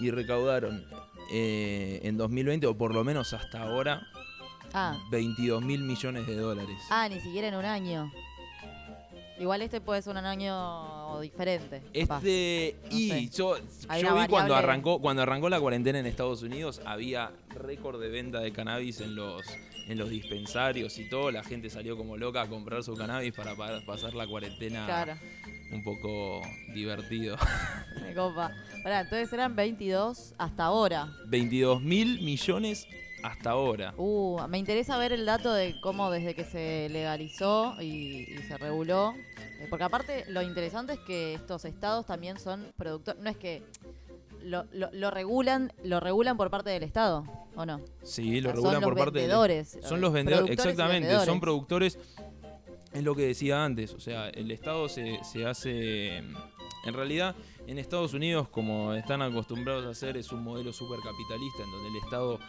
Y 0.00 0.10
recaudaron 0.10 0.84
eh, 1.30 2.00
en 2.02 2.16
2020, 2.16 2.66
o 2.66 2.76
por 2.76 2.94
lo 2.94 3.04
menos 3.04 3.32
hasta 3.32 3.62
ahora, 3.62 4.06
Ah. 4.74 4.98
22 5.10 5.62
mil 5.62 5.82
millones 5.82 6.26
de 6.26 6.34
dólares. 6.34 6.78
Ah, 6.90 7.06
ni 7.08 7.20
siquiera 7.20 7.48
en 7.48 7.54
un 7.56 7.64
año. 7.66 8.10
Igual 9.38 9.60
este 9.62 9.80
puede 9.80 10.00
ser 10.02 10.12
un 10.16 10.24
año 10.24 11.20
diferente. 11.20 11.82
Este, 11.92 12.76
No 12.90 12.96
y 12.96 13.08
sé. 13.08 13.28
yo, 13.30 13.56
yo 13.58 14.14
vi 14.20 14.26
cuando 14.28 14.54
arrancó, 14.54 15.00
cuando 15.00 15.22
arrancó 15.22 15.48
la 15.48 15.58
cuarentena 15.60 15.98
en 15.98 16.06
Estados 16.06 16.42
Unidos, 16.42 16.80
había 16.86 17.32
récord 17.50 18.00
de 18.00 18.08
venta 18.08 18.38
de 18.40 18.52
cannabis 18.52 19.00
en 19.00 19.16
los, 19.16 19.42
en 19.88 19.98
los 19.98 20.10
dispensarios 20.10 20.96
y 20.98 21.08
todo. 21.08 21.30
La 21.32 21.42
gente 21.42 21.70
salió 21.70 21.96
como 21.96 22.16
loca 22.16 22.42
a 22.42 22.46
comprar 22.48 22.84
su 22.84 22.94
cannabis 22.94 23.32
para 23.34 23.56
pa- 23.56 23.80
pasar 23.84 24.14
la 24.14 24.26
cuarentena 24.28 24.86
Claro, 24.86 25.14
un 25.72 25.82
poco 25.82 26.42
divertido. 26.74 27.36
me 28.02 28.14
copa. 28.14 28.52
Pará, 28.82 29.00
entonces 29.00 29.32
eran 29.32 29.54
22 29.56 30.34
hasta 30.38 30.64
ahora. 30.64 31.08
22 31.28 31.80
mil 31.82 32.20
millones 32.20 32.86
hasta 33.22 33.50
ahora. 33.50 33.94
Uh, 33.96 34.40
me 34.48 34.58
interesa 34.58 34.98
ver 34.98 35.12
el 35.12 35.24
dato 35.24 35.52
de 35.52 35.80
cómo 35.80 36.10
desde 36.10 36.34
que 36.34 36.44
se 36.44 36.88
legalizó 36.90 37.76
y, 37.80 38.26
y 38.32 38.38
se 38.48 38.58
reguló. 38.58 39.14
eh, 39.60 39.66
porque 39.70 39.84
aparte 39.84 40.24
lo 40.28 40.42
interesante 40.42 40.94
es 40.94 40.98
que 41.00 41.34
estos 41.34 41.64
estados 41.64 42.04
también 42.06 42.38
son 42.40 42.66
productores. 42.76 43.22
No 43.22 43.30
es 43.30 43.36
que 43.36 43.62
lo, 44.42 44.64
lo- 44.72 44.90
lo 44.92 45.10
regulan, 45.12 45.72
lo 45.84 46.00
regulan 46.00 46.36
por 46.36 46.50
parte 46.50 46.70
del 46.70 46.82
estado, 46.82 47.24
¿o 47.54 47.64
no? 47.64 47.80
Sí, 48.02 48.40
lo 48.40 48.48
O 48.48 48.52
sea, 48.52 48.56
regulan 48.56 48.74
son 48.74 48.80
los 48.82 48.88
por 48.90 48.98
parte 48.98 49.18
del 49.20 49.28
vendedores. 49.28 49.78
Son 49.82 50.00
los 50.00 50.12
vendedores, 50.12 50.50
exactamente, 50.50 51.00
vendedores. 51.06 51.26
son 51.26 51.40
productores. 51.40 51.98
Es 52.92 53.02
lo 53.02 53.14
que 53.14 53.22
decía 53.22 53.64
antes, 53.64 53.94
o 53.94 54.00
sea, 54.00 54.28
el 54.28 54.50
Estado 54.50 54.88
se, 54.88 55.18
se 55.24 55.46
hace. 55.46 56.18
En 56.84 56.94
realidad, 56.94 57.36
en 57.66 57.78
Estados 57.78 58.12
Unidos, 58.12 58.48
como 58.48 58.92
están 58.92 59.22
acostumbrados 59.22 59.86
a 59.86 59.90
hacer, 59.90 60.16
es 60.16 60.32
un 60.32 60.42
modelo 60.42 60.72
súper 60.72 60.98
capitalista, 60.98 61.62
en 61.62 61.70
donde 61.70 61.88
el 61.90 61.96
Estado 62.04 62.40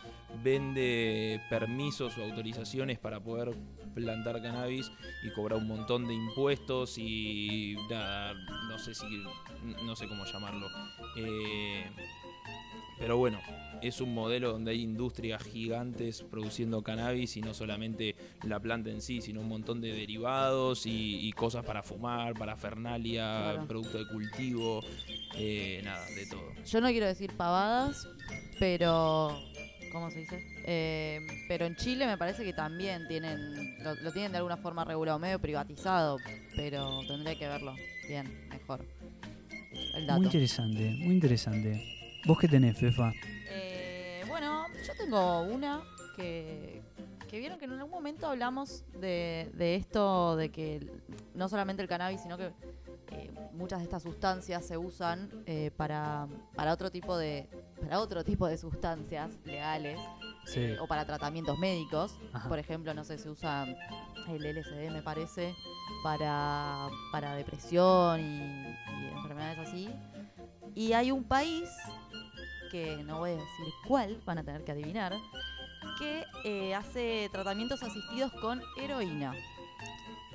vende 0.44 1.39
permisos 1.50 2.18
o 2.18 2.24
autorizaciones 2.24 2.98
para 2.98 3.20
poder 3.20 3.56
plantar 3.94 4.41
cannabis 4.41 4.91
y 5.24 5.32
cobrar 5.32 5.60
un 5.60 5.68
montón 5.68 6.08
de 6.08 6.16
impuestos 6.16 6.98
y 6.98 7.76
nada, 7.89 8.34
no 8.68 8.80
sé 8.80 8.96
si. 8.96 9.06
no 9.86 9.96
sé 9.96 10.08
cómo 10.08 10.26
llamarlo. 10.26 10.68
Eh, 11.16 11.86
pero 13.04 13.18
bueno, 13.18 13.41
es 13.82 13.99
un 13.99 14.14
modelo 14.14 14.54
donde 14.54 14.72
hay 14.72 14.82
industrias 14.82 15.43
gigantes 15.43 16.22
produciendo 16.22 16.82
cannabis 16.82 17.36
y 17.36 17.41
no 17.41 17.54
solamente 17.54 18.16
la 18.47 18.62
planta 18.62 18.91
en 18.91 19.01
sí, 19.01 19.20
sino 19.20 19.41
un 19.41 19.49
montón 19.49 19.82
de 19.82 19.91
derivados 19.91 20.86
y, 20.86 21.20
y 21.28 21.34
cosas 21.34 21.66
para 21.66 21.84
fumar, 21.84 22.34
para 22.34 22.56
fernalia, 22.56 23.24
Claro. 23.51 23.68
producto 23.68 23.97
de 23.97 24.08
cultivo, 24.08 24.82
eh, 25.36 25.82
nada, 25.84 26.06
de 26.16 26.26
todo. 26.28 26.54
Yo 26.66 26.80
no 26.80 26.88
quiero 26.91 27.08
decir 27.08 27.34
pavadas, 27.36 28.08
pero. 28.58 29.38
¿Cómo 29.91 30.10
se 30.10 30.20
dice? 30.20 30.41
Eh, 30.66 31.20
pero 31.49 31.66
en 31.66 31.76
Chile 31.76 32.08
me 32.08 32.18
parece 32.18 32.45
que 32.45 32.54
también 32.54 33.06
tienen. 33.10 33.84
Lo, 33.84 33.95
lo 33.95 34.14
tienen 34.14 34.32
de 34.32 34.38
alguna 34.38 34.56
forma 34.56 34.86
regulado, 34.86 35.20
medio 35.20 35.39
privatizado, 35.39 36.18
pero 36.56 37.01
tendría 37.06 37.38
que 37.38 37.47
verlo 37.49 37.76
bien, 38.08 38.47
mejor. 38.49 38.86
El 39.93 40.08
dato. 40.08 40.20
Muy 40.20 40.28
interesante, 40.28 40.89
muy 40.99 41.14
interesante. 41.16 42.03
¿Vos 42.26 42.38
qué 42.40 42.48
tenés, 42.48 42.78
Fefa? 42.78 43.12
Eh, 43.50 44.24
bueno, 44.28 44.66
yo 44.86 44.94
tengo 44.98 45.42
una 45.42 45.82
que, 46.16 46.82
que 47.30 47.40
vieron 47.40 47.60
que 47.60 47.66
en 47.66 47.74
algún 47.74 47.92
momento 47.92 48.28
hablamos 48.28 48.84
de, 49.00 49.52
de 49.56 49.76
esto, 49.76 50.36
de 50.36 50.50
que 50.50 50.90
no 51.36 51.50
solamente 51.50 51.82
el 51.82 51.90
cannabis, 51.90 52.22
sino 52.22 52.38
que 52.38 52.52
eh, 53.12 53.32
muchas 53.54 53.80
de 53.80 53.84
estas 53.86 54.04
sustancias 54.04 54.66
se 54.66 54.78
usan 54.78 55.30
eh, 55.46 55.72
para, 55.76 56.28
para 56.56 56.74
otro 56.74 56.90
tipo 56.92 57.18
de 57.18 57.48
para 57.82 58.00
otro 58.00 58.24
tipo 58.24 58.48
de 58.48 58.58
sustancias 58.58 59.32
legales 59.44 60.00
Sí. 60.46 60.60
eh, 60.62 60.78
o 60.80 60.88
para 60.88 61.06
tratamientos 61.06 61.58
médicos. 61.60 62.16
Ajá. 62.32 62.48
Por 62.50 62.58
ejemplo, 62.60 62.94
no 62.94 63.04
sé, 63.04 63.18
se 63.18 63.30
usa 63.30 63.66
el 64.30 64.46
LSD, 64.46 64.90
me 64.92 65.02
parece, 65.02 65.54
para, 66.04 66.88
para 67.12 67.36
depresión 67.36 68.20
y, 68.22 68.40
y 68.42 69.08
enfermedades 69.16 69.60
así. 69.60 69.90
Y 70.76 70.94
hay 70.94 71.12
un 71.12 71.24
país, 71.24 71.70
que 72.74 73.04
no 73.04 73.20
voy 73.20 73.30
a 73.30 73.34
decir 73.34 73.68
cuál, 73.88 74.20
van 74.26 74.40
a 74.40 74.44
tener 74.44 74.64
que 74.64 74.72
adivinar, 74.72 75.14
que 76.00 76.24
eh, 76.44 76.74
hace 76.74 77.30
tratamientos 77.32 77.84
asistidos 77.84 78.32
con 78.42 78.64
heroína. 78.82 79.36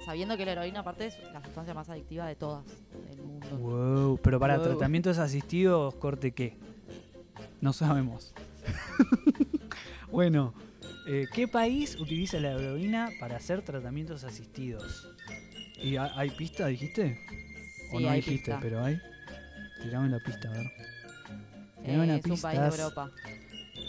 Sabiendo 0.04 0.36
que 0.36 0.46
la 0.46 0.52
heroína, 0.52 0.80
aparte, 0.80 1.06
es 1.06 1.18
la 1.32 1.42
sustancia 1.42 1.74
más 1.74 1.88
adictiva 1.90 2.26
de 2.28 2.36
todas 2.36 2.64
del 3.08 3.20
mundo. 3.22 3.48
Wow, 3.58 4.20
pero 4.22 4.38
para 4.38 4.54
Wow. 4.58 4.66
tratamientos 4.68 5.18
asistidos, 5.18 5.96
corte 5.96 6.30
qué? 6.30 6.56
No 7.60 7.72
sabemos. 7.72 8.32
bueno, 10.12 10.54
eh, 11.08 11.26
¿qué 11.34 11.48
país 11.48 11.96
utiliza 11.98 12.38
la 12.38 12.52
heroína 12.52 13.10
para 13.18 13.36
hacer 13.36 13.62
tratamientos 13.62 14.22
asistidos? 14.22 15.08
¿Y 15.82 15.96
ha- 15.96 16.16
hay 16.16 16.30
pista, 16.30 16.68
dijiste? 16.68 17.18
¿O 17.90 17.98
Sí, 17.98 18.04
no 18.04 18.10
hay 18.10 18.20
dijiste, 18.20 18.52
pista. 18.52 18.60
pero 18.62 18.84
hay? 18.84 19.00
Tirame 19.82 20.08
la 20.08 20.20
pista, 20.20 20.48
a 20.48 20.52
ver. 20.52 20.72
Una 21.84 22.16
es 22.16 22.24
un 22.26 22.40
país 22.40 22.58
de 22.60 22.66
pistas. 22.66 22.78
Europa. 22.78 23.10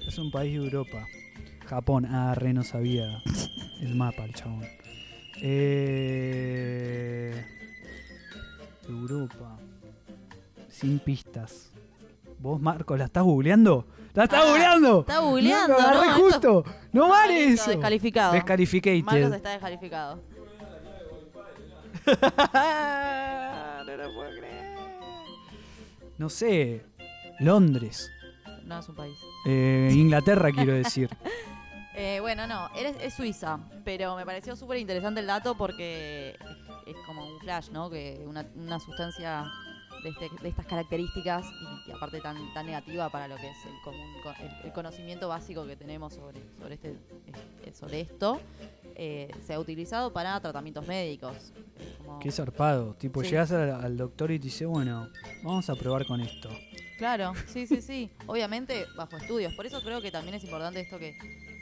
Es 0.08 0.18
un 0.18 0.32
país 0.32 0.60
de 0.60 0.66
Europa. 0.66 1.06
Japón. 1.66 2.06
Ah, 2.06 2.34
re 2.36 2.54
no 2.54 2.64
sabía 2.64 3.22
el 3.82 3.96
mapa, 3.96 4.26
el 4.26 4.34
chabón. 4.34 4.66
Eh, 5.42 7.46
Europa. 8.88 9.58
Sin 10.70 11.00
pistas. 11.00 11.72
¿Vos, 12.40 12.62
Marcos, 12.62 12.98
la 12.98 13.06
estás 13.06 13.24
googleando? 13.24 13.86
¡La 14.14 14.24
estás 14.24 14.42
Ah, 14.44 14.48
googleando! 14.50 15.02
Está 15.02 15.20
googleando, 15.20 15.78
¡No, 15.78 16.06
¿no? 16.06 16.14
Justo! 16.16 16.64
¡No 16.94 17.10
vale 17.10 17.48
Listo, 17.48 17.64
eso! 17.64 17.72
Descalificado. 17.72 18.34
Descalificated. 18.34 19.04
Marcos 19.04 19.34
está 19.36 19.50
descalificado. 19.52 20.20
no 23.86 23.98
lo 23.98 24.14
puedo 24.14 24.30
creer. 24.38 24.76
No 26.18 26.30
sé. 26.30 26.82
Londres. 27.40 28.12
No 28.66 28.80
es 28.80 28.90
un 28.90 28.96
país. 28.96 29.18
Eh, 29.46 29.90
Inglaterra, 29.94 30.52
quiero 30.52 30.74
decir. 30.74 31.10
Eh, 32.02 32.20
bueno, 32.22 32.48
no, 32.48 32.70
es, 32.78 32.96
es 33.02 33.14
Suiza, 33.14 33.60
pero 33.84 34.16
me 34.16 34.26
pareció 34.26 34.56
súper 34.56 34.78
interesante 34.78 35.20
el 35.20 35.28
dato 35.28 35.56
porque 35.58 36.30
es, 36.30 36.96
es 36.96 36.96
como 37.06 37.28
un 37.28 37.38
flash, 37.42 37.72
¿no? 37.72 37.90
Que 37.90 38.24
una, 38.26 38.46
una 38.56 38.80
sustancia 38.80 39.44
de, 40.02 40.10
este- 40.12 40.30
de 40.42 40.48
estas 40.48 40.66
características 40.66 41.46
y, 41.86 41.90
y 41.90 41.92
aparte 41.92 42.22
tan, 42.22 42.38
tan 42.54 42.68
negativa 42.68 43.10
para 43.10 43.28
lo 43.28 43.36
que 43.36 43.50
es 43.50 43.58
el, 43.66 43.74
común, 43.84 44.08
co- 44.24 44.32
el, 44.40 44.68
el 44.68 44.72
conocimiento 44.72 45.28
básico 45.28 45.66
que 45.66 45.76
tenemos 45.76 46.14
sobre, 46.14 46.40
sobre, 46.58 46.76
este, 46.76 46.92
eh, 46.92 47.74
sobre 47.74 48.00
esto, 48.02 48.40
eh, 48.96 49.30
se 49.46 49.56
ha 49.56 49.60
utilizado 49.60 50.14
para 50.14 50.40
tratamientos 50.40 50.88
médicos. 50.88 51.52
Como- 51.98 52.20
Qué 52.20 52.32
zarpado. 52.32 52.94
Tipo, 52.94 53.22
Sí. 53.24 53.32
llegas 53.32 53.52
al, 53.52 53.72
al 53.72 53.98
doctor 53.98 54.32
y 54.32 54.40
te 54.40 54.46
dice, 54.46 54.66
bueno, 54.66 55.10
vamos 55.44 55.70
a 55.70 55.76
probar 55.76 56.06
con 56.06 56.22
esto. 56.22 56.50
Claro, 57.00 57.34
sí, 57.48 57.66
sí, 57.66 57.82
sí. 57.82 58.12
Obviamente 58.28 58.86
bajo 58.96 59.18
estudios. 59.18 59.54
Por 59.54 59.66
eso 59.66 59.82
creo 59.82 60.02
que 60.02 60.12
también 60.12 60.36
es 60.36 60.44
importante 60.44 60.82
esto 60.82 61.00
que, 61.00 61.18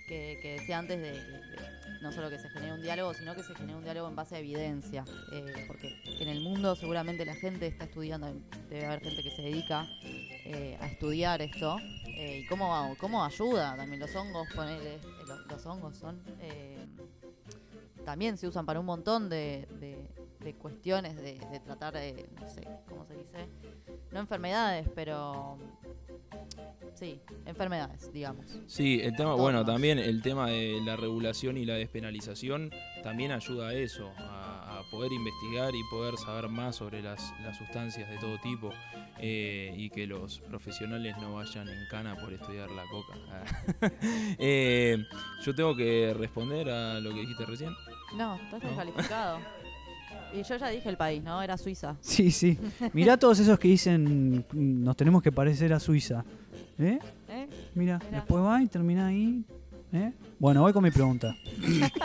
que, 0.07 0.57
decía 0.59 0.79
antes 0.79 0.99
de, 0.99 1.21
no 2.01 2.11
solo 2.11 2.29
que 2.31 2.39
se 2.39 2.49
genere 2.49 2.73
un 2.73 2.81
diálogo, 2.81 3.13
sino 3.13 3.35
que 3.35 3.43
se 3.43 3.53
genere 3.53 3.77
un 3.77 3.83
diálogo 3.83 4.09
en 4.09 4.15
base 4.15 4.35
a 4.35 4.39
evidencia. 4.39 5.05
Eh, 5.31 5.63
porque 5.67 5.95
en 6.19 6.27
el 6.27 6.41
mundo 6.41 6.75
seguramente 6.75 7.23
la 7.23 7.35
gente 7.35 7.67
está 7.67 7.85
estudiando, 7.85 8.33
debe 8.67 8.87
haber 8.87 9.01
gente 9.01 9.21
que 9.21 9.29
se 9.29 9.43
dedica 9.43 9.87
eh, 10.01 10.75
a 10.81 10.87
estudiar 10.87 11.39
esto. 11.43 11.77
eh, 12.07 12.41
y 12.43 12.47
cómo, 12.47 12.95
cómo 12.99 13.23
ayuda 13.23 13.75
también 13.77 13.99
los 13.99 14.15
hongos, 14.15 14.47
ponele, 14.55 14.97
los, 15.47 15.65
hongos 15.67 15.97
son... 15.97 16.19
también 18.03 18.39
se 18.39 18.47
usan 18.47 18.65
para 18.65 18.79
un 18.79 18.87
montón 18.87 19.29
de- 19.29 19.67
de 20.47 20.53
cuestiones 20.55 21.17
de, 21.17 21.37
de 21.51 21.59
tratar, 21.59 21.93
de, 21.93 22.29
no 22.39 22.47
sé, 22.47 22.65
¿cómo 22.87 23.05
se 23.05 23.15
dice? 23.15 23.49
No 24.13 24.21
enfermedades, 24.21 24.87
pero 24.95 25.57
sí, 26.93 27.19
enfermedades, 27.45 28.13
digamos. 28.13 28.45
Sí, 28.65 29.01
el 29.03 29.13
tema, 29.17 29.33
bueno, 29.33 29.65
también 29.65 29.99
el 29.99 30.21
tema 30.21 30.47
de 30.47 30.79
la 30.85 30.95
regulación 30.95 31.57
y 31.57 31.65
la 31.65 31.73
despenalización 31.73 32.71
también 33.03 33.33
ayuda 33.33 33.69
a 33.69 33.73
eso, 33.73 34.09
a, 34.17 34.79
a 34.79 34.83
poder 34.89 35.11
investigar 35.11 35.75
y 35.75 35.83
poder 35.91 36.15
saber 36.17 36.47
más 36.47 36.77
sobre 36.77 37.01
las, 37.01 37.33
las 37.43 37.57
sustancias 37.57 38.09
de 38.09 38.17
todo 38.17 38.37
tipo 38.39 38.69
eh, 39.19 39.73
y 39.75 39.89
que 39.89 40.07
los 40.07 40.39
profesionales 40.39 41.17
no 41.17 41.33
vayan 41.33 41.67
en 41.67 41.87
cana 41.89 42.15
por 42.15 42.31
estudiar 42.31 42.69
la 42.71 42.83
coca. 42.87 43.13
Eh, 44.39 44.97
yo 45.43 45.55
tengo 45.55 45.75
que 45.75 46.13
responder 46.17 46.69
a 46.69 46.99
lo 46.99 47.09
que 47.11 47.21
dijiste 47.21 47.45
recién. 47.45 47.75
No, 48.15 48.35
estás 48.35 48.63
No. 48.63 49.39
Y 50.33 50.43
yo 50.43 50.57
ya 50.57 50.69
dije 50.69 50.89
el 50.89 50.97
país, 50.97 51.23
¿no? 51.23 51.41
Era 51.41 51.57
Suiza. 51.57 51.95
Sí, 52.01 52.31
sí. 52.31 52.57
Mirá 52.93 53.17
todos 53.17 53.39
esos 53.39 53.57
que 53.59 53.67
dicen, 53.67 54.45
"Mm, 54.51 54.83
nos 54.83 54.95
tenemos 54.95 55.21
que 55.23 55.31
parecer 55.31 55.73
a 55.73 55.79
Suiza. 55.79 56.23
¿Eh? 56.79 56.99
¿Eh? 57.29 57.47
Mira, 57.75 57.97
Mirá. 58.05 58.17
después 58.19 58.43
va 58.43 58.61
y 58.61 58.67
termina 58.67 59.07
ahí. 59.07 59.43
¿Eh? 59.93 60.11
Bueno, 60.39 60.61
voy 60.61 60.73
con 60.73 60.83
mi 60.83 60.91
pregunta. 60.91 61.35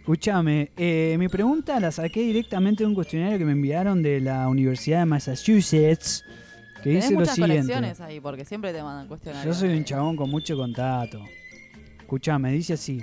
Escúchame, 0.00 0.72
eh, 0.76 1.14
mi 1.18 1.28
pregunta 1.28 1.78
la 1.78 1.92
saqué 1.92 2.22
directamente 2.22 2.82
de 2.82 2.88
un 2.88 2.94
cuestionario 2.94 3.38
que 3.38 3.44
me 3.44 3.52
enviaron 3.52 4.02
de 4.02 4.20
la 4.20 4.48
Universidad 4.48 4.98
de 5.00 5.06
Massachusetts, 5.06 6.24
que 6.78 6.82
Tenés 6.90 7.04
dice 7.04 7.14
lo 7.14 7.20
muchas 7.20 7.34
siguiente. 7.36 8.02
ahí, 8.02 8.18
porque 8.18 8.44
siempre 8.44 8.72
te 8.72 8.82
mandan 8.82 9.06
cuestionarios. 9.06 9.54
Yo 9.54 9.60
soy 9.60 9.76
un 9.76 9.84
chabón 9.84 10.16
con 10.16 10.28
mucho 10.28 10.56
contacto. 10.56 11.24
Escuchame, 12.00 12.50
dice 12.50 12.72
así. 12.72 13.00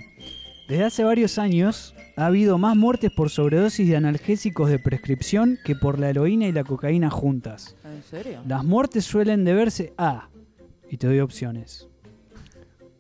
Desde 0.70 0.84
hace 0.84 1.04
varios 1.04 1.40
años 1.40 1.96
ha 2.16 2.28
habido 2.28 2.60
más 2.60 2.78
muertes 2.78 3.10
por 3.12 3.32
sobredosis 3.32 3.88
de 3.90 3.96
analgésicos 3.96 4.70
de 4.70 4.78
prescripción 4.78 5.58
que 5.66 5.76
por 5.76 5.98
la 5.98 6.12
heroína 6.12 6.46
y 6.46 6.52
la 6.52 6.64
cocaína 6.64 7.10
juntas. 7.10 7.76
¿En 7.84 8.04
serio? 8.04 8.42
Las 8.48 8.64
muertes 8.64 9.04
suelen 9.04 9.44
deberse 9.44 9.96
a, 9.98 10.30
y 10.88 10.98
te 10.98 11.08
doy 11.08 11.22
opciones, 11.22 11.88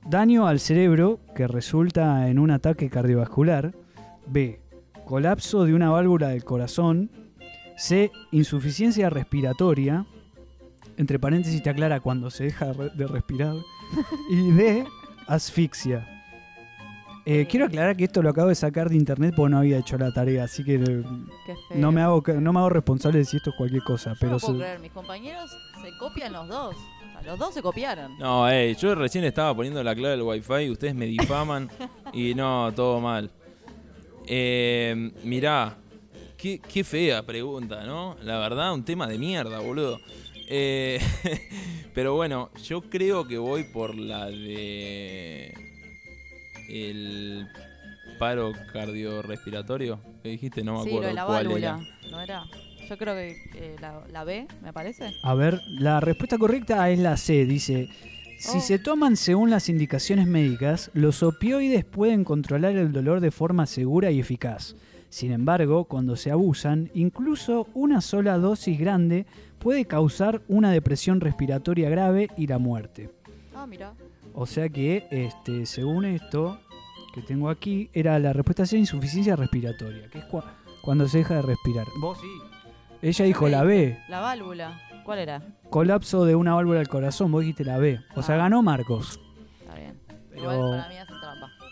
daño 0.03 0.47
al 0.47 0.59
cerebro 0.59 1.19
que 1.35 1.47
resulta 1.47 2.27
en 2.27 2.39
un 2.39 2.49
ataque 2.49 2.89
cardiovascular, 2.89 3.75
B, 4.25 4.61
colapso 5.05 5.63
de 5.63 5.75
una 5.75 5.91
válvula 5.91 6.29
del 6.29 6.43
corazón, 6.43 7.11
C, 7.77 8.11
insuficiencia 8.31 9.11
respiratoria, 9.11 10.07
entre 10.97 11.19
paréntesis 11.19 11.61
te 11.61 11.69
aclara 11.69 11.99
cuando 11.99 12.31
se 12.31 12.45
deja 12.45 12.73
de 12.73 13.05
respirar, 13.05 13.53
y 14.31 14.51
D, 14.53 14.85
asfixia. 15.27 16.18
Eh, 17.25 17.45
quiero 17.49 17.65
aclarar 17.67 17.95
que 17.95 18.05
esto 18.05 18.23
lo 18.23 18.29
acabo 18.29 18.49
de 18.49 18.55
sacar 18.55 18.89
de 18.89 18.95
internet 18.95 19.33
porque 19.35 19.51
no 19.51 19.59
había 19.59 19.77
hecho 19.77 19.97
la 19.97 20.11
tarea, 20.11 20.45
así 20.45 20.63
que 20.63 20.75
eh, 20.75 21.03
no 21.75 21.91
me 21.91 22.01
hago, 22.01 22.23
ca- 22.23 22.33
no 22.33 22.51
me 22.53 22.59
hago 22.59 22.69
responsable 22.69 23.19
de 23.19 23.25
si 23.25 23.37
esto 23.37 23.51
es 23.51 23.55
cualquier 23.55 23.83
cosa. 23.83 24.11
Yo 24.13 24.17
Pero 24.19 24.31
no 24.33 24.39
puedo 24.39 24.53
se- 24.53 24.59
creer, 24.59 24.79
mis 24.79 24.91
compañeros 24.91 25.51
se 25.83 25.95
copian 25.99 26.33
los 26.33 26.47
dos. 26.47 26.75
O 26.75 27.11
sea, 27.11 27.21
los 27.31 27.37
dos 27.39 27.53
se 27.53 27.61
copiaron. 27.61 28.17
No, 28.17 28.49
ey, 28.49 28.73
yo 28.75 28.95
recién 28.95 29.25
estaba 29.25 29.53
poniendo 29.55 29.83
la 29.83 29.93
clave 29.93 30.11
del 30.17 30.21
wifi, 30.23 30.69
ustedes 30.71 30.95
me 30.95 31.05
difaman 31.05 31.69
y 32.13 32.33
no, 32.33 32.71
todo 32.73 32.99
mal. 32.99 33.29
Eh, 34.25 35.11
mirá, 35.23 35.77
qué, 36.37 36.59
qué 36.59 36.83
fea 36.83 37.23
pregunta, 37.25 37.83
¿no? 37.85 38.15
La 38.23 38.39
verdad, 38.39 38.73
un 38.73 38.83
tema 38.85 39.07
de 39.07 39.17
mierda, 39.19 39.59
boludo. 39.59 39.99
Eh, 40.47 40.99
pero 41.93 42.15
bueno, 42.15 42.49
yo 42.63 42.81
creo 42.81 43.27
que 43.27 43.37
voy 43.37 43.65
por 43.65 43.95
la 43.95 44.25
de 44.27 45.53
el 46.69 47.47
paro 48.17 48.53
cardiorrespiratorio. 48.73 49.99
¿Qué 50.23 50.29
dijiste? 50.29 50.63
No 50.63 50.79
me 50.79 50.83
sí, 50.83 50.89
acuerdo 50.89 51.01
lo 51.01 51.07
de 51.07 51.13
la 51.13 51.25
cuál 51.25 51.47
válvula. 51.47 51.67
era. 51.67 52.11
¿No 52.11 52.21
era? 52.21 52.43
Yo 52.89 52.97
creo 52.97 53.13
que 53.13 53.37
eh, 53.55 53.75
la, 53.79 54.01
la 54.11 54.23
B, 54.23 54.47
me 54.63 54.73
parece. 54.73 55.11
A 55.23 55.33
ver, 55.35 55.61
la 55.67 55.99
respuesta 55.99 56.37
correcta 56.37 56.89
es 56.89 56.99
la 56.99 57.17
C. 57.17 57.45
Dice, 57.45 57.87
si 58.39 58.57
Oh. 58.57 58.61
se 58.61 58.79
toman 58.79 59.15
según 59.17 59.49
las 59.49 59.69
indicaciones 59.69 60.25
médicas, 60.27 60.89
los 60.93 61.21
opioides 61.23 61.85
pueden 61.85 62.23
controlar 62.23 62.75
el 62.77 62.91
dolor 62.91 63.19
de 63.19 63.31
forma 63.31 63.65
segura 63.67 64.11
y 64.11 64.19
eficaz. 64.19 64.75
Sin 65.09 65.31
embargo, 65.31 65.85
cuando 65.85 66.15
se 66.15 66.31
abusan, 66.31 66.89
incluso 66.93 67.67
una 67.73 67.99
sola 68.01 68.37
dosis 68.37 68.79
grande 68.79 69.25
puede 69.59 69.85
causar 69.85 70.41
una 70.47 70.71
depresión 70.71 71.19
respiratoria 71.19 71.89
grave 71.89 72.29
y 72.37 72.47
la 72.47 72.59
muerte. 72.59 73.09
Ah, 73.55 73.67
mira. 73.67 73.93
O 74.33 74.45
sea 74.45 74.69
que, 74.69 75.07
este, 75.11 75.65
según 75.65 76.05
esto 76.05 76.59
que 77.13 77.21
tengo 77.21 77.49
aquí, 77.49 77.89
era 77.93 78.17
la 78.19 78.33
respuesta 78.33 78.65
C, 78.65 78.77
insuficiencia 78.77 79.35
respiratoria, 79.35 80.07
que 80.09 80.19
es 80.19 80.25
cua- 80.25 80.45
cuando 80.81 81.07
se 81.07 81.19
deja 81.19 81.35
de 81.35 81.41
respirar. 81.41 81.87
Vos 81.99 82.19
sí. 82.19 82.27
Ella 83.01 83.25
dijo 83.25 83.47
la 83.49 83.63
B, 83.63 83.97
La 84.09 84.19
válvula. 84.19 84.79
¿Cuál 85.03 85.19
era? 85.19 85.41
colapso 85.69 86.25
de 86.25 86.35
una 86.35 86.53
válvula 86.53 86.79
del 86.79 86.87
corazón, 86.87 87.31
vos 87.31 87.41
dijiste 87.41 87.63
la 87.65 87.77
B. 87.77 87.99
O 88.15 88.21
sea, 88.21 88.35
Ah. 88.35 88.39
ganó 88.39 88.61
Marcos. 88.61 89.19
Está 89.61 89.75
bien. 89.75 89.99
Pero- 90.29 90.41
Igual 90.53 90.59
para 90.77 90.89
mí. 90.89 90.95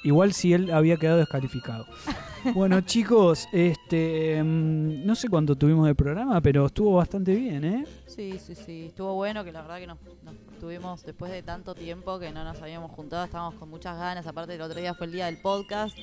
Igual 0.03 0.33
si 0.33 0.53
él 0.53 0.71
había 0.71 0.97
quedado 0.97 1.17
descalificado. 1.17 1.85
bueno, 2.53 2.81
chicos, 2.81 3.47
este 3.51 4.41
mm, 4.43 5.05
no 5.05 5.15
sé 5.15 5.27
cuánto 5.29 5.55
tuvimos 5.55 5.87
de 5.87 5.95
programa, 5.95 6.39
pero 6.41 6.65
estuvo 6.67 6.95
bastante 6.95 7.35
bien, 7.35 7.63
¿eh? 7.65 7.85
Sí, 8.05 8.39
sí, 8.39 8.55
sí. 8.55 8.85
Estuvo 8.87 9.13
bueno 9.15 9.43
que 9.43 9.51
la 9.51 9.61
verdad 9.61 9.79
que 9.79 9.87
nos, 9.87 9.97
nos 10.23 10.35
tuvimos 10.59 11.03
después 11.05 11.31
de 11.31 11.43
tanto 11.43 11.75
tiempo 11.75 12.19
que 12.19 12.31
no 12.31 12.43
nos 12.43 12.61
habíamos 12.61 12.91
juntado. 12.91 13.25
Estábamos 13.25 13.55
con 13.55 13.69
muchas 13.69 13.97
ganas. 13.97 14.25
Aparte, 14.25 14.55
el 14.55 14.61
otro 14.61 14.79
día 14.79 14.93
fue 14.93 15.07
el 15.07 15.13
día 15.13 15.25
del 15.25 15.37
podcast. 15.37 15.97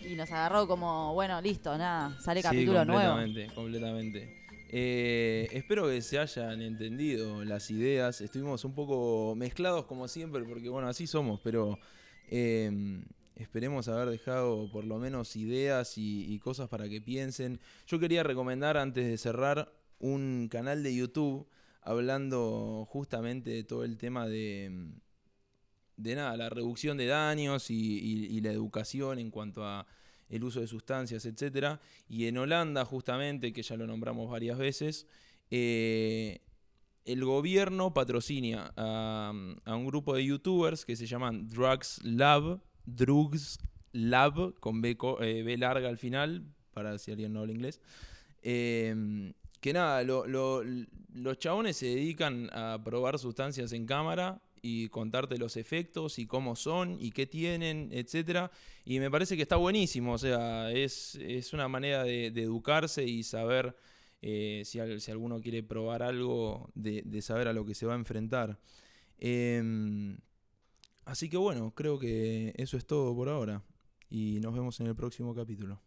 Y 0.00 0.14
nos 0.14 0.30
agarró 0.30 0.66
como, 0.66 1.12
bueno, 1.14 1.40
listo, 1.40 1.76
nada. 1.76 2.18
Sale 2.20 2.40
Sí, 2.40 2.48
capítulo 2.48 2.84
nuevo. 2.84 3.14
completamente, 3.14 3.54
completamente. 3.54 4.38
Eh, 4.70 5.48
espero 5.52 5.88
que 5.88 6.02
se 6.02 6.18
hayan 6.18 6.60
entendido 6.62 7.44
las 7.44 7.70
ideas. 7.70 8.20
Estuvimos 8.20 8.64
un 8.64 8.74
poco 8.74 9.34
mezclados 9.36 9.86
como 9.86 10.06
siempre, 10.08 10.42
porque 10.44 10.68
bueno, 10.68 10.88
así 10.88 11.06
somos, 11.06 11.40
pero 11.42 11.78
eh, 12.30 13.00
esperemos 13.38 13.88
haber 13.88 14.10
dejado 14.10 14.70
por 14.70 14.84
lo 14.84 14.98
menos 14.98 15.36
ideas 15.36 15.94
y, 15.96 16.38
cosas 16.40 16.68
para 16.68 16.88
que 16.88 17.00
piensen. 17.00 17.60
Yo 17.86 17.98
quería 17.98 18.22
recomendar 18.22 18.76
antes 18.76 19.06
de 19.06 19.16
cerrar 19.16 19.72
un 20.00 20.48
canal 20.50 20.82
de 20.82 20.94
YouTube 20.94 21.48
hablando 21.82 22.86
justamente 22.90 23.50
de 23.50 23.64
todo 23.64 23.84
el 23.84 23.96
tema 23.96 24.26
de, 24.26 24.90
de 25.96 26.14
nada, 26.14 26.36
la 26.36 26.48
reducción 26.50 26.96
de 26.96 27.06
daños 27.06 27.70
y, 27.70 28.40
la 28.40 28.52
educación 28.52 29.18
en 29.18 29.30
cuanto 29.30 29.64
a 29.64 29.86
el 30.28 30.44
uso 30.44 30.60
de 30.60 30.66
sustancias, 30.66 31.24
etcétera. 31.24 31.80
Y 32.08 32.26
en 32.26 32.38
Holanda, 32.38 32.84
justamente, 32.84 33.52
que 33.52 33.62
ya 33.62 33.76
lo 33.76 33.86
nombramos 33.86 34.30
varias 34.30 34.58
veces, 34.58 35.06
eh, 35.50 36.40
el 37.04 37.24
gobierno 37.24 37.94
patrocina 37.94 38.72
a, 38.76 39.32
a 39.64 39.76
un 39.76 39.86
grupo 39.86 40.14
de 40.14 40.26
youtubers 40.26 40.84
que 40.84 40.96
se 40.96 41.06
llaman 41.06 41.48
Drugs 41.48 42.00
Lab, 42.04 42.60
Drugs 42.96 43.58
Lab, 43.92 44.54
con 44.60 44.80
B, 44.80 44.96
eh, 45.20 45.42
B 45.42 45.56
larga 45.56 45.88
al 45.88 45.98
final, 45.98 46.44
para 46.72 46.98
si 46.98 47.10
alguien 47.10 47.32
no 47.32 47.40
habla 47.40 47.52
inglés. 47.52 47.80
Eh, 48.42 49.32
que 49.60 49.72
nada, 49.72 50.02
lo- 50.04 50.26
lo- 50.26 50.62
los 51.14 51.38
chabones 51.38 51.76
se 51.76 51.86
dedican 51.86 52.48
a 52.52 52.80
probar 52.84 53.18
sustancias 53.18 53.72
en 53.72 53.86
cámara 53.86 54.40
y 54.62 54.88
contarte 54.88 55.38
los 55.38 55.56
efectos 55.56 56.18
y 56.18 56.26
cómo 56.26 56.56
son 56.56 56.96
y 57.00 57.10
qué 57.10 57.26
tienen, 57.26 57.88
etcétera. 57.92 58.50
Y 58.84 59.00
me 59.00 59.10
parece 59.10 59.36
que 59.36 59.42
está 59.42 59.56
buenísimo, 59.56 60.12
o 60.14 60.18
sea, 60.18 60.70
es, 60.72 61.16
es 61.16 61.52
una 61.52 61.68
manera 61.68 62.04
de, 62.04 62.26
educarse 62.28 63.04
y 63.04 63.22
saber 63.22 63.74
eh, 64.22 64.62
si, 64.64 64.78
si 65.00 65.10
alguno 65.10 65.40
quiere 65.40 65.62
probar 65.62 66.02
algo, 66.02 66.70
de, 66.74 67.02
de 67.02 67.22
saber 67.22 67.48
a 67.48 67.52
lo 67.52 67.64
que 67.64 67.74
se 67.74 67.86
va 67.86 67.94
a 67.94 67.96
enfrentar. 67.96 68.58
Em, 69.18 70.18
así 71.08 71.28
que 71.28 71.36
bueno, 71.36 71.72
creo 71.74 71.98
que 71.98 72.52
eso 72.56 72.76
es 72.76 72.86
todo 72.86 73.14
por 73.14 73.28
ahora 73.28 73.62
y 74.10 74.38
nos 74.40 74.54
vemos 74.54 74.78
en 74.80 74.86
el 74.86 74.94
próximo 74.94 75.34
capítulo. 75.34 75.80